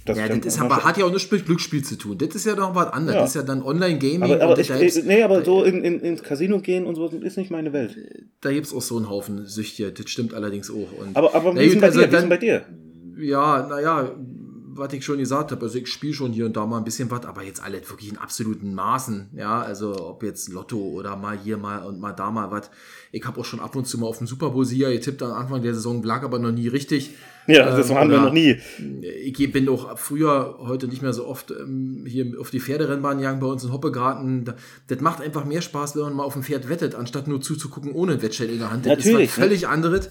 [0.06, 2.18] dass ja, das ist aber hat ja auch nichts mit Glücksspiel zu tun.
[2.18, 3.16] Das ist ja noch was anderes.
[3.16, 3.22] Ja.
[3.22, 4.24] Das ist ja dann Online-Gaming.
[4.24, 7.38] Aber, aber ich, ich, nee, aber so in, in, ins Casino gehen und so ist
[7.38, 7.98] nicht meine Welt.
[8.42, 9.92] Da gibt es auch so einen Haufen Süchte.
[9.94, 10.92] Das stimmt allerdings auch.
[11.00, 12.66] Und aber aber wie, sind bei, also sind bei dir?
[13.18, 14.12] ja, naja,
[14.78, 17.10] was ich schon gesagt habe, also ich spiele schon hier und da mal ein bisschen
[17.10, 21.38] was, aber jetzt alle wirklich in absoluten Maßen, ja, also ob jetzt Lotto oder mal
[21.38, 22.70] hier mal und mal da mal was.
[23.12, 25.32] Ich habe auch schon ab und zu mal auf den Super Bowl Sieger getippt am
[25.32, 27.16] Anfang der Saison, lag aber noch nie richtig.
[27.58, 28.60] Ja, das ähm, haben wir noch nie.
[29.24, 33.40] Ich bin auch früher, heute nicht mehr so oft, ähm, hier auf die Pferderennbahn jagen
[33.40, 34.54] bei uns in Hoppegarten.
[34.88, 37.94] Das macht einfach mehr Spaß, wenn man mal auf dem Pferd wettet, anstatt nur zuzugucken
[37.94, 38.86] ohne Wettschein in der Hand.
[38.86, 39.70] Das Natürlich, ist was völlig ne?
[39.70, 40.10] anderes.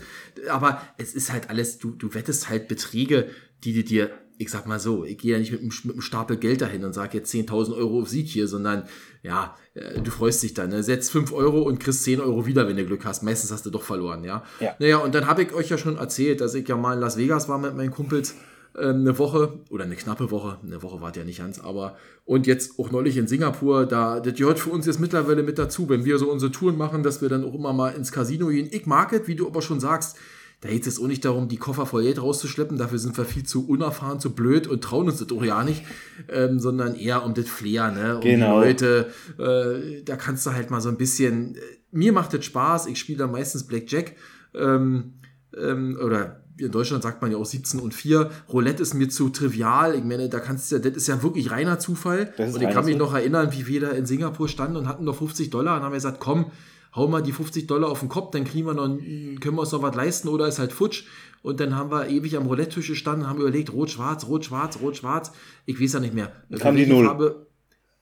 [0.49, 3.29] Aber es ist halt alles, du, du wettest halt Beträge,
[3.65, 6.37] die dir ich sag mal so, ich gehe ja nicht mit einem, mit einem Stapel
[6.37, 8.85] Geld dahin und sage jetzt 10.000 Euro auf Sieg hier, sondern
[9.23, 10.71] ja, äh, du freust dich dann.
[10.71, 10.83] Ne?
[10.83, 13.23] Setz 5 Euro und kriegst 10 Euro wieder, wenn du Glück hast.
[13.23, 14.45] Meistens hast du doch verloren, ja.
[14.61, 14.75] ja.
[14.79, 17.17] Naja, und dann habe ich euch ja schon erzählt, dass ich ja mal in Las
[17.17, 18.35] Vegas war mit meinen Kumpels
[18.79, 22.47] ähm, eine Woche oder eine knappe Woche, eine Woche war ja nicht ganz, aber und
[22.47, 26.05] jetzt auch neulich in Singapur, da das gehört für uns jetzt mittlerweile mit dazu, wenn
[26.05, 28.69] wir so unsere Touren machen, dass wir dann auch immer mal ins Casino gehen.
[28.71, 30.19] Ich mag es, wie du aber schon sagst,
[30.61, 33.45] da geht es auch nicht darum, die Koffer voll Geld rauszuschleppen, dafür sind wir viel
[33.45, 35.83] zu unerfahren, zu blöd und trauen uns das auch ja nicht,
[36.29, 38.17] ähm, sondern eher um das Flair, ne?
[38.17, 38.61] Um genau.
[38.61, 41.61] die Leute, äh, da kannst du halt mal so ein bisschen, äh,
[41.93, 44.15] mir macht das Spaß, ich spiele da meistens Blackjack,
[44.55, 45.15] ähm,
[45.57, 48.31] ähm, oder in Deutschland sagt man ja auch 17 und 4.
[48.51, 49.95] Roulette ist mir zu trivial.
[49.95, 52.33] Ich meine, da kannst du ja, das ist ja wirklich reiner Zufall.
[52.39, 55.17] Und ich kann mich noch erinnern, wie wir da in Singapur standen und hatten noch
[55.17, 56.51] 50 Dollar und haben gesagt, komm,
[56.97, 59.73] hau mal die 50 Dollar auf den Kopf, dann kriegen wir noch, können wir uns
[59.73, 61.05] noch was leisten oder ist halt futsch.
[61.43, 64.97] Und dann haben wir ewig am Roulette-Tisch gestanden, haben überlegt, rot, schwarz, rot, schwarz, rot,
[64.97, 65.31] schwarz.
[65.65, 66.33] Ich weiß ja nicht mehr.
[66.59, 67.05] Kam die Null.
[67.05, 67.47] Farbe,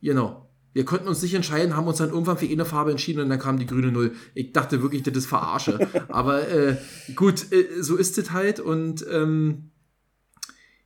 [0.01, 0.49] genau.
[0.73, 3.39] Wir konnten uns nicht entscheiden, haben uns dann irgendwann für eine Farbe entschieden und dann
[3.39, 4.13] kam die grüne Null.
[4.35, 5.89] Ich dachte wirklich, das ist Verarsche.
[6.09, 6.77] Aber äh,
[7.15, 9.71] gut, äh, so ist es halt und ähm,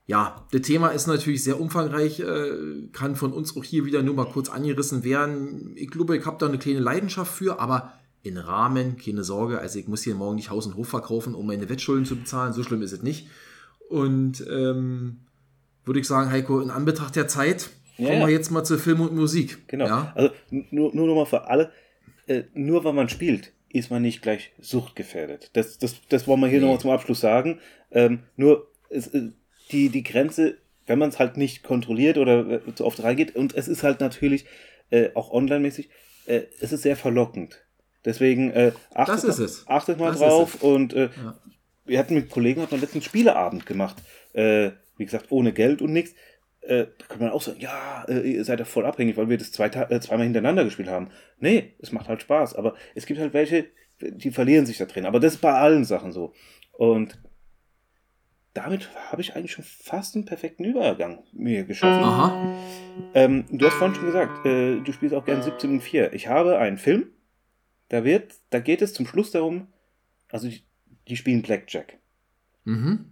[0.09, 4.15] ja, das Thema ist natürlich sehr umfangreich, äh, kann von uns auch hier wieder nur
[4.15, 5.75] mal kurz angerissen werden.
[5.77, 7.93] Ich glaube, ich habe da eine kleine Leidenschaft für, aber
[8.29, 9.59] in Rahmen, keine Sorge.
[9.59, 12.53] Also ich muss hier morgen nicht Haus und Hof verkaufen, um meine Wettschulden zu bezahlen.
[12.53, 13.29] So schlimm ist es nicht.
[13.88, 15.21] Und ähm,
[15.84, 19.00] würde ich sagen, Heiko, in Anbetracht der Zeit ja, kommen wir jetzt mal zu Film
[19.00, 19.67] und Musik.
[19.68, 19.87] Genau.
[19.87, 20.13] Ja?
[20.14, 21.72] Also nur, nur nochmal für alle,
[22.26, 25.50] äh, nur weil man spielt, ist man nicht gleich suchtgefährdet.
[25.55, 26.67] Das, das, das wollen wir hier nee.
[26.67, 27.61] nochmal zum Abschluss sagen.
[27.91, 29.30] Ähm, nur es, äh,
[29.72, 33.55] die, die Grenze, wenn man es halt nicht kontrolliert oder äh, zu oft reingeht, und
[33.55, 34.46] es ist halt natürlich
[34.91, 35.91] äh, auch online-mäßig,
[36.26, 37.64] äh, es ist sehr verlockend.
[38.04, 40.62] Deswegen äh, achtet, mal, achtet mal das drauf.
[40.62, 41.38] Und äh, ja.
[41.84, 43.96] wir hatten mit Kollegen hat man letzten Spieleabend gemacht.
[44.33, 46.14] Äh, wie gesagt, ohne Geld und nichts.
[46.61, 49.38] Äh, da kann man auch sagen, ja, äh, ihr seid ja voll abhängig, weil wir
[49.38, 51.11] das zwei, äh, zweimal hintereinander gespielt haben.
[51.38, 52.54] Nee, es macht halt Spaß.
[52.54, 53.66] Aber es gibt halt welche,
[54.00, 55.07] die verlieren sich da drin.
[55.07, 56.34] Aber das ist bei allen Sachen so.
[56.72, 57.20] Und
[58.54, 62.03] damit habe ich eigentlich schon fast einen perfekten Übergang mir geschaffen.
[62.03, 62.54] Aha.
[63.14, 66.12] Ähm, du hast vorhin schon gesagt, du spielst auch gern 17 und 4.
[66.12, 67.12] Ich habe einen Film,
[67.89, 69.69] da wird, da geht es zum Schluss darum,
[70.31, 70.63] Also die,
[71.09, 71.99] die spielen Blackjack.
[72.65, 73.07] Mhm.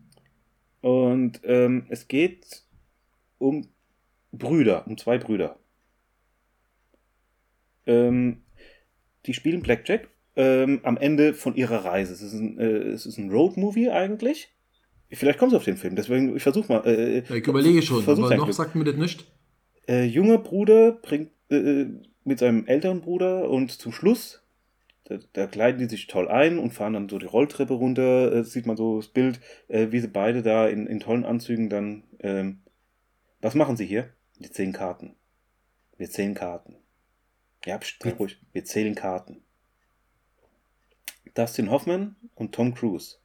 [0.83, 2.63] Und ähm, es geht
[3.39, 3.69] um
[4.33, 5.59] Brüder, um zwei Brüder.
[7.87, 8.43] Ähm,
[9.27, 12.13] die spielen Blackjack ähm, am Ende von ihrer Reise.
[12.13, 14.53] Es ist ein, äh, es ist ein Road-Movie eigentlich.
[15.13, 16.85] Vielleicht kommst du auf den Film, deswegen, ich versuch mal.
[16.85, 18.57] Äh, Ja, ich überlege schon, versuch aber dein noch Glück.
[18.57, 19.25] sagt mir das nicht.
[19.89, 21.87] äh, junger Bruder bringt äh,
[22.25, 24.43] mit seinem älteren Bruder und zum Schluss,
[25.09, 28.45] da, da kleiden die sich toll ein und fahren dann so die Rolltreppe runter, äh,
[28.45, 32.05] sieht man so das Bild, äh, wie sie beide da in, in tollen Anzügen dann,
[32.21, 32.61] ähm,
[33.41, 34.11] was machen sie hier?
[34.39, 35.15] Wir zählen Karten.
[35.97, 36.77] Wir zählen Karten.
[37.65, 38.39] Ja, pst, ruhig.
[38.53, 39.43] Wir zählen Karten.
[41.35, 43.17] Dustin Hoffman und Tom Cruise.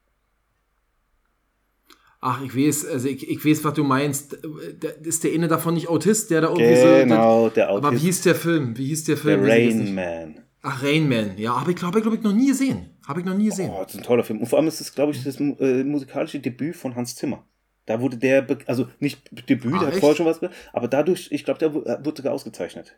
[2.23, 4.37] Ach, ich weiß, also ich, ich weiß, was du meinst.
[4.43, 7.55] Der- Ist der eine davon nicht Autist, der da irgendwie Genau, so.
[7.55, 8.03] der Aber wie Autist.
[8.05, 8.77] hieß der Film?
[8.77, 9.43] Wie hieß der Film?
[9.45, 9.95] Jetzt Rain.
[9.95, 10.40] Man.
[10.61, 11.38] Ach, Rain Man.
[11.38, 12.97] Ja, habe ich glaube ich, glaub ich noch nie gesehen.
[13.07, 13.71] Habe ich noch nie gesehen.
[13.73, 14.39] Oh, das ist ein toller Film.
[14.39, 17.45] Und vor allem ist es, glaube ich, das äh, musikalische Debüt von Hans Zimmer.
[17.88, 20.39] Da wurde der, also nicht Debüt, Ah, der hat vorher schon was
[20.71, 22.95] aber dadurch, ich glaube, der äh, wurde sogar ausgezeichnet.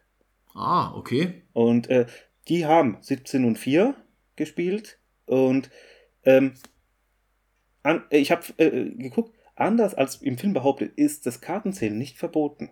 [0.53, 1.43] Ah, okay.
[1.53, 2.05] Und äh,
[2.47, 3.95] die haben 17 und 4
[4.35, 5.69] gespielt und
[6.25, 6.53] ähm,
[7.81, 12.17] an, äh, ich habe äh, geguckt, anders als im Film behauptet, ist das Kartenzählen nicht
[12.17, 12.71] verboten.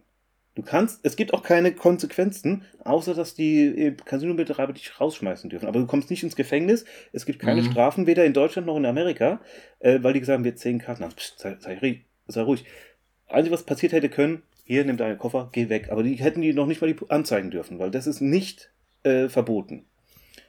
[0.54, 5.68] Du kannst, es gibt auch keine Konsequenzen, außer dass die äh, Casino-Betreiber dich rausschmeißen dürfen.
[5.68, 6.84] Aber du kommst nicht ins Gefängnis,
[7.14, 7.72] es gibt keine Mhm.
[7.72, 9.40] Strafen, weder in Deutschland noch in Amerika,
[9.80, 11.16] äh, weil die gesagt haben, wir zehn Karten haben.
[11.16, 12.66] Psst, sei, sei, sei ruhig.
[13.28, 15.90] Einzige, was passiert hätte können, hier, nimm deinen Koffer, geh weg.
[15.90, 18.72] Aber die hätten die noch nicht mal die anzeigen dürfen, weil das ist nicht
[19.04, 19.86] äh, verboten.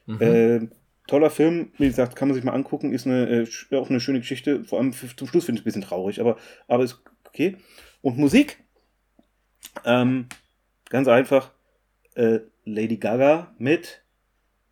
[0.07, 0.21] Mhm.
[0.21, 0.61] Äh,
[1.07, 4.19] toller Film, wie gesagt, kann man sich mal angucken, ist eine, äh, auch eine schöne
[4.21, 6.37] Geschichte, vor allem zum Schluss finde ich es ein bisschen traurig, aber,
[6.69, 7.57] aber ist okay.
[8.01, 8.62] Und Musik,
[9.85, 10.27] ähm,
[10.89, 11.51] ganz einfach,
[12.15, 14.03] äh, Lady Gaga mit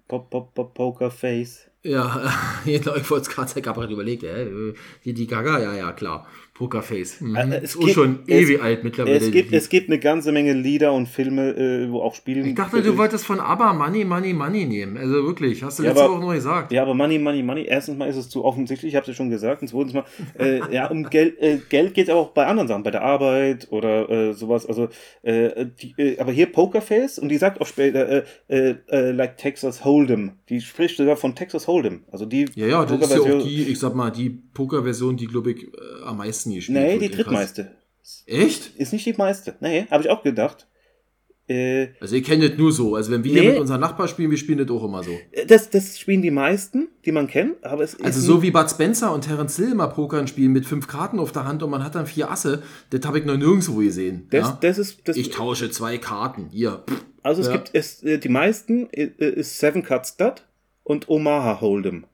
[0.08, 1.70] Pop, Pop, Pop, Poker Face.
[1.82, 2.32] Ja,
[2.64, 6.26] ich wollte es gerade aber überlegt, äh, die, die Gaga, ja, ja, klar.
[6.60, 7.22] Pokerface.
[7.22, 7.36] Mhm.
[7.36, 9.16] Ist es auch gibt- schon es- ewig alt mittlerweile.
[9.16, 12.44] Es gibt, es gibt eine ganze Menge Lieder und Filme, äh, wo auch spielen.
[12.44, 14.98] ich dachte, du wolltest von ABBA Money, Money, Money nehmen.
[14.98, 16.70] Also wirklich, hast du Ja, letzte aber- Woche noch gesagt.
[16.70, 17.64] Ja, aber Money, Money, Money.
[17.64, 19.62] Erstens mal ist es zu offensichtlich, ich habe es ja schon gesagt.
[19.62, 20.04] Und zweitens mal,
[20.38, 23.02] äh, ja, um Geld, äh, Geld geht es aber auch bei anderen Sachen, bei der
[23.02, 24.66] Arbeit oder äh, sowas.
[24.66, 24.88] Also,
[25.22, 29.38] äh, die, äh, aber hier Pokerface und die sagt auch später, äh, äh, äh, like
[29.38, 30.32] Texas Hold'em.
[30.50, 32.00] Die spricht sogar von Texas Hold'em.
[32.12, 35.16] Also die Ja, ja, das ist ja auch Pokerversion- die, ich sag mal, die Poker-Version,
[35.16, 35.68] die, glaube ich, äh,
[36.04, 37.72] am meisten gespielt Nee, die drittmeiste.
[38.26, 38.74] Echt?
[38.76, 39.54] Ist nicht die meiste.
[39.60, 40.66] Nee, habe ich auch gedacht.
[41.48, 42.94] Äh, Also ich kenne das nur so.
[42.94, 43.40] Also wenn wir Nee.
[43.40, 45.10] hier mit unseren Nachbarn spielen, wir spielen das auch immer so.
[45.48, 49.12] das, das spielen die meisten, die man kennt, aber es Also so wie Bud Spencer
[49.12, 51.94] und Terence Hill immer Pokern spielen mit fünf Karten auf der Hand und man hat
[51.96, 54.28] dann vier Asse, das habe ich noch nirgendwo gesehen.
[54.30, 54.58] das, ja?
[54.60, 56.48] das ist das, ich tausche zwei Karten.
[56.52, 56.84] Hier.
[57.22, 57.54] Also es Ja.
[57.54, 60.44] gibt es, äh, die meisten äh, ist Seven Cut Stud
[60.84, 62.04] und Omaha Hold'em.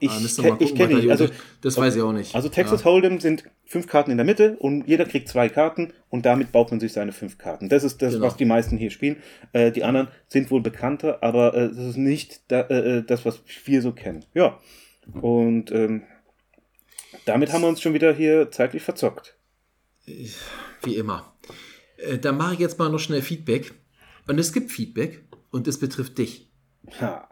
[0.00, 1.10] Ich, Ah, ich kenne nicht.
[1.10, 1.26] Also,
[1.60, 2.34] das weiß ich auch nicht.
[2.34, 2.90] also Texas ja.
[2.90, 6.70] Hold'em sind fünf Karten in der Mitte und jeder kriegt zwei Karten und damit baut
[6.70, 7.68] man sich seine fünf Karten.
[7.68, 8.26] Das ist das, Genau.
[8.26, 9.16] was die meisten hier spielen.
[9.52, 13.40] Äh, die anderen sind wohl bekannter, aber äh, das ist nicht da, äh, das, was
[13.64, 14.24] wir so kennen.
[14.34, 14.58] Ja.
[15.20, 16.02] Und ähm,
[17.24, 19.36] damit haben wir uns schon wieder hier zeitlich verzockt.
[20.06, 21.32] Wie immer.
[21.96, 23.72] Äh, dann mache ich jetzt mal noch schnell Feedback.
[24.26, 26.48] Und es gibt Feedback und es betrifft dich.
[27.00, 27.28] Ha.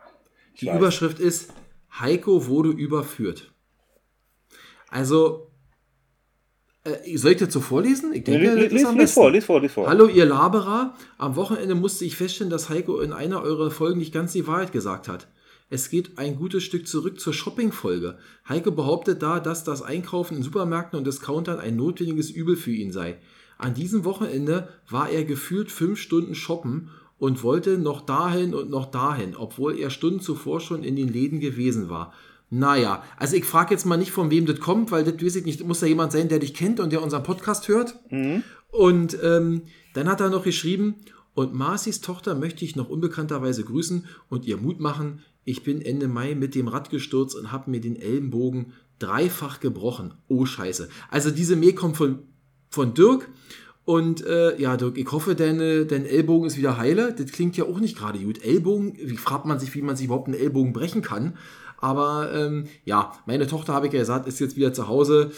[0.61, 0.77] Die weiß.
[0.79, 1.53] Überschrift ist,
[1.99, 3.53] Heiko wurde überführt.
[4.89, 5.51] Also,
[6.85, 8.13] äh, soll ich das so vorlesen?
[8.13, 9.89] Ich denke, Lies, lies, lies vor, lies vor, lies vor.
[9.89, 10.95] Hallo, ihr Laberer.
[11.19, 14.73] Am Wochenende musste ich feststellen, dass Heiko in einer eurer Folgen nicht ganz die Wahrheit
[14.73, 15.29] gesagt hat.
[15.69, 18.19] Es geht ein gutes Stück zurück zur Shopping-Folge.
[18.49, 22.93] Heiko behauptet da, dass das Einkaufen in Supermärkten und Discountern ein notwendiges Übel für ihn
[22.93, 23.19] sei.
[23.59, 28.87] An diesem Wochenende war er gefühlt fünf Stunden shoppen und wollte noch dahin und noch
[28.87, 32.13] dahin, obwohl er Stunden zuvor schon in den Läden gewesen war.
[32.49, 35.45] Naja, also ich frage jetzt mal nicht, von wem das kommt, weil das weiß ich
[35.45, 37.99] nicht, muss da jemand sein, der dich kennt und der unseren Podcast hört.
[38.71, 39.63] Und ähm,
[39.95, 40.97] dann hat er noch geschrieben,
[41.35, 45.21] und Marcis Tochter möchte ich noch unbekannterweise grüßen und ihr Mut machen.
[45.45, 50.15] Ich bin Ende Mai mit dem Rad gestürzt und habe mir den Ellenbogen dreifach gebrochen.
[50.29, 50.89] Oh Scheiße.
[51.11, 52.21] Also diese Mail kommt von,
[52.71, 53.29] von Dirk.
[53.87, 57.15] Und äh, ja, Dirk, ich hoffe, deine, dein Ellbogen ist wieder heile.
[57.17, 58.45] Das klingt ja auch nicht gerade gut.
[58.45, 61.39] Ellbogen, wie fragt man sich, wie man sich überhaupt einen Ellbogen brechen kann.
[61.79, 65.31] Aber ähm, ja, meine Tochter, habe ich ja gesagt, ist jetzt wieder zu Hause.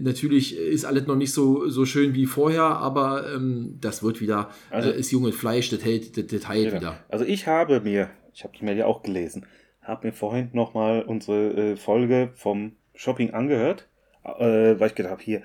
[0.00, 4.50] Natürlich ist alles noch nicht so, so schön wie vorher, aber ähm, das wird wieder,
[4.70, 7.00] Also- äh, ist junges Fleisch, das hält, das, das heilt wieder.
[7.08, 9.44] Also ich habe mir, ich habe die Mail ja auch gelesen,
[9.82, 13.88] habe mir vorhin nochmal unsere äh, Folge vom Shopping angehört,
[14.24, 15.42] äh, weil ich gedacht habe, hier,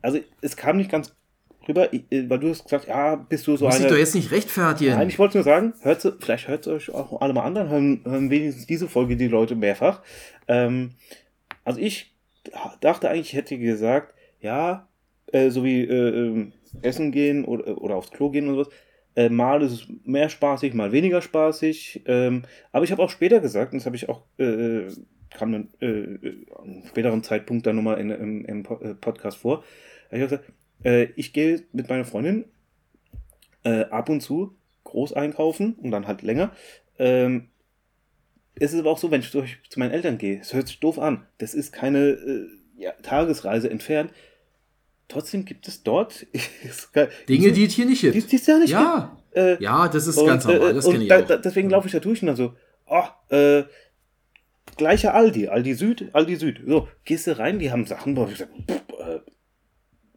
[0.00, 1.14] also es kam nicht ganz
[1.68, 3.90] drüber, ich, äh, weil du hast gesagt, ja, bist du so Muss ich eine.
[3.90, 4.92] doch jetzt nicht rechtfertigen.
[4.92, 7.68] Nein, ich wollte nur sagen, hört, vielleicht hört es euch auch alle mal an, dann
[7.68, 10.02] hören, hören wenigstens diese Folge die Leute mehrfach.
[10.48, 10.92] Ähm,
[11.64, 12.14] also ich
[12.80, 14.88] dachte eigentlich, ich hätte gesagt, ja,
[15.32, 18.68] äh, so wie äh, ähm, essen gehen oder, oder aufs Klo gehen und sowas.
[19.16, 22.02] Äh, mal ist es mehr spaßig, mal weniger spaßig.
[22.06, 22.42] Ähm,
[22.72, 24.86] aber ich habe auch später gesagt, und das habe ich auch, äh,
[25.36, 29.64] kam dann äh, am späteren Zeitpunkt dann nochmal in, im, im Po- Podcast vor.
[30.10, 30.52] Ich habe gesagt,
[30.84, 32.44] äh, ich gehe mit meiner Freundin
[33.64, 36.52] äh, ab und zu groß einkaufen und dann halt länger.
[36.98, 37.48] Ähm,
[38.54, 40.80] es ist aber auch so, wenn ich zu, zu meinen Eltern gehe, es hört sich
[40.80, 42.46] doof an, das ist keine äh,
[42.76, 44.12] ja, Tagesreise entfernt.
[45.08, 46.26] Trotzdem gibt es dort
[47.28, 48.30] Dinge, die es hier nicht gibt.
[48.32, 49.36] die es ja nicht Ja, gibt.
[49.36, 50.70] Äh, ja, das ist und, ganz normal.
[50.70, 51.26] äh, Das und kenne ich da, auch.
[51.26, 52.54] da, deswegen laufe ich da durch und dann so,
[52.86, 53.64] oh, äh,
[54.76, 56.60] gleicher Aldi, Aldi Süd, Aldi Süd.
[56.66, 59.20] So, gehst du rein, die haben Sachen, wo ich sag, pff, äh,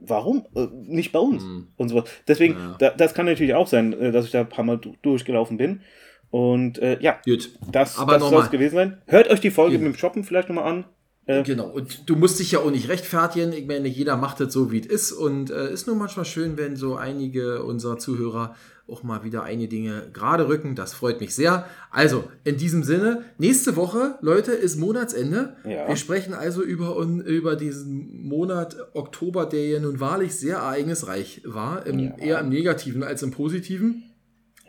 [0.02, 0.46] warum?
[0.56, 1.44] Äh, nicht bei uns.
[1.44, 1.68] Hm.
[1.78, 2.76] Und so Deswegen, Ja.
[2.80, 5.58] da, das kann natürlich auch sein, äh, dass ich da ein paar Mal du- durchgelaufen
[5.58, 5.82] bin.
[6.30, 7.52] Und äh, ja, Gut.
[7.72, 9.02] das, Aber das soll es gewesen sein.
[9.08, 9.84] Hört euch die Folge Eben.
[9.86, 10.86] mit dem Shoppen vielleicht nochmal an.
[11.26, 13.54] Äh, Genau, und du musst dich ja auch nicht rechtfertigen.
[13.54, 15.12] Ich meine, jeder macht das so, wie es ist.
[15.12, 18.56] Und äh, ist nur manchmal schön, wenn so einige unserer Zuhörer
[18.92, 20.76] auch mal wieder einige Dinge gerade rücken.
[20.76, 21.66] Das freut mich sehr.
[21.90, 25.56] Also, in diesem Sinne, nächste Woche, Leute, ist Monatsende.
[25.64, 25.88] Ja.
[25.88, 31.86] Wir sprechen also über, über diesen Monat Oktober, der ja nun wahrlich sehr ereignisreich war.
[31.86, 32.18] Im, Ja.
[32.18, 34.04] Eher im Negativen als im Positiven.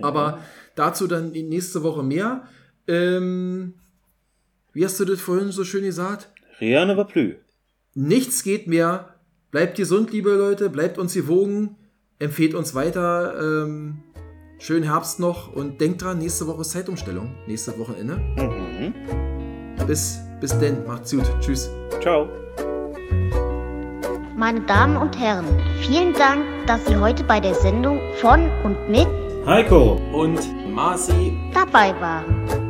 [0.01, 0.39] Aber
[0.75, 2.49] dazu dann nächste Woche mehr.
[2.87, 3.75] Ähm,
[4.73, 6.31] wie hast du das vorhin so schön gesagt?
[6.61, 7.35] Rien ne va plus.
[7.95, 9.15] Nichts geht mehr.
[9.51, 10.71] Bleibt gesund, liebe Leute.
[10.71, 11.77] Bleibt uns gewogen.
[12.19, 13.65] Empfehlt uns weiter.
[13.67, 14.03] Ähm,
[14.63, 15.53] schönen Herbst noch.
[15.53, 17.35] Und denkt dran, nächste Woche ist Zeitumstellung.
[17.47, 18.17] Nächste Wochenende.
[18.17, 18.95] Mhm.
[19.87, 20.87] Bis, bis denn.
[20.87, 21.25] Macht's gut.
[21.41, 21.71] Tschüss.
[22.01, 22.29] Ciao.
[24.37, 25.47] Meine Damen und Herren,
[25.83, 29.07] vielen Dank, dass Sie heute bei der Sendung von und mit
[29.47, 30.01] Heiko.
[30.13, 30.41] Und
[30.73, 31.39] Marci.
[31.55, 32.62] dabei waren.